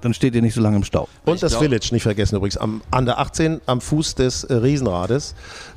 dann 0.00 0.12
steht 0.14 0.34
ihr 0.34 0.42
nicht 0.42 0.54
so 0.54 0.60
lange 0.60 0.76
im 0.76 0.82
Stau. 0.84 1.08
Und 1.24 1.34
Ich 1.36 1.40
das 1.40 1.52
glaub- 1.52 1.62
Village, 1.62 1.90
nicht 1.92 2.02
vergessen 2.02 2.34
übrigens, 2.34 2.56
am, 2.56 2.82
an 2.90 3.06
der 3.06 3.20
18 3.20 3.60
am 3.66 3.80
Fuß 3.80 4.16
des 4.16 4.42
äh, 4.44 4.54
Riesenrades. 4.54 5.34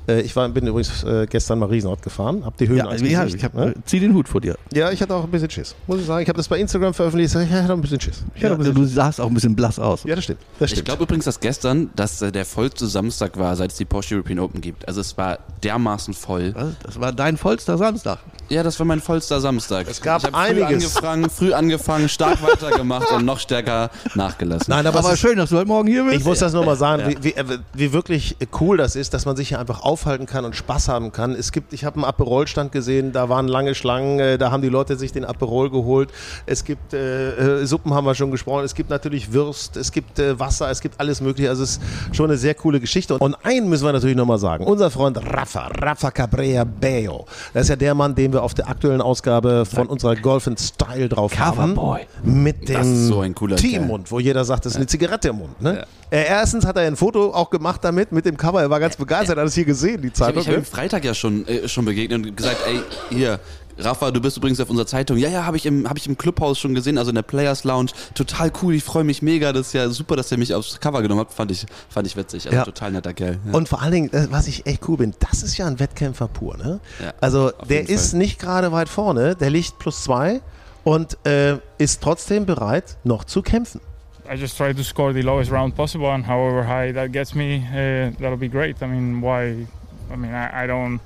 Äh, 0.08 0.22
ich 0.22 0.36
war, 0.36 0.48
bin 0.50 0.68
übrigens 0.68 1.04
äh, 1.04 1.26
gestern 1.30 1.60
mal 1.60 1.70
Riesenrad 1.70 2.02
gefahren, 2.02 2.46
hab 2.46 2.58
die 2.58 2.68
Höhen 2.68 2.78
Ja, 2.78 2.88
also, 2.88 3.06
ja, 3.06 3.26
ich 3.26 3.44
hab, 3.44 3.54
ne? 3.54 3.68
äh, 3.68 3.74
zieh 3.86 4.00
den 4.00 4.14
Hut 4.14 4.28
vor 4.30 4.42
dir. 4.42 4.56
ja, 4.74 4.92
ich 4.92 5.02
hatte 5.02 5.16
auch 5.16 5.24
ein 5.24 5.32
bisschen 5.32 5.50
Schiss, 5.50 5.76
muss 5.88 6.00
ich 6.00 6.06
sagen. 6.06 6.22
Ich 6.24 6.30
habe 6.30 6.38
das 6.38 6.48
bei 6.48 6.60
Instagram 6.60 6.94
veröffentlicht, 6.94 7.36
ich 7.36 7.52
hatte 7.52 7.72
auch 7.74 7.78
ein 7.78 7.82
bisschen 7.82 8.00
Schiss. 8.02 8.24
Ich 8.36 8.44
hatte 8.44 8.48
Ja, 8.48 8.52
ein 8.54 8.58
bisschen 8.60 8.76
du 8.76 8.86
sahst 8.86 9.20
auch 9.22 9.28
ein 9.28 9.34
bisschen 9.34 9.56
blass 9.56 9.80
aus. 9.80 10.04
Ja, 10.04 10.16
das 10.16 10.24
stimmt. 10.26 10.40
Das 10.60 10.68
Ich 10.70 10.76
stimmt. 10.76 10.86
glaube 10.88 11.04
übrigens, 11.04 11.26
dass 11.26 11.40
gestern 11.40 11.90
dass 11.96 12.20
der 12.20 12.46
vollste 12.46 12.88
Samstag 12.88 13.38
war, 13.40 13.56
seit 13.56 13.72
es 13.72 13.78
die 13.78 13.86
Porsche 13.86 14.16
European 14.16 14.40
Open 14.40 14.62
gibt. 14.62 14.88
Also 14.88 15.02
es 15.02 15.18
war 15.18 15.40
dermaßen 15.64 16.14
voll. 16.14 16.54
Was? 16.56 16.74
Das 16.84 17.00
war 17.00 17.12
dein 17.12 17.38
vollster 17.38 17.78
Samstag. 17.78 18.20
Ja, 18.50 18.62
das 18.62 18.78
war 18.80 18.86
mein 18.86 19.02
vollster 19.02 19.40
Samstag. 19.42 19.88
Es 19.90 20.02
gab 20.02 20.24
ich 20.28 20.34
einiges. 20.36 20.66
Früh 20.94 21.08
angefangen, 21.08 21.30
früh 21.30 21.54
angefangen, 21.54 22.10
stark 22.10 22.44
weitergemacht 22.44 23.12
und 23.12 23.26
noch 23.26 23.40
stärker 23.40 23.90
nachgelassen. 24.14 24.66
Nein, 24.70 24.86
aber, 24.86 25.00
Aber 25.00 25.16
schön, 25.18 25.38
dass 25.38 25.50
du 25.50 25.58
heute 25.58 25.68
Morgen 25.68 25.88
hier 25.88 26.04
bist. 26.04 26.18
ich 26.18 26.24
muss 26.26 26.40
das 26.40 26.54
nur 26.54 26.64
mal 26.64 26.76
sagen, 26.76 27.16
wie, 27.22 27.36
wie, 27.36 27.36
wie 27.74 27.94
wirklich 27.94 28.36
cool 28.60 28.78
das 28.78 28.96
ist, 28.96 29.14
dass 29.16 29.26
man 29.26 29.36
sich 29.36 29.48
hier 29.50 29.60
einfach 29.60 29.82
aufhalten 29.96 30.26
kann 30.26 30.44
und 30.44 30.58
Spaß 30.58 30.90
haben 30.90 31.14
kann. 31.14 31.32
Es 31.32 31.54
gibt, 31.54 31.72
ich 31.72 31.86
habe 31.86 31.96
einen 31.96 32.04
Aperol-Stand 32.04 32.74
gesehen, 32.74 33.14
da 33.14 33.30
waren 33.30 33.48
lange 33.48 33.76
Schlangen, 33.76 34.20
äh, 34.20 34.38
da 34.38 34.52
haben 34.52 34.62
die 34.62 34.68
Leute 34.68 34.98
sich 34.98 35.14
den 35.14 35.24
Aperol 35.24 35.70
geholt. 35.70 36.10
Es 36.46 36.66
gibt 36.66 36.94
äh, 36.94 37.62
äh, 37.62 37.66
Suppen, 37.66 37.94
haben 37.94 38.06
wir 38.06 38.14
schon 38.14 38.30
gesprochen. 38.30 38.66
Es 38.66 38.76
gibt 38.76 38.90
natürlich 38.90 39.32
Würst, 39.32 39.78
es 39.78 39.94
gibt 39.94 40.20
äh, 40.20 40.38
Wasser, 40.38 40.70
es 40.70 40.82
gibt 40.82 41.00
alles 41.00 41.22
Mögliche. 41.22 41.48
Also 41.48 41.64
es 41.64 41.78
ist 41.78 41.82
schon 42.12 42.30
eine 42.30 42.38
sehr 42.38 42.56
coole 42.56 42.82
Geschichte. 42.82 43.18
Und 43.18 43.38
einen 43.46 43.70
müssen 43.70 43.86
wir 43.86 43.94
natürlich 43.94 44.18
nochmal 44.18 44.38
sagen. 44.38 44.66
Unser 44.66 44.92
Freund 44.92 45.18
Rafa, 45.18 45.68
Rafa 45.68 46.12
Cabrera 46.12 46.66
Bello. 46.66 47.26
Das 47.54 47.64
ist 47.64 47.70
ja 47.70 47.78
der 47.78 47.96
Mann, 47.96 48.16
den 48.16 48.34
wir 48.34 48.44
auf 48.44 48.54
der 48.54 48.68
aktuellen 48.68 49.02
Ausgabe 49.02 49.66
von 49.66 49.88
unserer 49.88 50.18
Golf 50.18 50.48
in 50.48 50.58
Style 50.58 51.08
drauf 51.08 51.40
haben. 51.40 51.80
Mit 52.22 52.68
dem 52.68 53.08
so 53.08 53.22
ein 53.22 53.34
cooler 53.34 53.56
Tee 53.56 53.76
im 53.76 53.84
Kerl. 53.84 53.88
Mund, 53.88 54.12
wo 54.12 54.20
jeder 54.20 54.44
sagt, 54.44 54.66
das 54.66 54.74
ist 54.74 54.78
eine 54.78 54.88
Zigarette 54.88 55.30
im 55.30 55.38
Mund. 55.38 55.62
Ne? 55.62 55.80
Äh, 55.80 55.86
erstens 56.24 56.66
hat 56.66 56.78
er 56.78 56.84
ein 56.88 56.96
Foto 56.96 57.34
auch 57.34 57.50
gemacht 57.50 57.84
damit, 57.84 58.12
mit 58.12 58.26
dem 58.26 58.38
Cover. 58.38 58.62
Er 58.62 58.70
war 58.70 58.80
ganz 58.80 58.96
begeistert, 58.96 59.38
hat 59.38 59.46
es 59.48 59.56
hier 59.56 59.66
gesehen, 59.66 60.02
die 60.02 60.08
Ich 60.10 60.14
habe 60.22 60.34
Zeitung. 60.36 60.42
ich 60.44 60.48
hab 60.50 60.58
ihm? 60.58 60.66
Freitag 60.66 61.04
ja 61.06 61.14
schon, 61.14 61.48
äh, 61.48 61.68
schon 61.68 61.86
begegnet 61.86 62.26
und 62.26 62.36
gesagt, 62.38 62.58
ey, 62.68 62.80
hier, 63.10 63.40
Rafa, 63.78 64.10
du 64.12 64.22
bist 64.22 64.38
übrigens 64.38 64.62
auf 64.62 64.70
unserer 64.70 64.88
Zeitung. 64.88 65.18
Ja, 65.18 65.28
ja, 65.28 65.46
habe 65.46 65.58
ich, 65.58 65.66
im- 65.66 65.90
hab 65.90 65.98
ich 65.98 66.08
im 66.08 66.18
Clubhaus 66.18 66.58
schon 66.58 66.74
gesehen, 66.74 66.98
also 66.98 67.10
in 67.10 67.16
der 67.16 67.24
Players 67.24 67.66
Lounge. 67.66 67.92
Total 68.14 68.50
cool, 68.62 68.74
ich 68.76 68.84
freue 68.86 69.04
mich 69.04 69.22
mega. 69.22 69.52
Das 69.52 69.68
ist 69.68 69.74
ja 69.74 69.90
super, 69.90 70.16
dass 70.16 70.32
ihr 70.32 70.38
mich 70.38 70.54
aufs 70.54 70.80
Cover 70.80 71.02
genommen 71.02 71.20
habt. 71.20 71.34
Fand 71.34 71.52
ich, 71.52 71.66
fand 71.90 72.08
ich 72.08 72.16
witzig. 72.16 72.46
Also 72.46 72.56
Ja. 72.58 72.64
total 72.64 72.92
netter 72.92 73.14
Kerl. 73.14 73.38
Ja. 73.46 73.54
Und 73.54 73.68
vor 73.68 73.82
allen 73.82 73.92
Dingen, 73.92 74.14
äh, 74.14 74.28
was 74.32 74.48
ich 74.48 74.66
echt 74.66 74.88
cool 74.88 74.96
bin, 74.98 75.14
das 75.20 75.44
ist 75.44 75.58
ja 75.58 75.68
ein 75.68 75.78
Wettkämpfer 75.80 76.30
pur. 76.30 76.56
Ne? 76.56 76.80
Ja, 77.04 77.14
also 77.20 77.52
der 77.68 77.90
ist 77.90 78.12
Fall. 78.12 78.20
nicht 78.20 78.40
gerade 78.40 78.72
weit 78.72 78.88
vorne, 78.88 79.36
der 79.36 79.50
liegt 79.50 79.78
plus 79.78 80.04
zwei 80.06 80.40
und 80.86 81.18
äh, 81.28 81.58
ist 81.78 82.02
trotzdem 82.02 82.46
bereit, 82.46 82.96
noch 83.04 83.26
zu 83.26 83.42
kämpfen. 83.42 83.82
I 84.30 84.36
just 84.36 84.58
try 84.58 84.74
to 84.74 84.84
score 84.84 85.14
the 85.14 85.22
lowest 85.22 85.52
round 85.52 85.76
possible, 85.76 86.10
and 86.12 86.24
however 86.26 86.64
high 86.64 86.92
that 86.94 87.12
gets 87.12 87.36
me, 87.36 87.64
uh, 87.68 88.12
that'll 88.20 88.38
be 88.38 88.48
great. 88.50 88.82
I 88.82 88.88
mean, 88.88 89.22
why? 89.22 89.68
I 90.12 90.16
mean, 90.16 90.34
I, 90.34 90.64
I 90.64 90.68
don't, 90.68 91.00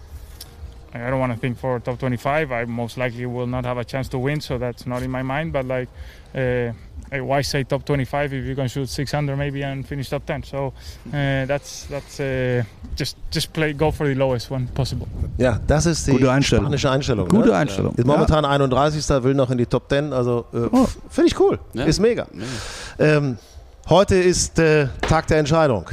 I 0.93 1.09
don't 1.09 1.19
want 1.19 1.33
to 1.33 1.39
think 1.39 1.57
for 1.57 1.79
top 1.79 1.99
25. 1.99 2.51
I 2.51 2.65
most 2.65 2.97
likely 2.97 3.25
will 3.25 3.47
not 3.47 3.65
have 3.65 3.77
a 3.77 3.83
chance 3.83 4.07
to 4.09 4.17
win, 4.19 4.41
so 4.41 4.57
that's 4.57 4.85
not 4.85 5.01
in 5.03 5.11
my 5.11 5.21
mind. 5.21 5.51
But 5.53 5.65
like, 5.65 5.89
uh, 6.33 6.39
eh, 7.11 7.19
why 7.19 7.41
say 7.41 7.63
top 7.63 7.85
25 7.85 8.33
if 8.33 8.45
you 8.45 8.55
can 8.55 8.67
shoot 8.67 8.87
600 8.89 9.35
maybe 9.37 9.63
and 9.63 9.85
finish 9.85 10.09
top 10.09 10.25
10? 10.25 10.43
So 10.43 10.67
uh, 10.67 11.45
that's 11.45 11.85
that's 11.87 12.19
uh, 12.19 12.63
just 12.95 13.17
just 13.31 13.51
play, 13.53 13.73
go 13.73 13.91
for 13.91 14.07
the 14.07 14.15
lowest 14.15 14.49
one 14.51 14.67
possible. 14.73 15.07
Ja, 15.37 15.59
das 15.67 15.85
ist 15.85 16.07
die 16.07 16.11
Gute 16.11 16.31
Einstellung. 16.31 16.65
spanische 16.65 16.89
Einstellung. 16.89 17.27
Gute 17.27 17.49
ne? 17.49 17.55
Einstellung. 17.55 17.93
Ist 17.95 18.05
momentan 18.07 18.45
31. 18.45 19.23
will 19.23 19.33
noch 19.33 19.51
in 19.51 19.57
die 19.57 19.65
Top 19.65 19.89
10. 19.89 20.13
Also 20.13 20.45
äh, 20.53 20.69
Oh. 20.71 20.87
finde 21.09 21.27
ich 21.27 21.39
cool. 21.39 21.59
Ja. 21.73 21.85
Ist 21.85 21.99
mega. 21.99 22.27
Ja. 22.33 22.45
Ähm, 22.99 23.37
heute 23.87 24.15
ist 24.15 24.59
äh, 24.59 24.89
Tag 24.99 25.27
der 25.27 25.37
Entscheidung. 25.37 25.85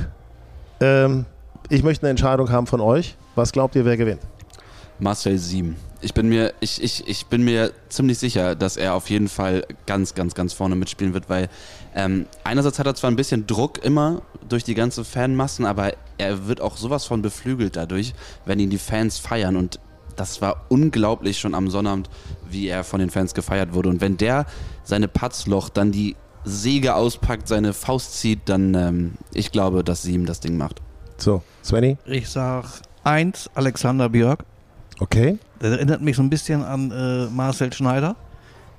Ähm, 0.81 1.25
ich 1.69 1.85
möchte 1.85 2.03
eine 2.03 2.11
Entscheidung 2.11 2.51
haben 2.51 2.66
von 2.66 2.81
euch. 2.81 3.16
Was 3.37 3.53
glaubt 3.53 3.77
ihr, 3.77 3.85
wer 3.85 3.97
gewinnt? 3.97 4.23
Marcel 4.99 5.38
Sieben. 5.38 5.77
Ich 6.01 6.14
bin 6.14 6.29
mir, 6.29 6.53
ich, 6.59 6.83
ich, 6.83 7.07
ich 7.07 7.27
bin 7.27 7.45
mir 7.45 7.71
ziemlich 7.90 8.19
sicher, 8.19 8.57
dass 8.57 8.77
er 8.77 8.95
auf 8.95 9.09
jeden 9.09 9.29
Fall 9.29 9.64
ganz, 9.87 10.14
ganz, 10.14 10.35
ganz 10.35 10.53
vorne 10.53 10.75
mitspielen 10.75 11.14
wird, 11.14 11.29
weil 11.29 11.49
ähm, 11.95 12.27
einerseits 12.42 12.81
hat 12.81 12.87
er 12.87 12.97
zwar 12.97 13.11
ein 13.11 13.16
bisschen 13.16 13.47
Druck 13.47 13.85
immer 13.85 14.23
durch 14.49 14.64
die 14.64 14.75
ganzen 14.75 15.05
Fanmassen, 15.05 15.64
aber 15.64 15.92
er 16.19 16.49
wird 16.49 16.61
auch 16.61 16.77
sowas 16.77 17.05
von 17.05 17.23
beflügelt 17.23 17.77
dadurch, 17.77 18.14
wenn 18.47 18.59
ihn 18.59 18.71
die 18.71 18.79
Fans 18.79 19.19
feiern 19.19 19.57
und 19.57 19.79
das 20.16 20.40
war 20.40 20.64
unglaublich 20.71 21.38
schon 21.38 21.55
am 21.55 21.71
Sonnabend, 21.71 22.11
wie 22.49 22.66
er 22.66 22.83
von 22.85 23.01
den 23.01 23.11
Fans 23.11 23.35
gefeiert 23.35 23.75
wurde. 23.75 23.90
Und 23.90 24.01
wenn 24.01 24.16
der 24.16 24.47
seine 24.83 25.09
Patzloch 25.09 25.69
dann 25.69 25.92
die 25.92 26.16
Säge 26.48 26.94
auspackt, 26.94 27.48
seine 27.48 27.72
Faust 27.72 28.18
zieht, 28.18 28.40
dann 28.48 28.72
ähm, 28.74 29.12
ich 29.35 29.50
glaube, 29.52 29.82
dass 29.85 30.02
Sieben 30.02 30.26
das 30.26 30.40
Ding 30.40 30.56
macht. 30.56 30.80
So, 31.18 31.42
Svenny? 31.64 31.96
Ich 32.06 32.28
sag 32.28 32.64
eins, 33.04 33.50
Alexander 33.54 34.09
Björk. 34.09 34.44
Okay. 35.00 35.38
Der 35.61 35.72
erinnert 35.72 36.00
mich 36.02 36.16
so 36.16 36.22
ein 36.22 36.30
bisschen 36.30 36.62
an 36.62 36.90
äh, 36.90 37.26
Marcel 37.35 37.72
Schneider. 37.72 38.14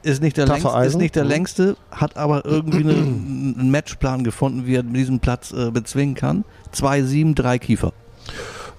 Ist 0.03 0.21
nicht 0.21 0.37
der, 0.37 0.45
längste, 0.47 0.69
ist 0.85 0.95
nicht 0.97 1.15
der 1.15 1.23
Mhm. 1.25 1.29
längste, 1.29 1.75
hat 1.91 2.15
aber 2.15 2.45
irgendwie 2.45 2.79
eine, 2.79 2.93
einen 2.93 3.69
Matchplan 3.71 4.23
gefunden, 4.23 4.65
wie 4.65 4.75
er 4.75 4.83
diesen 4.83 5.19
Platz 5.19 5.51
äh, 5.51 5.69
bezwingen 5.71 6.15
kann. 6.15 6.45
2-7, 6.73 7.35
3 7.35 7.59
Kiefer. 7.59 7.91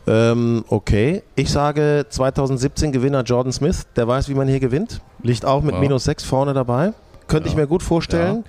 Ähm, 0.07 0.64
okay. 0.68 1.22
Ich 1.35 1.51
sage 1.51 2.07
2017 2.09 2.92
Gewinner 2.92 3.22
Jordan 3.24 3.53
Smith. 3.53 3.87
Der 3.96 4.09
weiß, 4.09 4.29
wie 4.31 4.35
man 4.35 4.48
hier 4.48 4.61
gewinnt. 4.61 5.03
Liegt 5.22 5.44
auch 5.44 5.62
mit 5.62 5.74
Ja. 5.74 5.81
minus 5.81 6.05
6 6.05 6.24
vorne 6.24 6.55
dabei. 6.55 6.92
Könnte 7.29 7.49
ich 7.49 7.57
mir 7.57 7.67
gut 7.67 7.83
vorstellen. 7.83 8.45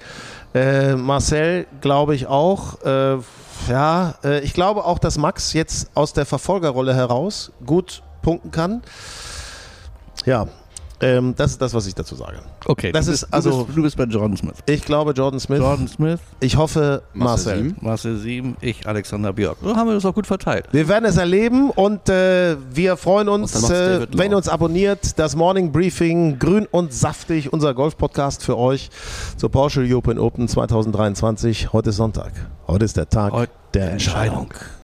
Äh, 0.56 0.96
Marcel 0.96 1.68
glaube 1.82 2.16
ich 2.16 2.28
auch. 2.28 2.82
Äh, 2.84 3.18
ja, 3.70 4.16
äh, 4.24 4.40
ich 4.40 4.54
glaube 4.54 4.86
auch, 4.86 4.98
dass 4.98 5.18
Max 5.18 5.54
jetzt 5.54 5.92
aus 5.96 6.14
der 6.14 6.26
Verfolgerrolle 6.26 6.96
heraus 6.96 7.52
gut 7.66 8.02
punkten 8.22 8.52
kann. 8.52 8.82
Ja, 10.26 10.48
ähm, 11.02 11.34
das 11.36 11.52
ist 11.52 11.62
das, 11.62 11.74
was 11.74 11.88
ich 11.88 11.96
dazu 11.96 12.16
sage. 12.16 12.38
Okay, 12.66 12.92
Das 12.92 13.06
du 13.06 13.12
ist 13.14 13.22
bist, 13.22 13.34
also- 13.34 13.50
Du 13.52 13.66
bist, 13.66 13.78
du 13.78 13.82
bist 13.84 13.98
bei 13.98 14.04
Jordan 14.06 14.38
Smith. 14.38 14.56
Ich 14.66 14.84
glaube 14.84 15.12
Jordan 15.12 15.40
Smith. 15.40 15.60
Jordan 15.60 15.88
Smith, 15.88 16.20
Ich 16.40 16.58
hoffe 16.58 17.02
Marcel 17.14 17.54
Marcel. 17.54 17.64
Sieben. 17.64 17.78
Marcel 17.86 18.18
7, 18.18 18.58
ich 18.62 18.88
Alexander 18.88 19.34
Björk. 19.34 19.58
So 19.64 19.76
haben 19.76 19.88
wir 19.88 19.94
das 19.96 20.06
auch 20.06 20.14
gut 20.14 20.28
verteilt. 20.28 20.66
Wir 20.72 20.88
werden 20.88 21.06
es 21.06 21.18
erleben 21.18 21.70
und 21.72 22.10
äh, 22.10 22.58
wir 22.72 22.98
freuen 22.98 23.30
uns, 23.30 23.70
äh, 23.70 24.08
wenn 24.12 24.32
ihr 24.32 24.38
uns 24.38 24.50
abonniert. 24.50 25.18
Das 25.20 25.36
Morning 25.36 25.72
Briefing, 25.72 26.40
grün 26.40 26.68
und 26.72 26.94
saftig, 26.94 27.52
unser 27.54 27.74
Golf-Podcast 27.74 28.44
für 28.44 28.58
euch 28.58 28.90
zur 29.38 29.50
Porsche 29.52 29.82
European 29.82 30.18
Open 30.20 30.48
2023. 30.48 31.74
Heute 31.74 31.90
ist 31.92 31.96
Sonntag. 31.98 32.32
Heute 32.68 32.86
ist 32.86 32.98
der 32.98 33.10
Tag 33.10 33.34
Heute 33.34 33.52
der 33.74 33.82
der 33.86 33.92
Entscheidung. 33.94 34.44
Entscheidung. 34.52 34.79